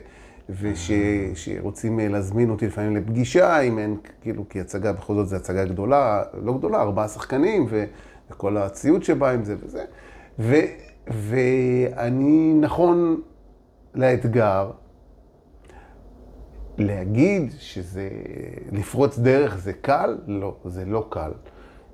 וש, 0.50 0.90
שרוצים 1.34 2.00
אה, 2.00 2.08
להזמין 2.08 2.50
אותי 2.50 2.66
לפעמים 2.66 2.96
לפגישה, 2.96 3.60
אם 3.60 3.78
אין, 3.78 3.96
כאילו, 4.20 4.48
כי 4.48 4.60
הצגה 4.60 4.92
בכל 4.92 5.14
זאת 5.14 5.26
זו 5.26 5.36
הצגה 5.36 5.64
גדולה, 5.64 6.22
לא 6.42 6.58
גדולה, 6.58 6.80
ארבעה 6.82 7.08
שחקנים, 7.08 7.66
ו, 7.68 7.84
וכל 8.30 8.56
הציוד 8.56 9.04
שבא 9.04 9.30
עם 9.30 9.44
זה 9.44 9.56
וזה. 9.60 9.84
ו, 10.38 10.54
ואני 11.08 12.54
נכון 12.60 13.20
לאתגר, 13.94 14.70
להגיד 16.78 17.52
שזה, 17.58 18.08
לפרוץ 18.72 19.18
דרך 19.18 19.58
זה 19.58 19.72
קל? 19.72 20.18
לא, 20.26 20.56
זה 20.64 20.84
לא 20.84 21.06
קל. 21.10 21.32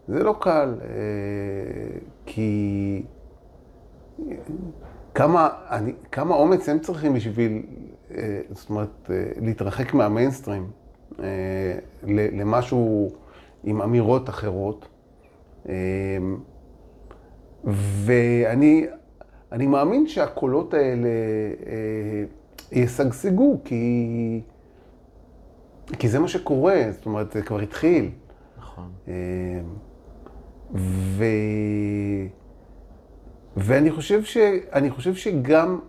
זה 0.09 0.23
לא 0.23 0.37
קל, 0.41 0.75
אה, 0.83 0.89
כי 2.27 3.03
כמה, 5.15 5.49
אני, 5.71 5.93
כמה 6.13 6.35
אומץ 6.35 6.69
הם 6.69 6.79
צריכים 6.79 7.15
בשביל, 7.15 7.63
אה, 8.11 8.41
זאת 8.51 8.71
אומרת, 8.71 9.11
אה, 9.11 9.23
להתרחק 9.41 9.95
מהמיינסטרים 9.95 10.71
למשהו 12.33 13.13
עם 13.65 13.83
אמירות 13.83 14.29
אחרות. 14.29 14.89
ואני 18.05 18.87
אני 19.53 19.67
מאמין 19.67 20.07
שהקולות 20.07 20.75
האלה 20.75 21.09
ישגשגו, 22.73 23.61
כי, 23.65 24.41
כי 25.99 26.09
זה 26.09 26.19
מה 26.19 26.29
שקורה, 26.29 26.83
זאת 26.93 27.07
אומרת, 27.07 27.33
זה 27.33 27.43
כבר 27.43 27.61
התחיל. 27.61 28.11
נכון. 28.59 28.91
ו... 30.75 31.25
ואני 33.57 33.91
חושב, 33.91 34.25
ש... 34.25 34.37
אני 34.73 34.91
חושב 34.91 35.15
שגם, 35.15 35.81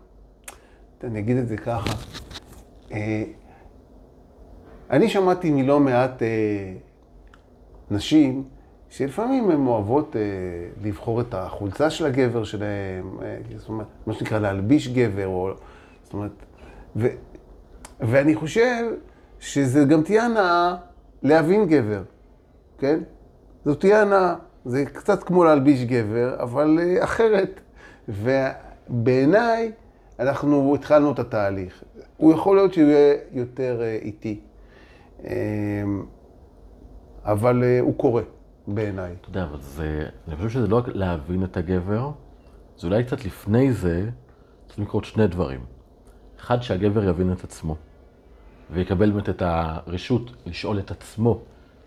אני 1.03 1.19
אגיד 1.19 1.37
את 1.37 1.47
זה 1.47 1.57
ככה, 1.57 1.93
אה, 2.91 3.23
אני 4.89 5.09
שמעתי 5.09 5.51
מלא 5.51 5.79
מעט 5.79 6.21
אה, 6.21 6.73
נשים 7.91 8.43
שלפעמים 8.89 9.51
הן 9.51 9.67
אוהבות 9.67 10.15
אה, 10.15 10.21
לבחור 10.83 11.21
את 11.21 11.33
החולצה 11.33 11.89
של 11.89 12.05
הגבר 12.05 12.43
שלהן, 12.43 13.03
זאת 13.55 13.69
אומרת, 13.69 13.87
מה 14.05 14.13
שנקרא 14.13 14.39
להלביש 14.39 14.87
גבר, 14.87 15.27
או, 15.27 15.51
זאת 16.03 16.13
אומרת, 16.13 16.31
ו... 16.95 17.07
ואני 17.99 18.35
חושב 18.35 18.83
שזה 19.43 19.85
גם 19.85 20.03
תהיה 20.03 20.25
הנאה 20.25 20.75
להבין 21.23 21.65
גבר, 21.67 22.03
כן? 22.77 22.99
זאת 23.65 23.79
תהיה 23.79 24.01
הנאה. 24.01 24.35
זה 24.65 24.85
קצת 24.85 25.23
כמו 25.23 25.43
להלביש 25.43 25.83
גבר, 25.83 26.35
אבל 26.39 26.79
אה, 26.81 27.03
אחרת. 27.03 27.61
ובעיניי, 28.09 29.71
אנחנו 30.19 30.75
התחלנו 30.75 31.11
את 31.11 31.19
התהליך. 31.19 31.83
הוא 32.17 32.33
יכול 32.33 32.55
להיות 32.55 32.73
שהוא 32.73 32.87
יהיה 32.87 33.15
יותר 33.31 33.81
אה, 33.81 33.97
איטי, 34.01 34.39
אמ, 35.23 35.29
אבל 37.23 37.63
אה, 37.63 37.79
הוא 37.79 37.97
קורה, 37.97 38.21
בעיניי. 38.67 39.13
אתה 39.21 39.29
יודע, 39.29 39.43
אבל 39.43 39.61
זה, 39.61 40.05
אני 40.27 40.35
חושב 40.35 40.49
שזה 40.49 40.67
לא 40.67 40.77
רק 40.77 40.87
להבין 40.87 41.43
את 41.43 41.57
הגבר, 41.57 42.11
זה 42.77 42.87
אולי 42.87 43.03
קצת 43.03 43.25
לפני 43.25 43.73
זה, 43.73 44.09
צריכים 44.67 44.85
לקרות 44.85 45.05
שני 45.05 45.27
דברים. 45.27 45.59
אחד, 46.39 46.61
שהגבר 46.61 47.09
יבין 47.09 47.31
את 47.31 47.43
עצמו, 47.43 47.75
ויקבל 48.71 49.11
באמת 49.11 49.29
את 49.29 49.41
הרשות 49.45 50.31
לשאול 50.45 50.79
את 50.79 50.91
עצמו, 50.91 51.39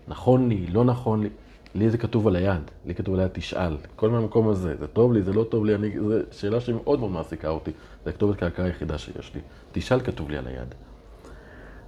נכון 0.07 0.49
לי, 0.49 0.67
לא 0.67 0.85
נכון 0.85 1.23
לי. 1.23 1.29
לי 1.75 1.89
זה 1.89 1.97
כתוב 1.97 2.27
על 2.27 2.35
היד, 2.35 2.71
לי 2.85 2.95
כתוב 2.95 3.13
על 3.13 3.19
היד 3.19 3.29
תשאל, 3.33 3.77
כל 3.95 4.09
מהמקום 4.09 4.49
הזה, 4.49 4.75
זה 4.79 4.87
טוב 4.87 5.13
לי, 5.13 5.21
זה 5.21 5.33
לא 5.33 5.43
טוב 5.43 5.65
לי, 5.65 5.75
אני, 5.75 5.99
זו 5.99 6.13
שאלה 6.31 6.59
שמאוד 6.59 6.99
מאוד 6.99 7.11
מעסיקה 7.11 7.49
אותי, 7.49 7.71
זו 8.03 8.09
הכתובת 8.09 8.37
קרקע 8.37 8.63
היחידה 8.63 8.97
שיש 8.97 9.31
לי, 9.35 9.41
תשאל 9.71 9.99
כתוב 9.99 10.29
לי 10.29 10.37
על 10.37 10.47
היד. 10.47 10.75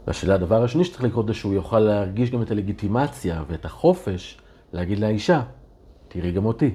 והשאלה, 0.07 0.35
הדבר 0.35 0.63
השני 0.63 0.83
שצריך 0.83 1.03
לקרות 1.03 1.27
זה 1.27 1.33
שהוא 1.33 1.53
יוכל 1.53 1.79
להרגיש 1.79 2.31
גם 2.31 2.41
את 2.41 2.51
הלגיטימציה 2.51 3.43
ואת 3.47 3.65
החופש 3.65 4.37
להגיד 4.73 4.99
לאישה, 4.99 5.41
תראי 6.07 6.31
גם 6.31 6.45
אותי, 6.45 6.71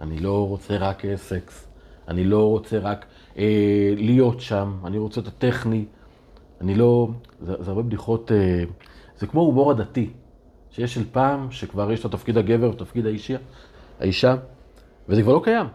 אני 0.00 0.18
לא 0.18 0.48
רוצה 0.48 0.76
רק 0.76 1.04
אה, 1.04 1.16
סקס, 1.16 1.66
אני 2.08 2.24
לא 2.24 2.48
רוצה 2.50 2.78
רק 2.78 3.06
אה, 3.38 3.94
להיות 3.96 4.40
שם, 4.40 4.76
אני 4.84 4.98
רוצה 4.98 5.20
את 5.20 5.26
הטכני, 5.26 5.84
אני 6.64 6.74
לא, 6.74 7.08
זה, 7.40 7.54
זה 7.60 7.70
הרבה 7.70 7.82
בדיחות, 7.82 8.32
אה, 8.32 8.64
זה 9.18 9.26
כמו 9.26 9.40
הומור 9.40 9.70
הדתי. 9.70 10.10
שיש 10.70 10.94
של 10.94 11.04
פעם, 11.12 11.50
שכבר 11.50 11.92
יש 11.92 12.00
את 12.00 12.04
התפקיד 12.04 12.38
הגבר 12.38 12.70
ותפקיד 12.70 13.06
האישה, 13.06 13.36
האישה, 14.00 14.36
וזה 15.08 15.22
כבר 15.22 15.32
לא 15.32 15.40
קיים. 15.44 15.66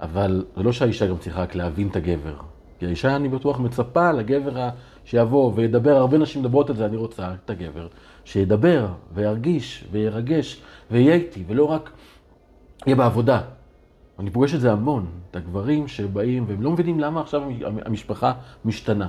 אבל 0.00 0.44
זה 0.56 0.62
לא 0.62 0.72
שהאישה 0.72 1.06
גם 1.06 1.18
צריכה 1.18 1.42
רק 1.42 1.54
להבין 1.54 1.88
את 1.88 1.96
הגבר. 1.96 2.34
כי 2.78 2.86
האישה, 2.86 3.16
אני 3.16 3.28
בטוח, 3.28 3.60
מצפה 3.60 4.12
לגבר 4.12 4.68
שיבוא 5.04 5.52
וידבר, 5.54 5.96
הרבה 5.96 6.18
נשים 6.18 6.42
מדברות 6.42 6.70
על 6.70 6.76
זה, 6.76 6.86
אני 6.86 6.96
רוצה 6.96 7.34
את 7.44 7.50
הגבר, 7.50 7.88
שידבר 8.24 8.86
וירגיש 9.14 9.84
וירגש 9.90 10.62
ויהיה 10.90 11.14
איתי, 11.14 11.44
ולא 11.46 11.64
רק 11.64 11.90
יהיה 12.86 12.96
בעבודה. 12.96 13.40
אני 14.18 14.30
פוגש 14.30 14.54
את 14.54 14.60
זה 14.60 14.72
המון, 14.72 15.06
את 15.30 15.36
הגברים 15.36 15.88
שבאים 15.88 16.44
והם 16.48 16.62
לא 16.62 16.70
מבינים 16.70 17.00
למה 17.00 17.20
עכשיו 17.20 17.42
המשפחה 17.84 18.32
משתנה. 18.64 19.06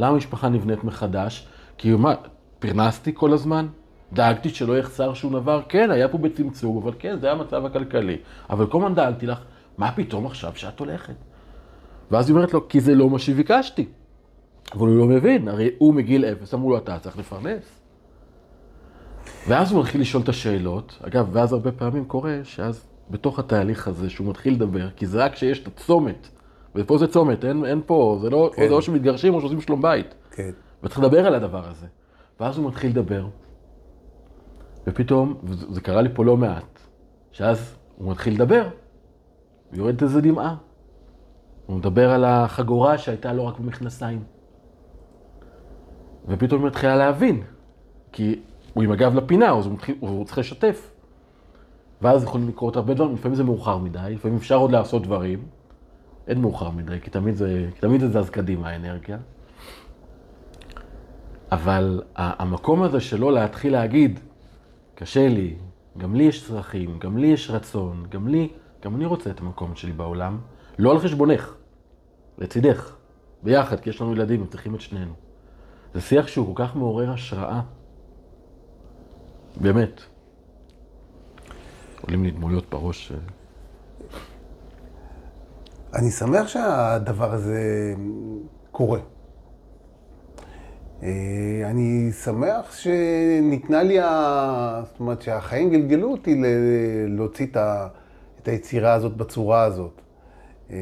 למה 0.00 0.14
המשפחה 0.14 0.48
נבנית 0.48 0.84
מחדש? 0.84 1.46
כי 1.78 1.92
מה, 1.92 2.14
פרנסתי 2.58 3.10
כל 3.14 3.32
הזמן? 3.32 3.66
דאגתי 4.12 4.48
שלא 4.48 4.78
יחסר 4.78 5.14
שום 5.14 5.32
דבר, 5.32 5.62
כן, 5.68 5.90
היה 5.90 6.08
פה 6.08 6.18
בצמצום, 6.18 6.76
אבל 6.76 6.92
כן, 6.98 7.18
זה 7.20 7.32
המצב 7.32 7.64
הכלכלי. 7.64 8.16
אבל 8.50 8.66
כל 8.66 8.78
הזמן 8.78 8.94
דאגתי 8.94 9.26
לך, 9.26 9.40
מה 9.78 9.92
פתאום 9.92 10.26
עכשיו 10.26 10.52
שאת 10.54 10.78
הולכת? 10.78 11.14
ואז 12.10 12.28
היא 12.28 12.36
אומרת 12.36 12.54
לו, 12.54 12.68
כי 12.68 12.80
זה 12.80 12.94
לא 12.94 13.10
מה 13.10 13.18
שביקשתי. 13.18 13.86
אבל 14.72 14.88
הוא 14.88 14.98
לא 14.98 15.06
מבין, 15.06 15.48
הרי 15.48 15.70
הוא 15.78 15.94
מגיל 15.94 16.24
אפס, 16.24 16.54
אמרו 16.54 16.70
לו, 16.70 16.78
אתה 16.78 16.98
צריך 16.98 17.18
לפרנס. 17.18 17.80
ואז 19.48 19.72
הוא 19.72 19.80
מתחיל 19.80 20.00
לשאול 20.00 20.22
את 20.22 20.28
השאלות, 20.28 20.98
אגב, 21.02 21.28
ואז 21.32 21.52
הרבה 21.52 21.72
פעמים 21.72 22.04
קורה 22.04 22.38
שאז 22.44 22.86
בתוך 23.10 23.38
התהליך 23.38 23.88
הזה 23.88 24.10
שהוא 24.10 24.26
מתחיל 24.26 24.54
לדבר, 24.54 24.90
כי 24.90 25.06
זה 25.06 25.24
רק 25.24 25.32
כשיש 25.32 25.62
את 25.62 25.66
הצומת, 25.66 26.28
ופה 26.74 26.98
זה 26.98 27.06
צומת, 27.06 27.44
אין, 27.44 27.64
אין 27.64 27.80
פה, 27.86 28.18
זה 28.22 28.30
לא, 28.30 28.50
כן. 28.54 28.68
זה 28.68 28.74
או 28.74 28.82
שמתגרשים 28.82 29.34
או 29.34 29.40
שעושים 29.40 29.60
שלום 29.60 29.82
בית. 29.82 30.14
כן. 30.30 30.50
וצריך 30.82 30.98
לדבר 31.00 31.26
על 31.26 31.34
הדבר 31.34 31.68
הזה. 31.68 31.86
ואז 32.40 32.58
הוא 32.58 32.68
מתחיל 32.68 32.90
לדבר, 32.90 33.26
ופתאום, 34.86 35.34
וזה 35.44 35.80
קרה 35.80 36.02
לי 36.02 36.08
פה 36.14 36.24
לא 36.24 36.36
מעט, 36.36 36.80
שאז 37.32 37.76
הוא 37.96 38.10
מתחיל 38.10 38.34
לדבר, 38.34 38.68
ויורדת 39.72 40.02
איזה 40.02 40.20
דמעה. 40.20 40.56
הוא 41.66 41.76
מדבר 41.76 42.10
על 42.10 42.24
החגורה 42.24 42.98
שהייתה 42.98 43.32
לו 43.32 43.46
רק 43.46 43.58
במכנסיים. 43.58 44.22
ופתאום 46.28 46.60
היא 46.60 46.66
מתחילה 46.66 46.96
להבין, 46.96 47.42
כי 48.12 48.40
הוא 48.74 48.84
עם 48.84 48.92
הגב 48.92 49.14
לפינה, 49.14 49.58
אז 49.58 49.66
הוא, 49.66 49.74
מתחיל, 49.74 49.96
הוא 50.00 50.24
צריך 50.24 50.38
לשתף. 50.38 50.92
ואז 52.02 52.22
יכולים 52.24 52.48
לקרות 52.48 52.76
הרבה 52.76 52.94
דברים, 52.94 53.14
לפעמים 53.14 53.34
זה 53.34 53.44
מאוחר 53.44 53.78
מדי, 53.78 53.98
לפעמים 54.14 54.36
אפשר 54.36 54.56
עוד 54.56 54.70
לעשות 54.70 55.02
דברים. 55.02 55.42
אין 56.28 56.40
מאוחר 56.40 56.70
מדי, 56.70 57.00
כי 57.00 57.10
תמיד 57.10 57.34
זה, 57.34 57.68
כי 57.74 57.80
תמיד 57.80 58.00
זה 58.00 58.08
זז 58.08 58.30
קדימה, 58.30 58.68
האנרגיה. 58.68 59.18
אבל 61.52 62.02
המקום 62.16 62.82
הזה 62.82 63.00
שלא 63.00 63.32
להתחיל 63.32 63.72
להגיד, 63.72 64.20
קשה 64.94 65.28
לי, 65.28 65.54
גם 65.98 66.14
לי 66.14 66.24
יש 66.24 66.46
צרכים, 66.46 66.98
גם 66.98 67.16
לי 67.16 67.26
יש 67.26 67.50
רצון, 67.50 68.06
גם 68.08 68.28
לי, 68.28 68.48
גם 68.84 68.96
אני 68.96 69.06
רוצה 69.06 69.30
את 69.30 69.40
המקום 69.40 69.76
שלי 69.76 69.92
בעולם, 69.92 70.38
לא 70.78 70.92
על 70.92 70.98
חשבונך, 70.98 71.54
לצידך, 72.38 72.96
ביחד, 73.42 73.80
כי 73.80 73.90
יש 73.90 74.00
לנו 74.00 74.12
ילדים, 74.12 74.46
צריכים 74.46 74.74
את 74.74 74.80
שנינו. 74.80 75.12
זה 75.94 76.00
שיח 76.00 76.26
שהוא 76.26 76.56
כל 76.56 76.64
כך 76.64 76.76
מעורר 76.76 77.10
השראה. 77.10 77.60
באמת. 79.56 80.00
עולים 82.00 82.24
לי 82.24 82.30
דמויות 82.30 82.70
בראש. 82.70 83.12
אני 86.00 86.10
שמח 86.10 86.48
שהדבר 86.48 87.32
הזה 87.32 87.94
קורה. 88.70 89.00
אה, 91.02 91.62
אני 91.64 92.12
שמח 92.12 92.76
שניתנה 92.76 93.82
לי, 93.82 94.00
ה... 94.00 94.82
זאת 94.84 95.00
אומרת 95.00 95.22
שהחיים 95.22 95.70
גלגלו 95.70 96.10
אותי 96.10 96.42
להוציא 97.08 97.46
את 98.42 98.48
היצירה 98.48 98.92
הזאת 98.92 99.16
בצורה 99.16 99.62
הזאת. 99.62 100.00
אה, 100.70 100.76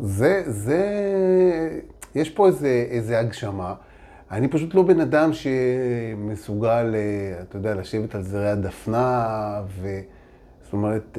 זה, 0.00 0.42
זה, 0.46 0.82
יש 2.14 2.30
פה 2.30 2.46
איזה, 2.46 2.86
איזה 2.90 3.18
הגשמה. 3.18 3.74
אני 4.30 4.48
פשוט 4.48 4.74
לא 4.74 4.82
בן 4.82 5.00
אדם 5.00 5.30
שמסוגל, 5.32 6.94
אה, 6.94 7.42
אתה 7.42 7.56
יודע, 7.56 7.74
לשבת 7.74 8.14
על 8.14 8.22
זרי 8.22 8.50
הדפנה, 8.50 9.62
ו... 9.68 10.00
זאת 10.66 10.72
אומרת, 10.72 11.18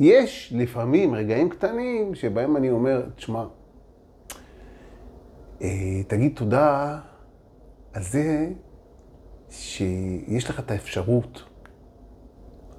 יש 0.00 0.52
לפעמים 0.56 1.14
רגעים 1.14 1.48
קטנים 1.48 2.14
שבהם 2.14 2.56
אני 2.56 2.70
אומר, 2.70 3.02
תשמע, 3.16 3.44
אה, 5.62 6.02
תגיד 6.06 6.32
תודה 6.36 6.98
על 7.92 8.02
זה 8.02 8.48
שיש 9.50 10.50
לך 10.50 10.60
את 10.60 10.70
האפשרות, 10.70 11.42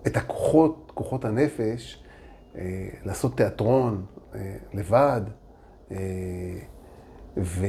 את 0.07 0.17
הכוחות, 0.17 0.91
כוחות 0.95 1.25
הנפש, 1.25 2.03
אה, 2.55 2.89
לעשות 3.05 3.37
תיאטרון 3.37 4.05
אה, 4.35 4.55
לבד, 4.73 5.21
ו... 7.37 7.65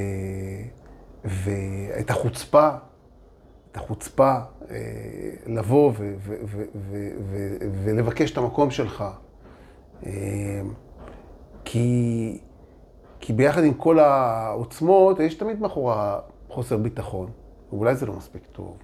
ואת 1.25 2.11
החוצפה, 2.11 2.71
החוצפה 3.75 4.35
לבוא 5.47 5.93
ו... 5.97 6.15
ו... 6.19 6.35
ו... 6.75 7.57
ולבקש 7.85 8.31
את 8.31 8.39
המקום 8.39 8.71
שלך. 8.71 9.05
אמ, 10.07 10.11
כי, 11.65 12.39
כי 13.21 13.33
ביחד 13.33 13.65
עם 13.65 13.75
כל 13.75 13.99
העוצמות, 13.99 15.21
יש 15.21 15.35
תמיד 15.35 15.61
מאחורה 15.61 16.19
חוסר 16.49 16.77
ביטחון. 16.77 17.31
אולי 17.73 17.95
זה 17.95 18.07
לא 18.07 18.13
מספיק 18.13 18.43
טוב, 18.53 18.77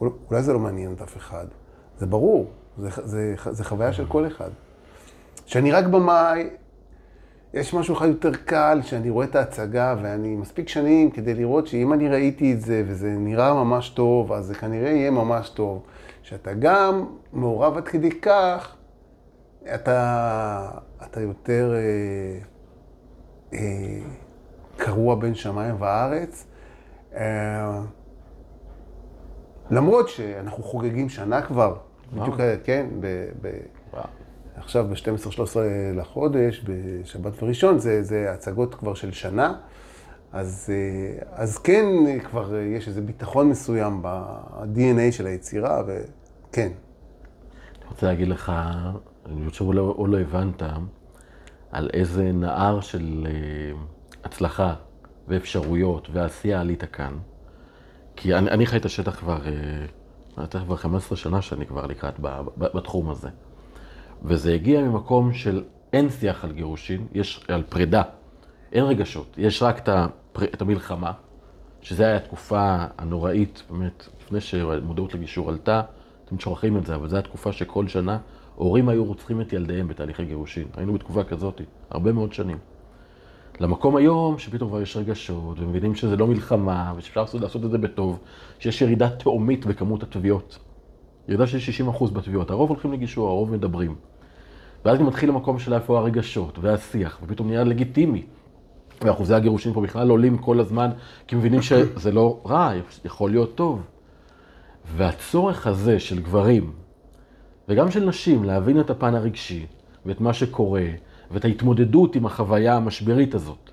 אולי 0.00 0.42
זה 0.42 0.52
לא 0.52 0.58
מעניין 0.58 0.92
את 0.92 1.02
אף 1.02 1.16
אחד. 1.16 1.46
זה 1.98 2.06
ברור, 2.06 2.50
זה, 2.78 2.88
זה, 3.02 3.34
זה 3.50 3.64
חוויה 3.64 3.92
של 3.92 4.06
כל 4.06 4.26
אחד. 4.26 4.50
כשאני 5.46 5.72
רק 5.72 5.84
במאי, 5.84 6.50
יש 7.54 7.74
משהו 7.74 7.96
אחד 7.96 8.06
יותר 8.06 8.34
קל, 8.44 8.80
שאני 8.82 9.10
רואה 9.10 9.26
את 9.26 9.36
ההצגה, 9.36 9.96
ואני 10.02 10.36
מספיק 10.36 10.68
שנים 10.68 11.10
כדי 11.10 11.34
לראות 11.34 11.66
שאם 11.66 11.92
אני 11.92 12.08
ראיתי 12.08 12.52
את 12.52 12.60
זה 12.60 12.82
וזה 12.86 13.10
נראה 13.18 13.54
ממש 13.54 13.88
טוב, 13.88 14.32
אז 14.32 14.46
זה 14.46 14.54
כנראה 14.54 14.90
יהיה 14.90 15.10
ממש 15.10 15.48
טוב. 15.48 15.82
שאתה 16.22 16.52
גם 16.52 17.06
מעורב 17.32 17.76
עד 17.76 17.88
כדי 17.88 18.20
כך, 18.20 18.76
אתה, 19.74 20.70
אתה 21.02 21.20
יותר 21.20 21.74
אה, 21.74 22.38
אה, 23.58 24.00
קרוע 24.76 25.14
בין 25.14 25.34
שמיים 25.34 25.74
וארץ. 25.78 26.46
אה, 27.14 27.80
למרות 29.70 30.08
שאנחנו 30.08 30.62
חוגגים 30.62 31.08
שנה 31.08 31.42
כבר, 31.42 31.76
בדיוק, 32.12 32.36
כן, 32.64 32.86
ב, 33.00 33.26
ב, 33.40 33.48
עכשיו 34.64 34.86
ב-12-13 34.88 35.56
לחודש, 35.96 36.64
בשבת 36.64 37.42
וראשון, 37.42 37.78
זה, 37.78 38.02
זה 38.02 38.32
הצגות 38.32 38.74
כבר 38.74 38.94
של 38.94 39.12
שנה. 39.12 39.54
אז, 40.32 40.70
אה, 40.72 41.22
אז 41.32 41.58
כן, 41.58 41.86
כבר 42.24 42.56
יש 42.56 42.88
איזה 42.88 43.00
ביטחון 43.00 43.48
מסוים 43.48 44.02
ב-DNA 44.02 45.12
של 45.12 45.26
היצירה, 45.26 45.82
וכן. 45.86 46.72
אני 47.80 47.90
רוצה 47.90 48.06
להגיד 48.06 48.28
לך, 48.28 48.52
אני 49.26 49.50
חושב 49.50 49.64
או 49.64 49.72
לא, 49.72 50.06
לא 50.08 50.18
הבנת, 50.20 50.62
על 51.72 51.90
איזה 51.92 52.32
נהר 52.32 52.80
של 52.80 53.26
אה, 53.26 53.78
הצלחה 54.24 54.74
ואפשרויות 55.28 56.08
ועשייה 56.12 56.60
עלית 56.60 56.84
כאן. 56.84 57.18
כי 58.16 58.34
אני, 58.34 58.50
אני 58.50 58.66
חי 58.66 58.76
את 58.76 58.84
השטח 58.84 59.16
כבר, 59.16 59.38
תכף 60.48 60.64
כבר 60.64 60.76
15 60.76 61.16
שנה 61.18 61.42
שאני 61.42 61.66
כבר 61.66 61.86
לקראת 61.86 62.14
בתחום 62.56 63.10
הזה. 63.10 63.28
וזה 64.24 64.54
הגיע 64.54 64.80
ממקום 64.80 65.32
של 65.32 65.62
אין 65.92 66.10
שיח 66.10 66.44
על 66.44 66.52
גירושין, 66.52 67.06
יש 67.14 67.44
על 67.48 67.62
פרידה, 67.62 68.02
אין 68.72 68.84
רגשות, 68.84 69.34
יש 69.38 69.62
רק 69.62 69.78
את, 69.78 69.88
הפר... 69.88 70.44
את 70.44 70.62
המלחמה, 70.62 71.12
שזו 71.80 72.04
הייתה 72.04 72.24
התקופה 72.24 72.76
הנוראית, 72.98 73.62
באמת, 73.70 74.08
לפני 74.22 74.40
שמודעות 74.40 75.14
לגישור 75.14 75.48
עלתה, 75.48 75.82
אתם 76.24 76.38
שוכחים 76.38 76.76
את 76.76 76.86
זה, 76.86 76.94
אבל 76.94 77.08
זו 77.08 77.16
הייתה 77.16 77.28
תקופה 77.28 77.52
שכל 77.52 77.88
שנה 77.88 78.18
הורים 78.54 78.88
היו 78.88 79.04
רוצחים 79.04 79.40
את 79.40 79.52
ילדיהם 79.52 79.88
בתהליכי 79.88 80.24
גירושין. 80.24 80.66
היינו 80.76 80.92
בתקופה 80.92 81.24
כזאת, 81.24 81.60
הרבה 81.90 82.12
מאוד 82.12 82.32
שנים. 82.32 82.58
למקום 83.60 83.96
היום, 83.96 84.38
שפתאום 84.38 84.70
כבר 84.70 84.80
יש 84.80 84.96
רגשות, 84.96 85.60
ומבינים 85.60 85.94
שזה 85.94 86.16
לא 86.16 86.26
מלחמה, 86.26 86.92
ושאפשר 86.96 87.38
לעשות 87.38 87.64
את 87.64 87.70
זה 87.70 87.78
בטוב, 87.78 88.18
שיש 88.58 88.82
ירידה 88.82 89.10
תאומית 89.10 89.66
בכמות 89.66 90.02
התביעות. 90.02 90.58
ירידה 91.28 91.46
של 91.46 91.88
60% 91.88 92.10
בתביעות. 92.12 92.50
הרוב 92.50 92.70
הולכים 92.70 92.92
לגישור, 92.92 93.28
הרוב 93.28 93.50
מדברים. 93.52 93.94
ואז 94.84 94.98
גם 94.98 95.06
מתחיל 95.06 95.28
המקום 95.28 95.58
של 95.58 95.74
איפה 95.74 95.98
הרגשות 95.98 96.58
והשיח, 96.58 97.18
ופתאום 97.22 97.48
נהיה 97.48 97.64
לגיטימי. 97.64 98.22
ואחוזי 99.04 99.34
הגירושים 99.34 99.72
פה 99.72 99.80
בכלל 99.80 100.10
עולים 100.10 100.38
כל 100.38 100.60
הזמן, 100.60 100.90
כי 101.26 101.36
מבינים 101.36 101.62
שזה 101.62 102.12
לא 102.12 102.40
רע, 102.46 102.72
יכול 103.04 103.30
להיות 103.30 103.54
טוב. 103.54 103.82
והצורך 104.96 105.66
הזה 105.66 106.00
של 106.00 106.20
גברים, 106.20 106.72
וגם 107.68 107.90
של 107.90 108.04
נשים, 108.04 108.44
להבין 108.44 108.80
את 108.80 108.90
הפן 108.90 109.14
הרגשי, 109.14 109.66
ואת 110.06 110.20
מה 110.20 110.32
שקורה, 110.32 110.86
ואת 111.30 111.44
ההתמודדות 111.44 112.16
עם 112.16 112.26
החוויה 112.26 112.76
המשברית 112.76 113.34
הזאת, 113.34 113.70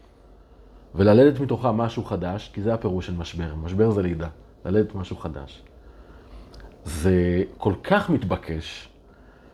וללדת 0.96 1.40
מתוכה 1.40 1.72
משהו 1.72 2.04
חדש, 2.04 2.52
כי 2.54 2.62
זה 2.62 2.74
הפירוש 2.74 3.08
של 3.08 3.14
משבר. 3.18 3.56
משבר 3.56 3.92
זה 3.92 4.02
לידה, 4.02 4.28
ללדת 4.66 4.96
משהו 4.96 5.16
חדש. 5.16 5.64
זה 6.84 7.44
כל 7.58 7.74
כך 7.84 8.10
מתבקש, 8.10 8.90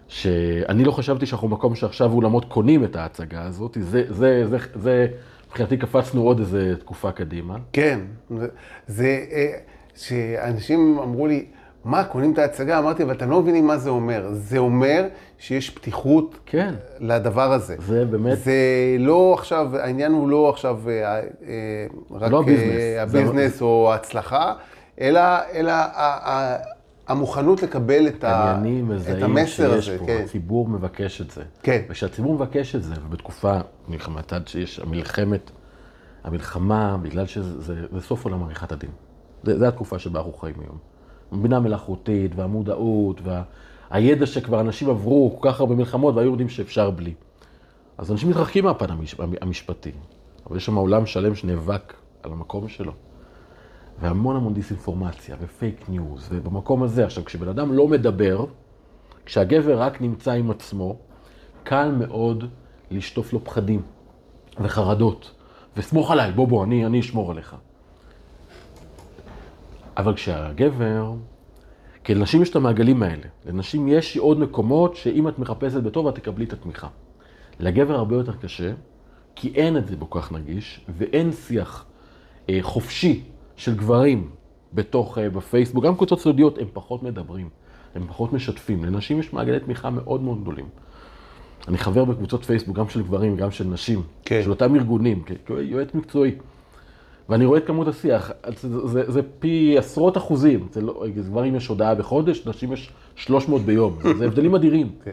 שאני 0.07 0.83
לא 0.83 0.91
חשבתי 0.91 1.25
שאנחנו 1.25 1.47
במקום 1.47 1.75
שעכשיו 1.75 2.11
אולמות 2.11 2.45
קונים 2.45 2.83
את 2.83 2.95
ההצגה 2.95 3.43
הזאת, 3.43 3.77
זה, 3.81 4.03
זה, 4.09 4.47
זה, 4.47 4.57
זה, 4.75 5.07
מבחינתי 5.47 5.77
קפצנו 5.77 6.21
עוד 6.21 6.39
איזה 6.39 6.73
תקופה 6.79 7.11
קדימה. 7.11 7.57
כן, 7.73 7.99
זה, 8.29 8.47
זה 8.87 9.25
אה, 9.31 9.51
שאנשים 9.95 10.99
אמרו 10.99 11.27
לי, 11.27 11.45
מה, 11.85 12.03
קונים 12.03 12.33
את 12.33 12.37
ההצגה? 12.37 12.79
אמרתי, 12.79 13.03
אבל 13.03 13.11
אתם 13.11 13.29
לא 13.29 13.41
מבינים 13.41 13.67
מה 13.67 13.77
זה 13.77 13.89
אומר. 13.89 14.27
זה 14.31 14.57
אומר 14.57 15.05
שיש 15.39 15.69
פתיחות 15.69 16.39
כן. 16.45 16.73
לדבר 16.99 17.53
הזה. 17.53 17.75
זה 17.79 18.05
באמת... 18.05 18.37
זה 18.37 18.53
לא 18.99 19.35
עכשיו, 19.37 19.77
העניין 19.77 20.11
הוא 20.11 20.29
לא 20.29 20.49
עכשיו 20.49 20.79
אה, 20.87 20.93
אה, 20.93 21.21
רק 22.11 22.31
לא 22.31 22.39
הביזנס, 22.39 22.81
הביזנס 22.99 23.59
זה... 23.59 23.65
או 23.65 23.91
ההצלחה, 23.91 24.53
אלא, 25.01 25.21
אלא 25.53 25.73
המוכנות 27.07 27.63
לקבל 27.63 28.07
את, 28.07 28.23
ה... 28.23 28.61
את 29.17 29.23
המסר 29.23 29.73
הזה. 29.73 29.97
פה, 29.99 30.05
כן. 30.05 30.21
הציבור 30.23 30.67
מבקש 30.67 31.21
את 31.21 31.31
זה. 31.31 31.43
כן. 31.63 31.81
וכשהציבור 31.89 32.33
מבקש 32.33 32.75
את 32.75 32.83
זה, 32.83 32.93
ובתקופה, 33.05 33.59
מהצד 34.07 34.47
שיש, 34.47 34.79
המלחמת, 34.79 35.51
המלחמה, 36.23 36.97
בגלל 37.01 37.25
שזה 37.25 37.61
זה, 37.61 37.75
זה 37.91 38.01
סוף 38.01 38.25
עולם 38.25 38.43
עריכת 38.43 38.71
הדין. 38.71 38.89
זו 39.43 39.65
התקופה 39.65 39.99
שבה 39.99 40.19
אנחנו 40.19 40.33
חיים 40.33 40.55
היום. 40.61 40.77
הבינה 41.31 41.57
המלאכותית, 41.57 42.35
והמודעות, 42.35 43.21
והידע 43.91 44.25
שכבר 44.25 44.59
אנשים 44.59 44.89
עברו 44.89 45.37
כל 45.39 45.51
כך 45.51 45.59
הרבה 45.59 45.75
מלחמות, 45.75 46.15
והיו 46.15 46.29
יודעים 46.29 46.49
שאפשר 46.49 46.89
בלי. 46.89 47.13
אז 47.97 48.11
אנשים 48.11 48.29
מתרחקים 48.29 48.63
מהפן 48.63 48.91
המש... 48.91 49.15
המשפטי. 49.41 49.91
אבל 50.47 50.57
יש 50.57 50.65
שם 50.65 50.75
עולם 50.75 51.05
שלם 51.05 51.35
שנאבק 51.35 51.93
על 52.23 52.31
המקום 52.31 52.69
שלו. 52.69 52.91
והמון 53.99 54.35
המון 54.35 54.53
דיסאינפורמציה 54.53 55.35
ו 55.41 55.51
fake 55.51 55.89
news, 55.89 56.27
ובמקום 56.31 56.83
הזה, 56.83 57.05
עכשיו, 57.05 57.25
כשבן 57.25 57.47
אדם 57.47 57.73
לא 57.73 57.87
מדבר, 57.87 58.45
כשהגבר 59.25 59.81
רק 59.81 60.01
נמצא 60.01 60.31
עם 60.31 60.51
עצמו, 60.51 60.97
קל 61.63 61.91
מאוד 61.91 62.43
לשטוף 62.91 63.33
לו 63.33 63.43
פחדים 63.43 63.81
וחרדות, 64.59 65.31
וסמוך 65.77 66.11
עליי, 66.11 66.31
בוא 66.31 66.47
בוא, 66.47 66.63
אני, 66.63 66.85
אני 66.85 66.99
אשמור 66.99 67.31
עליך. 67.31 67.55
אבל 69.97 70.13
כשהגבר, 70.13 71.13
כי 72.03 72.15
לנשים 72.15 72.41
יש 72.41 72.49
את 72.49 72.55
המעגלים 72.55 73.03
האלה, 73.03 73.27
לנשים 73.45 73.87
יש 73.87 74.17
עוד 74.17 74.39
מקומות 74.39 74.95
שאם 74.95 75.27
את 75.27 75.39
מחפשת 75.39 75.83
בטוב, 75.83 76.07
את 76.07 76.15
תקבלי 76.15 76.45
את 76.45 76.53
התמיכה. 76.53 76.87
לגבר 77.59 77.95
הרבה 77.95 78.15
יותר 78.15 78.35
קשה, 78.35 78.73
כי 79.35 79.51
אין 79.55 79.77
את 79.77 79.87
זה 79.87 79.95
כל 79.99 80.21
כך 80.21 80.31
נגיש, 80.31 80.85
ואין 80.89 81.31
שיח 81.31 81.85
אה, 82.49 82.57
חופשי 82.61 83.23
של 83.57 83.75
גברים 83.75 84.29
בתוך, 84.73 85.17
אה, 85.17 85.29
בפייסבוק, 85.29 85.85
גם 85.85 85.95
קבוצות 85.95 86.19
סודיות, 86.19 86.57
הם 86.57 86.67
פחות 86.73 87.03
מדברים, 87.03 87.49
הם 87.95 88.07
פחות 88.07 88.33
משתפים. 88.33 88.85
לנשים 88.85 89.19
יש 89.19 89.33
מעגלי 89.33 89.59
תמיכה 89.59 89.89
מאוד 89.89 90.21
מאוד 90.21 90.41
גדולים. 90.41 90.65
אני 91.67 91.77
חבר 91.77 92.05
בקבוצות 92.05 92.45
פייסבוק, 92.45 92.77
גם 92.77 92.89
של 92.89 93.01
גברים, 93.01 93.35
גם 93.35 93.51
של 93.51 93.67
נשים, 93.67 94.01
כן. 94.25 94.41
של 94.43 94.49
אותם 94.49 94.75
ארגונים, 94.75 95.23
כיועץ 95.45 95.93
מקצועי. 95.93 96.35
ואני 97.29 97.45
רואה 97.45 97.59
את 97.59 97.67
כמות 97.67 97.87
השיח, 97.87 98.31
זה, 98.55 98.87
זה, 98.87 99.11
זה 99.11 99.21
פי 99.39 99.75
עשרות 99.77 100.17
אחוזים, 100.17 100.67
זה 100.71 100.81
לא, 100.81 101.05
גברים 101.15 101.55
יש 101.55 101.67
הודעה 101.67 101.95
בחודש, 101.95 102.47
נשים 102.47 102.73
יש 102.73 102.91
300 103.15 103.61
ביום, 103.61 103.97
זה 104.17 104.25
הבדלים 104.25 104.55
אדירים. 104.55 104.89
כן. 105.03 105.11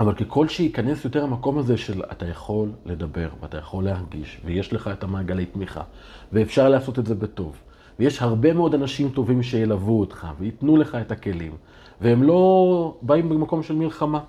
אבל 0.00 0.14
ככל 0.14 0.48
שייכנס 0.48 1.04
יותר 1.04 1.24
המקום 1.24 1.58
הזה 1.58 1.76
של 1.76 2.02
אתה 2.12 2.26
יכול 2.26 2.72
לדבר 2.86 3.28
ואתה 3.42 3.58
יכול 3.58 3.84
להרגיש, 3.84 4.40
ויש 4.44 4.72
לך 4.72 4.88
את 4.92 5.04
המעגלי 5.04 5.46
תמיכה, 5.46 5.82
ואפשר 6.32 6.68
לעשות 6.68 6.98
את 6.98 7.06
זה 7.06 7.14
בטוב, 7.14 7.56
ויש 7.98 8.22
הרבה 8.22 8.52
מאוד 8.52 8.74
אנשים 8.74 9.08
טובים 9.08 9.42
שילוו 9.42 10.00
אותך 10.00 10.26
וייתנו 10.38 10.76
לך 10.76 10.94
את 10.94 11.12
הכלים, 11.12 11.56
והם 12.00 12.22
לא 12.22 12.96
באים 13.02 13.28
במקום 13.28 13.62
של 13.62 13.74
מלחמה, 13.74 14.20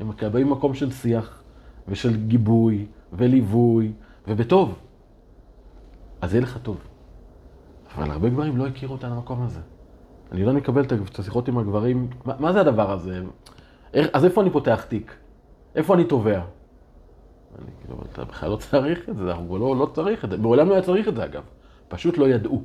הם 0.00 0.10
באים 0.32 0.46
במקום 0.46 0.74
של 0.74 0.90
שיח 0.90 1.42
ושל 1.88 2.16
גיבוי 2.16 2.86
וליווי 3.12 3.92
ובטוב. 4.28 4.74
אז 6.20 6.34
יהיה 6.34 6.42
לך 6.42 6.58
טוב. 6.62 6.76
אבל 7.94 8.10
הרבה 8.10 8.28
גברים 8.28 8.56
לא 8.56 8.66
הכירו 8.66 8.92
אותנו 8.92 9.14
במקום 9.14 9.42
הזה. 9.42 9.60
אני 10.32 10.44
לא 10.44 10.52
מקבל 10.52 10.84
את 10.84 11.18
השיחות 11.18 11.48
עם 11.48 11.58
הגברים, 11.58 12.08
מה, 12.24 12.34
מה 12.38 12.52
זה 12.52 12.60
הדבר 12.60 12.92
הזה? 12.92 13.22
אז 14.12 14.24
איפה 14.24 14.42
אני 14.42 14.50
פותח 14.50 14.84
תיק? 14.88 15.14
איפה 15.74 15.94
אני 15.94 16.04
תובע? 16.04 16.40
אני 17.58 17.70
כאילו, 17.80 18.02
אתה 18.12 18.24
בכלל 18.24 18.50
לא 18.50 18.56
צריך 18.56 19.08
את 19.08 19.16
זה, 19.16 19.30
אנחנו 19.30 19.58
לא, 19.58 19.76
לא 19.76 19.86
צריך 19.86 20.24
את 20.24 20.30
זה. 20.30 20.36
מעולם 20.36 20.68
לא 20.68 20.74
היה 20.74 20.82
צריך 20.82 21.08
את 21.08 21.16
זה 21.16 21.24
אגב. 21.24 21.42
פשוט 21.88 22.18
לא 22.18 22.28
ידעו. 22.28 22.62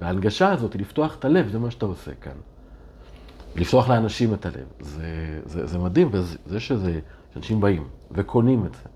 וההנגשה 0.00 0.52
הזאת, 0.52 0.76
לפתוח 0.76 1.16
את 1.18 1.24
הלב, 1.24 1.48
זה 1.48 1.58
מה 1.58 1.70
שאתה 1.70 1.86
עושה 1.86 2.14
כאן. 2.14 2.36
לפתוח 3.56 3.88
לאנשים 3.88 4.34
את 4.34 4.46
הלב. 4.46 4.66
זה, 4.80 5.40
זה, 5.44 5.66
זה 5.66 5.78
מדהים, 5.78 6.08
וזה 6.12 6.60
שזה, 6.60 7.00
שאנשים 7.34 7.60
באים 7.60 7.88
וקונים 8.10 8.66
את 8.66 8.74
זה. 8.74 8.88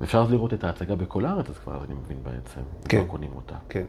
ואפשר 0.00 0.26
לראות 0.30 0.54
את 0.54 0.64
ההצגה 0.64 0.94
בכל 0.96 1.24
הארץ, 1.24 1.50
אז 1.50 1.58
כבר 1.58 1.84
אני 1.84 1.94
מבין 1.94 2.18
בעצם, 2.22 2.60
כן. 2.88 2.98
לא 2.98 3.04
קונים 3.04 3.30
אותה. 3.34 3.56
כן. 3.68 3.84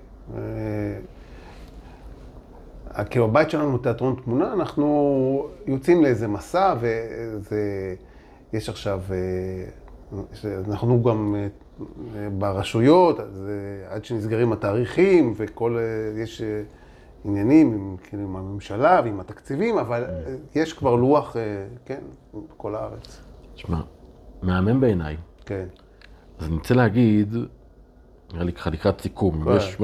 כאילו 3.10 3.26
הבית 3.26 3.50
שלנו 3.50 3.72
הוא 3.72 3.80
תיאטרון 3.84 4.16
תמונה, 4.24 4.54
אנחנו 4.54 5.48
יוצאים 5.68 6.04
לאיזה 6.04 6.28
מסע, 6.28 6.76
ויש 8.54 8.70
עכשיו, 8.70 9.02
אה, 9.12 10.16
אנחנו 10.68 11.04
גם 11.04 11.36
ברשויות, 12.38 13.20
אז 13.20 13.48
אה, 13.50 13.96
עד 13.96 14.06
שנסגרים 14.06 14.52
התאריכים 14.54 15.34
וכל, 15.38 15.78
אה, 15.78 16.22
יש 16.22 16.42
אה, 16.42 16.62
עניינים 17.26 17.74
עם, 17.74 17.96
כאילו, 18.04 18.24
עם 18.24 18.36
הממשלה 18.36 19.02
ועם 19.04 19.20
התקציבים, 19.20 19.78
אבל 19.78 20.04
אה, 20.04 20.36
יש 20.56 20.74
כבר 20.74 20.96
לוח, 20.96 21.38
אה, 21.38 21.42
כן, 21.86 22.02
בכל 22.34 22.76
הארץ. 22.76 23.22
תשמע, 23.56 23.82
מהמם 24.42 24.82
בעיניי. 24.82 25.18
כן. 25.46 25.66
אז 26.40 26.48
אני 26.48 26.56
רוצה 26.56 26.74
להגיד, 26.74 27.36
נראה 28.34 28.44
לי 28.44 28.54
ככה 28.54 28.70
לקראת 28.70 29.02
סיכום. 29.02 29.46
יש 29.58 29.78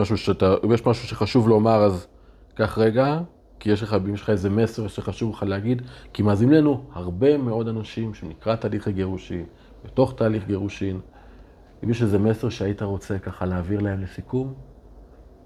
אם 0.66 0.72
יש 0.72 0.86
משהו 0.86 1.08
שחשוב 1.08 1.50
לומר, 1.50 1.84
אז 1.84 2.08
קח 2.56 2.78
רגע, 2.78 3.20
כי 3.60 3.72
יש 3.72 3.84
לך, 3.84 3.94
אם 3.94 4.14
יש 4.14 4.22
לך 4.22 4.30
איזה 4.30 4.50
מסר 4.50 4.88
שחשוב 4.88 5.32
לך 5.32 5.44
להגיד, 5.44 5.82
כי 6.14 6.24
מאזינים 6.24 6.54
לנו 6.54 6.84
הרבה 6.94 7.38
מאוד 7.38 7.68
אנשים 7.68 8.14
שנקרא 8.14 8.56
תהליך 8.56 8.88
הגירושין, 8.88 9.46
בתוך 9.86 10.14
תהליך 10.18 10.48
גירושין. 10.48 11.00
אם 11.84 11.90
יש 11.90 12.02
איזה 12.02 12.20
מסר 12.20 12.50
שהיית 12.50 12.82
רוצה 12.82 13.20
ככה 13.20 13.46
להעביר 13.46 13.80
להם 13.80 14.02
לסיכום, 14.02 14.54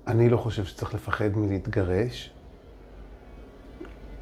אני 0.07 0.29
לא 0.29 0.37
חושב 0.37 0.65
שצריך 0.65 0.93
לפחד 0.93 1.37
מלהתגרש. 1.37 2.33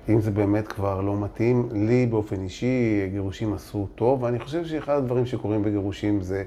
אם 0.10 0.22
זה 0.22 0.32
באמת 0.32 0.68
כבר 0.68 1.02
לא 1.02 1.20
מתאים, 1.20 1.70
לי 1.72 2.06
באופן 2.06 2.44
אישי 2.44 3.08
גירושים 3.12 3.54
עשו 3.54 3.88
טוב, 3.96 4.24
ואני 4.24 4.40
חושב 4.40 4.66
שאחד 4.66 4.94
הדברים 4.94 5.26
שקורים 5.26 5.64
בגירושים 5.64 6.22
זה 6.22 6.44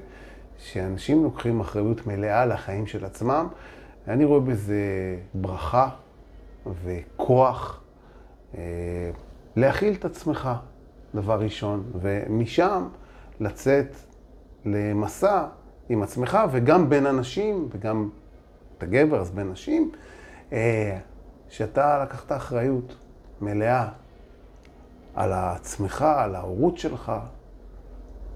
שאנשים 0.57 1.23
לוקחים 1.23 1.59
אחריות 1.59 2.07
מלאה 2.07 2.41
על 2.41 2.51
החיים 2.51 2.87
של 2.87 3.05
עצמם. 3.05 3.47
אני 4.07 4.25
רואה 4.25 4.39
בזה 4.39 4.83
ברכה 5.33 5.89
וכוח 6.83 7.81
אה, 8.57 8.61
להכיל 9.55 9.93
את 9.93 10.05
עצמך, 10.05 10.49
דבר 11.15 11.39
ראשון, 11.39 11.83
ומשם 12.01 12.87
לצאת 13.39 13.95
למסע 14.65 15.45
עם 15.89 16.03
עצמך 16.03 16.37
וגם 16.51 16.89
בין 16.89 17.05
אנשים, 17.05 17.69
וגם 17.71 18.09
אתה 18.77 18.85
גבר, 18.85 19.21
אז 19.21 19.31
בין 19.31 19.51
נשים, 19.51 19.91
אה, 20.53 20.97
שאתה 21.49 22.03
לקחת 22.03 22.31
אחריות 22.31 22.95
מלאה 23.41 23.87
על 25.15 25.33
עצמך, 25.33 26.01
על 26.01 26.35
ההורות 26.35 26.77
שלך, 26.77 27.11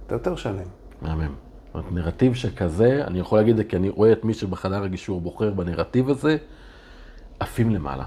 אתה 0.05 0.15
יותר 0.15 0.35
שלם. 0.35 0.67
מהמם. 1.01 1.33
זאת 1.65 1.75
אומרת, 1.75 1.91
נרטיב 1.91 2.33
שכזה, 2.33 3.03
אני 3.07 3.19
יכול 3.19 3.39
להגיד 3.39 3.51
את 3.51 3.57
זה 3.57 3.63
כי 3.63 3.75
אני 3.75 3.89
רואה 3.89 4.11
את 4.11 4.23
מי 4.23 4.33
שבחדר 4.33 4.83
הגישור 4.83 5.21
בוחר 5.21 5.53
בנרטיב 5.53 6.09
הזה, 6.09 6.37
עפים 7.39 7.69
למעלה. 7.69 8.05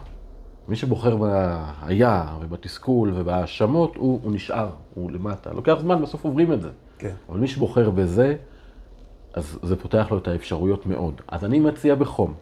מי 0.69 0.77
שבוחר 0.77 1.17
בהיה 1.17 2.37
ובתסכול 2.41 3.13
ובהאשמות, 3.15 3.97
הוא, 3.97 4.21
הוא 4.23 4.33
נשאר, 4.33 4.71
הוא 4.95 5.11
למטה. 5.11 5.53
לוקח 5.53 5.77
זמן, 5.81 6.03
בסוף 6.03 6.25
עוברים 6.25 6.53
את 6.53 6.63
זה. 6.63 6.71
כן. 6.99 7.15
אבל 7.29 7.39
מי 7.39 7.49
שבוחר 7.49 7.91
בזה, 7.91 8.37
אז 9.35 9.59
זה 9.63 9.77
פותח 9.77 10.07
לו 10.11 10.19
את 10.19 10.29
האפשרויות 10.29 10.87
מאוד. 10.87 11.21
אז 11.29 11.45
אני 11.45 11.61
מציע 11.61 11.95
בחום, 11.95 12.35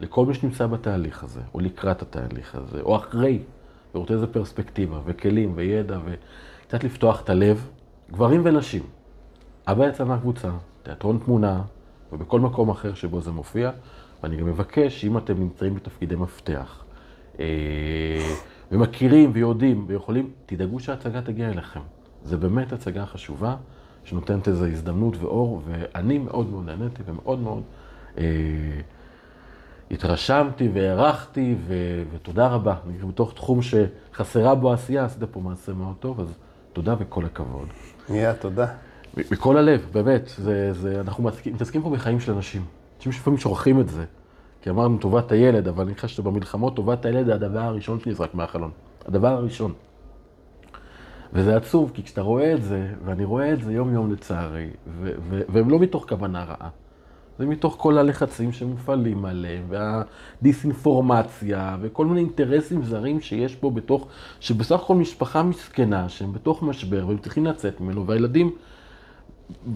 לכל 0.00 0.26
מי 0.26 0.34
שנמצא 0.34 0.66
בתהליך 0.66 1.24
הזה, 1.24 1.40
או 1.54 1.60
לקראת 1.60 2.02
התהליך 2.02 2.54
הזה, 2.54 2.80
או 2.80 2.96
אחרי, 2.96 3.38
ורוצה 3.94 4.14
איזה 4.14 4.26
פרספקטיבה, 4.26 5.00
וכלים, 5.04 5.52
וידע, 5.54 5.98
וקצת 6.04 6.84
לפתוח 6.84 7.20
את 7.20 7.30
הלב, 7.30 7.68
גברים 8.10 8.40
ונשים. 8.44 8.82
אבא 9.66 9.88
יצא 9.88 10.04
מהקבוצה, 10.04 10.50
תיאטרון 10.82 11.18
תמונה, 11.24 11.62
ובכל 12.12 12.40
מקום 12.40 12.70
אחר 12.70 12.94
שבו 12.94 13.20
זה 13.20 13.30
מופיע, 13.30 13.70
ואני 14.22 14.36
גם 14.36 14.46
מבקש 14.46 15.00
שאם 15.00 15.18
אתם 15.18 15.40
נמצאים 15.40 15.74
בתפקידי 15.74 16.16
מפתח, 16.16 16.84
אה, 17.40 17.46
ומכירים 18.72 19.30
ויודעים 19.34 19.84
ויכולים, 19.86 20.30
תדאגו 20.46 20.80
שההצגה 20.80 21.22
תגיע 21.22 21.50
אליכם. 21.50 21.80
זה 22.24 22.36
באמת 22.36 22.72
הצגה 22.72 23.06
חשובה, 23.06 23.56
שנותנת 24.04 24.48
איזו 24.48 24.66
הזדמנות 24.66 25.16
ואור, 25.16 25.62
ואני 25.66 26.18
מאוד 26.18 26.50
מאוד 26.50 26.66
נהניתי 26.66 27.02
ומאוד 27.06 27.38
מאוד 27.38 27.62
אה, 28.18 28.24
התרשמתי 29.90 30.68
והערכתי, 30.74 31.54
ו- 31.66 32.02
ותודה 32.12 32.46
רבה. 32.46 32.74
אני 32.86 32.98
בתוך 32.98 33.34
תחום 33.34 33.60
שחסרה 33.62 34.54
בו 34.54 34.72
עשייה, 34.72 35.04
עשית 35.04 35.24
פה 35.24 35.40
מעשה 35.40 35.72
מאוד 35.72 35.96
טוב, 36.00 36.20
אז 36.20 36.34
תודה 36.72 36.94
וכל 36.98 37.24
הכבוד. 37.24 37.68
נהיה, 38.08 38.34
תודה. 38.34 38.66
מכל 39.16 39.56
הלב, 39.56 39.86
באמת, 39.92 40.30
זה, 40.38 40.72
זה, 40.72 41.00
אנחנו 41.00 41.30
מתעסקים 41.46 41.82
פה 41.82 41.90
בחיים 41.90 42.20
של 42.20 42.32
אנשים. 42.32 42.64
אנשים 42.98 43.12
שלפעמים 43.12 43.38
שוכחים 43.38 43.80
את 43.80 43.88
זה, 43.88 44.04
כי 44.62 44.70
אמרנו 44.70 44.98
טובת 44.98 45.32
הילד, 45.32 45.68
אבל 45.68 45.84
אני 45.84 45.94
חושב 45.94 46.08
שבמלחמות 46.08 46.76
טובת 46.76 47.04
הילד 47.04 47.26
זה 47.26 47.34
הדבר 47.34 47.60
הראשון 47.60 48.00
שנזרק 48.00 48.34
מהחלון. 48.34 48.70
הדבר 49.06 49.28
הראשון. 49.28 49.72
וזה 51.32 51.56
עצוב, 51.56 51.90
כי 51.94 52.02
כשאתה 52.02 52.22
רואה 52.22 52.54
את 52.54 52.62
זה, 52.62 52.94
ואני 53.04 53.24
רואה 53.24 53.52
את 53.52 53.62
זה 53.62 53.72
יום-יום 53.72 54.12
לצערי, 54.12 54.70
ו- 54.86 55.12
ו- 55.28 55.42
והם 55.48 55.70
לא 55.70 55.78
מתוך 55.78 56.06
כוונה 56.08 56.44
רעה. 56.44 56.68
זה 57.38 57.46
מתוך 57.46 57.74
כל 57.78 57.98
הלחצים 57.98 58.52
שמופעלים 58.52 59.24
עליהם, 59.24 59.64
והדיסאינפורמציה, 59.68 61.76
וכל 61.80 62.06
מיני 62.06 62.20
אינטרסים 62.20 62.82
זרים 62.82 63.20
שיש 63.20 63.56
פה 63.56 63.70
בתוך, 63.70 64.08
שבסך 64.40 64.80
הכל 64.80 64.94
משפחה 64.94 65.42
מסכנה, 65.42 66.08
שהם 66.08 66.32
בתוך 66.32 66.62
משבר, 66.62 67.08
והם 67.08 67.18
צריכים 67.18 67.46
לצאת 67.46 67.80
ממנו, 67.80 68.06
והילדים 68.06 68.50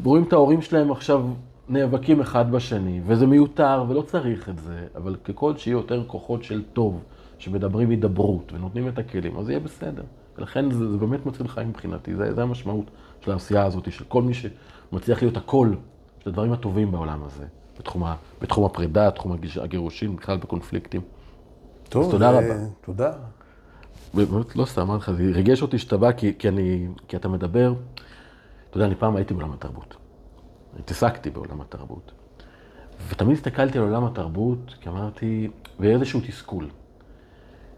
רואים 0.05 0.25
את 0.25 0.33
ההורים 0.33 0.63
שלהם 0.63 0.93
עכשיו 0.93 1.27
נאבקים 1.69 2.21
אחד 2.21 2.51
בשני, 2.51 3.01
וזה 3.07 3.27
מיותר 3.27 3.85
ולא 3.89 4.03
צריך 4.03 4.49
את 4.49 4.59
זה, 4.59 4.87
אבל 4.97 5.17
ככל 5.25 5.57
שיהיו 5.57 5.79
יותר 5.79 6.05
כוחות 6.07 6.45
של 6.45 6.63
טוב, 6.73 7.03
שמדברים 7.39 7.91
הידברות 7.91 8.53
ונותנים 8.53 8.89
את 8.89 8.99
הכלים, 8.99 9.39
אז 9.39 9.49
יהיה 9.49 9.61
בסדר. 9.61 10.03
ולכן 10.39 10.71
זה, 10.71 10.91
זה 10.91 10.97
באמת 10.97 11.27
מציל 11.27 11.49
חיים 11.49 11.69
מבחינתי, 11.69 12.15
זה, 12.15 12.35
זה 12.35 12.43
המשמעות 12.43 12.85
של 13.21 13.31
העשייה 13.31 13.65
הזאת, 13.65 13.93
של 13.93 14.05
כל 14.05 14.23
מי 14.23 14.33
שמצליח 14.35 15.23
להיות 15.23 15.37
הכל 15.37 15.71
של 16.25 16.31
הדברים 16.31 16.53
הטובים 16.53 16.91
בעולם 16.91 17.25
הזה, 17.25 17.45
בתחום, 17.79 18.05
ה, 18.05 18.15
בתחום 18.41 18.65
הפרידה, 18.65 19.11
תחום 19.11 19.37
הגירושין, 19.63 20.17
בכלל 20.17 20.37
בקונפליקטים. 20.37 21.01
טוב, 21.89 22.11
תודה 22.11 22.31
אה, 22.31 22.39
רבה. 22.39 22.55
תודה. 22.85 23.13
באמת, 24.15 24.57
לא 24.57 24.65
סתם, 24.65 24.81
אמרתי 24.81 25.03
לך, 25.03 25.13
זה 25.13 25.23
ריגש 25.35 25.63
אותי 25.63 25.79
שאתה 25.79 25.97
בא, 25.97 26.13
כי, 26.13 26.33
כי, 26.39 26.49
אני, 26.49 26.89
כי 27.09 27.17
אתה 27.17 27.29
מדבר. 27.29 27.75
אתה 28.71 28.77
יודע, 28.77 28.87
אני 28.87 28.95
פעם 28.95 29.17
הייתי 29.17 29.35
בעולם 29.35 29.53
התרבות. 29.53 30.02
התעסקתי 30.79 31.31
בעולם 31.31 31.61
התרבות. 31.61 32.13
ותמיד 33.09 33.37
הסתכלתי 33.37 33.79
על 33.79 33.85
עולם 33.85 34.05
התרבות, 34.05 34.75
כי 34.81 34.89
אמרתי, 34.89 35.51
ואיזשהו 35.81 36.21
תסכול. 36.27 36.69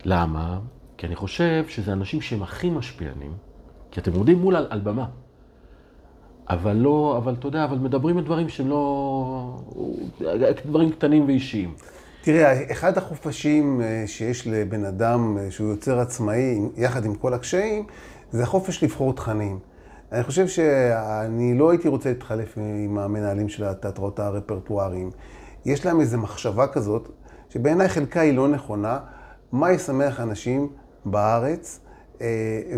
למה? 0.04 0.58
כי 0.96 1.06
אני 1.06 1.16
חושב 1.16 1.64
שזה 1.68 1.92
אנשים 1.92 2.20
שהם 2.20 2.42
הכי 2.42 2.70
משפיענים, 2.70 3.32
כי 3.90 4.00
אתם 4.00 4.12
עומדים 4.12 4.38
מול 4.38 4.56
על, 4.56 4.66
על 4.70 4.80
במה. 4.80 5.06
אבל 6.48 6.72
לא, 6.76 7.14
אבל 7.18 7.34
אתה 7.34 7.48
יודע, 7.48 7.64
אבל 7.64 7.78
מדברים 7.78 8.18
על 8.18 8.24
דברים 8.24 8.48
שהם 8.48 8.68
לא... 8.68 9.58
דברים 10.66 10.90
קטנים 10.90 11.26
ואישיים. 11.26 11.74
תראה, 12.22 12.72
אחד 12.72 12.98
החופשים 12.98 13.80
אה, 13.80 14.04
שיש 14.06 14.46
לבן 14.46 14.84
אדם 14.84 15.38
אה, 15.38 15.50
שהוא 15.50 15.68
יוצר 15.70 16.00
עצמאי, 16.00 16.58
יחד 16.76 17.04
עם 17.04 17.14
כל 17.14 17.34
הקשיים, 17.34 17.86
זה 18.30 18.42
החופש 18.42 18.84
לבחור 18.84 19.12
תכנים. 19.12 19.58
אני 20.14 20.22
חושב 20.22 20.48
שאני 20.48 21.58
לא 21.58 21.70
הייתי 21.70 21.88
רוצה 21.88 22.08
להתחלף 22.08 22.58
עם 22.58 22.98
המנהלים 22.98 23.48
של 23.48 23.64
התיאטראות 23.64 24.20
הרפרטואריים. 24.20 25.10
יש 25.64 25.86
להם 25.86 26.00
איזו 26.00 26.18
מחשבה 26.18 26.66
כזאת, 26.66 27.08
שבעיניי 27.48 27.88
חלקה 27.88 28.20
היא 28.20 28.36
לא 28.36 28.48
נכונה, 28.48 28.98
מה 29.52 29.72
ישמח 29.72 30.20
אנשים 30.20 30.68
בארץ, 31.04 31.80
אה, 32.20 32.26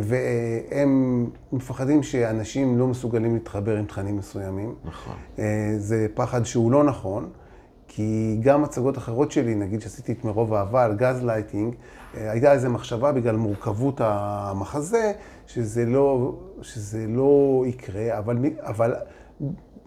והם 0.02 1.26
מפחדים 1.52 2.02
שאנשים 2.02 2.78
לא 2.78 2.86
מסוגלים 2.86 3.34
להתחבר 3.34 3.76
עם 3.76 3.84
תכנים 3.84 4.16
מסוימים. 4.16 4.74
נכון. 4.84 5.14
אה, 5.38 5.74
זה 5.78 6.06
פחד 6.14 6.44
שהוא 6.44 6.72
לא 6.72 6.84
נכון, 6.84 7.28
כי 7.88 8.38
גם 8.42 8.64
הצגות 8.64 8.98
אחרות 8.98 9.32
שלי, 9.32 9.54
נגיד 9.54 9.80
שעשיתי 9.80 10.12
את 10.12 10.24
מרוב 10.24 10.54
אהבה 10.54 10.84
על 10.84 10.94
גז 10.94 11.24
לייטינג, 11.24 11.74
הייתה 12.16 12.52
איזו 12.52 12.70
מחשבה 12.70 13.12
בגלל 13.12 13.36
מורכבות 13.36 14.00
המחזה, 14.04 15.12
שזה 15.46 15.84
לא, 15.84 16.34
שזה 16.62 17.06
לא 17.08 17.62
יקרה, 17.66 18.18
אבל, 18.18 18.36
אבל 18.60 18.94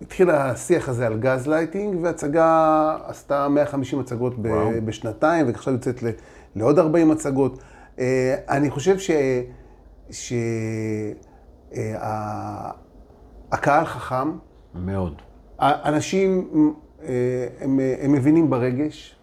התחיל 0.01 0.29
השיח 0.29 0.89
הזה 0.89 1.07
על 1.07 1.19
גז 1.19 1.47
לייטינג, 1.47 1.97
והצגה 2.03 2.97
עשתה 3.05 3.47
150 3.47 3.99
הצגות 3.99 4.33
ב. 4.41 4.47
בשנתיים, 4.85 5.47
ועכשיו 5.47 5.73
יוצאת 5.73 6.03
ל, 6.03 6.07
לעוד 6.55 6.79
40 6.79 7.11
הצגות. 7.11 7.59
אה, 7.99 8.35
אני 8.49 8.69
חושב 8.69 8.97
ש... 8.99 9.11
ש... 10.11 10.33
אה, 11.75 11.95
ה- 11.99 12.71
הקהל 13.51 13.85
חכם, 13.85 14.31
מאוד. 14.75 15.21
אנשים, 15.59 16.49
אה, 17.03 17.47
הם, 17.59 17.79
הם 18.01 18.11
מבינים 18.11 18.49
ברגש, 18.49 19.15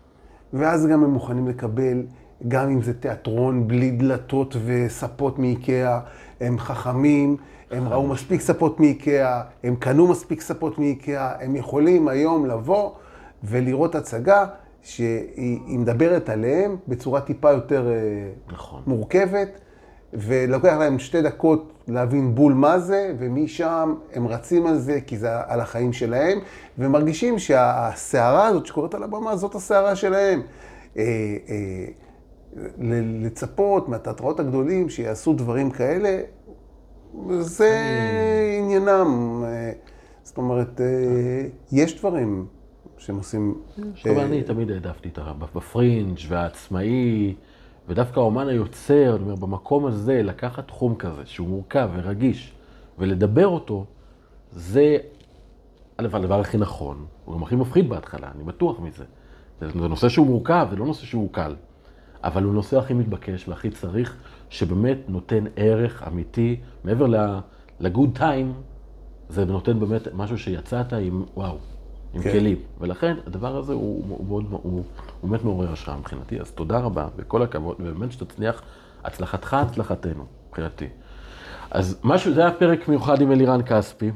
ואז 0.52 0.86
גם 0.86 1.04
הם 1.04 1.10
מוכנים 1.10 1.48
לקבל, 1.48 2.02
גם 2.48 2.68
אם 2.68 2.82
זה 2.82 2.94
תיאטרון 2.94 3.68
בלי 3.68 3.90
דלתות 3.90 4.56
וספות 4.64 5.38
מאיקאה, 5.38 6.00
הם 6.40 6.58
חכמים, 6.58 7.36
הם 7.70 7.88
ראו 7.88 8.06
מספיק 8.06 8.40
ספות 8.40 8.80
מאיקאה, 8.80 9.42
הם 9.64 9.76
קנו 9.76 10.06
מספיק 10.06 10.40
ספות 10.40 10.78
מאיקאה, 10.78 11.44
הם 11.44 11.56
יכולים 11.56 12.08
היום 12.08 12.46
לבוא 12.46 12.90
ולראות 13.44 13.94
הצגה 13.94 14.46
שהיא 14.82 15.26
היא 15.66 15.78
מדברת 15.78 16.28
עליהם 16.28 16.76
בצורה 16.88 17.20
טיפה 17.20 17.50
יותר 17.50 17.88
אה, 17.90 17.94
נכון. 18.52 18.82
מורכבת, 18.86 19.60
ולוקח 20.12 20.76
להם 20.78 20.98
שתי 20.98 21.22
דקות 21.22 21.72
להבין 21.88 22.34
בול 22.34 22.52
מה 22.52 22.78
זה, 22.78 23.14
ומשם 23.18 23.94
הם 24.14 24.26
רצים 24.26 24.66
על 24.66 24.78
זה, 24.78 25.00
כי 25.06 25.16
זה 25.16 25.28
על 25.46 25.60
החיים 25.60 25.92
שלהם, 25.92 26.38
ומרגישים 26.78 27.38
שהסערה 27.38 28.46
הזאת 28.46 28.66
שקורית 28.66 28.94
על 28.94 29.02
הבמה, 29.02 29.36
זאת 29.36 29.54
הסערה 29.54 29.96
שלהם. 29.96 30.42
אה, 30.98 31.02
אה, 31.48 31.84
לצפות 33.22 33.88
מהתיאטראות 33.88 34.40
הגדולים 34.40 34.88
שיעשו 34.88 35.32
דברים 35.32 35.70
כאלה, 35.70 36.20
זה 37.38 37.80
עניינם. 38.58 39.42
אה, 39.44 39.72
זאת 40.22 40.36
אומרת, 40.36 40.80
יש 41.72 41.98
דברים 41.98 42.46
שהם 42.98 43.16
עושים... 43.16 43.54
עכשיו, 43.92 44.20
אני 44.20 44.42
תמיד 44.42 44.70
העדפתי 44.70 45.08
את 45.08 45.18
בפרינג' 45.54 46.18
והעצמאי. 46.28 47.34
ודווקא 47.88 48.20
האומן 48.20 48.48
היוצר, 48.48 49.16
אני 49.16 49.22
אומר, 49.22 49.34
במקום 49.34 49.86
הזה, 49.86 50.22
לקחת 50.22 50.66
תחום 50.66 50.94
כזה, 50.94 51.22
שהוא 51.24 51.48
מורכב 51.48 51.90
ורגיש, 51.94 52.52
ולדבר 52.98 53.46
אותו, 53.46 53.84
זה 54.52 54.96
הדבר 55.98 56.40
הכי 56.40 56.58
נכון, 56.58 57.06
הוא 57.24 57.34
גם 57.34 57.42
הכי 57.42 57.56
מפחיד 57.56 57.88
בהתחלה, 57.88 58.30
אני 58.34 58.44
בטוח 58.44 58.80
מזה. 58.80 59.04
זה, 59.60 59.68
זה 59.68 59.88
נושא 59.88 60.08
שהוא 60.08 60.26
מורכב, 60.26 60.66
זה 60.70 60.76
לא 60.76 60.86
נושא 60.86 61.06
שהוא 61.06 61.32
קל, 61.32 61.54
אבל 62.24 62.42
הוא 62.42 62.54
נושא 62.54 62.78
הכי 62.78 62.94
מתבקש 62.94 63.48
והכי 63.48 63.70
צריך, 63.70 64.16
שבאמת 64.50 64.98
נותן 65.08 65.44
ערך 65.56 66.02
אמיתי, 66.06 66.60
מעבר 66.84 67.06
לגוד 67.80 68.10
טיים, 68.14 68.52
זה 69.28 69.44
נותן 69.44 69.80
באמת 69.80 70.08
משהו 70.14 70.38
שיצאת 70.38 70.92
עם, 70.92 71.24
וואו, 71.34 71.58
עם 72.14 72.22
כן. 72.22 72.32
כלים. 72.32 72.58
ולכן 72.80 73.16
הדבר 73.26 73.56
הזה 73.56 73.72
הוא, 73.72 74.04
הוא, 74.08 74.18
הוא, 74.28 74.42
הוא, 74.62 74.84
הוא 75.20 75.30
באמת 75.30 75.44
מעורר 75.44 75.72
השראה 75.72 75.96
מבחינתי. 75.96 76.40
אז 76.40 76.50
תודה 76.50 76.78
רבה, 76.78 77.08
וכל 77.16 77.42
הכבוד, 77.42 77.76
ובאמת 77.80 78.12
שתצליח, 78.12 78.62
הצלחתך, 79.04 79.54
הצלחתנו, 79.54 80.24
מבחינתי. 80.48 80.86
אז 81.70 82.00
משהו, 82.04 82.34
זה 82.34 82.40
היה 82.40 82.52
פרק 82.52 82.88
מיוחד 82.88 83.20
עם 83.20 83.32
אלירן 83.32 83.62
כספי. 83.62 84.10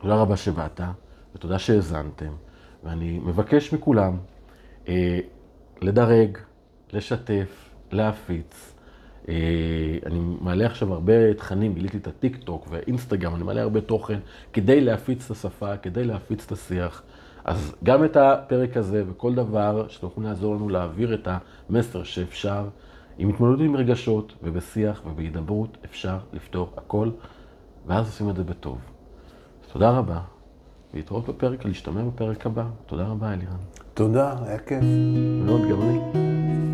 תודה 0.00 0.14
רבה 0.14 0.36
שבאת, 0.36 0.80
ותודה 1.34 1.58
שהאזנתם. 1.58 2.32
ואני 2.84 3.20
מבקש 3.24 3.72
מכולם 3.72 4.16
אה, 4.88 5.18
לדרג, 5.82 6.38
לשתף, 6.92 7.70
להפיץ. 7.92 8.74
אה, 9.28 9.34
אני 10.06 10.18
מעלה 10.40 10.66
עכשיו 10.66 10.92
הרבה 10.92 11.34
תכנים, 11.34 11.74
גיליתי 11.74 11.96
את 11.96 12.06
הטיק 12.06 12.36
טוק 12.36 12.66
והאינסטגרם, 12.70 13.34
אני 13.34 13.44
מעלה 13.44 13.62
הרבה 13.62 13.80
תוכן 13.80 14.18
כדי 14.52 14.80
להפיץ 14.80 15.24
את 15.24 15.30
השפה, 15.30 15.76
כדי 15.76 16.04
להפיץ 16.04 16.44
את 16.46 16.52
השיח. 16.52 17.02
אז 17.44 17.74
גם 17.84 18.04
את 18.04 18.16
הפרק 18.16 18.76
הזה 18.76 19.04
וכל 19.08 19.34
דבר 19.34 19.88
שאתם 19.88 20.06
יכולים 20.06 20.28
לעזור 20.28 20.54
לנו 20.54 20.68
להעביר 20.68 21.14
את 21.14 21.28
המסר 21.70 22.02
שאפשר, 22.02 22.68
עם 23.18 23.28
התמודדות 23.28 23.60
עם 23.60 23.76
רגשות 23.76 24.34
ובשיח 24.42 25.02
ובהידברות 25.06 25.78
אפשר 25.84 26.18
לפתור 26.32 26.72
הכל, 26.76 27.10
ואז 27.86 28.06
עושים 28.06 28.30
את 28.30 28.36
זה 28.36 28.44
בטוב. 28.44 28.78
אז 29.64 29.72
תודה 29.72 29.90
רבה, 29.90 30.20
להתראות 30.94 31.28
בפרק, 31.28 31.64
להשתמע 31.64 32.04
בפרק 32.04 32.46
הבא. 32.46 32.64
תודה 32.86 33.06
רבה, 33.06 33.32
אלירן. 33.32 33.56
תודה, 33.94 34.34
היה 34.44 34.58
כיף. 34.58 34.84
מאוד, 35.44 35.60
גם 35.70 35.82
אני. 35.82 36.65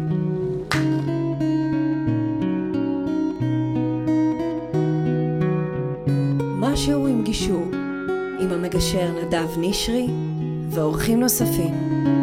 משהו 6.82 7.06
עם 7.06 7.22
גישור, 7.24 7.64
עם 8.40 8.52
המגשר 8.52 9.10
נדב 9.12 9.48
נשרי 9.58 10.06
ואורחים 10.70 11.20
נוספים. 11.20 12.21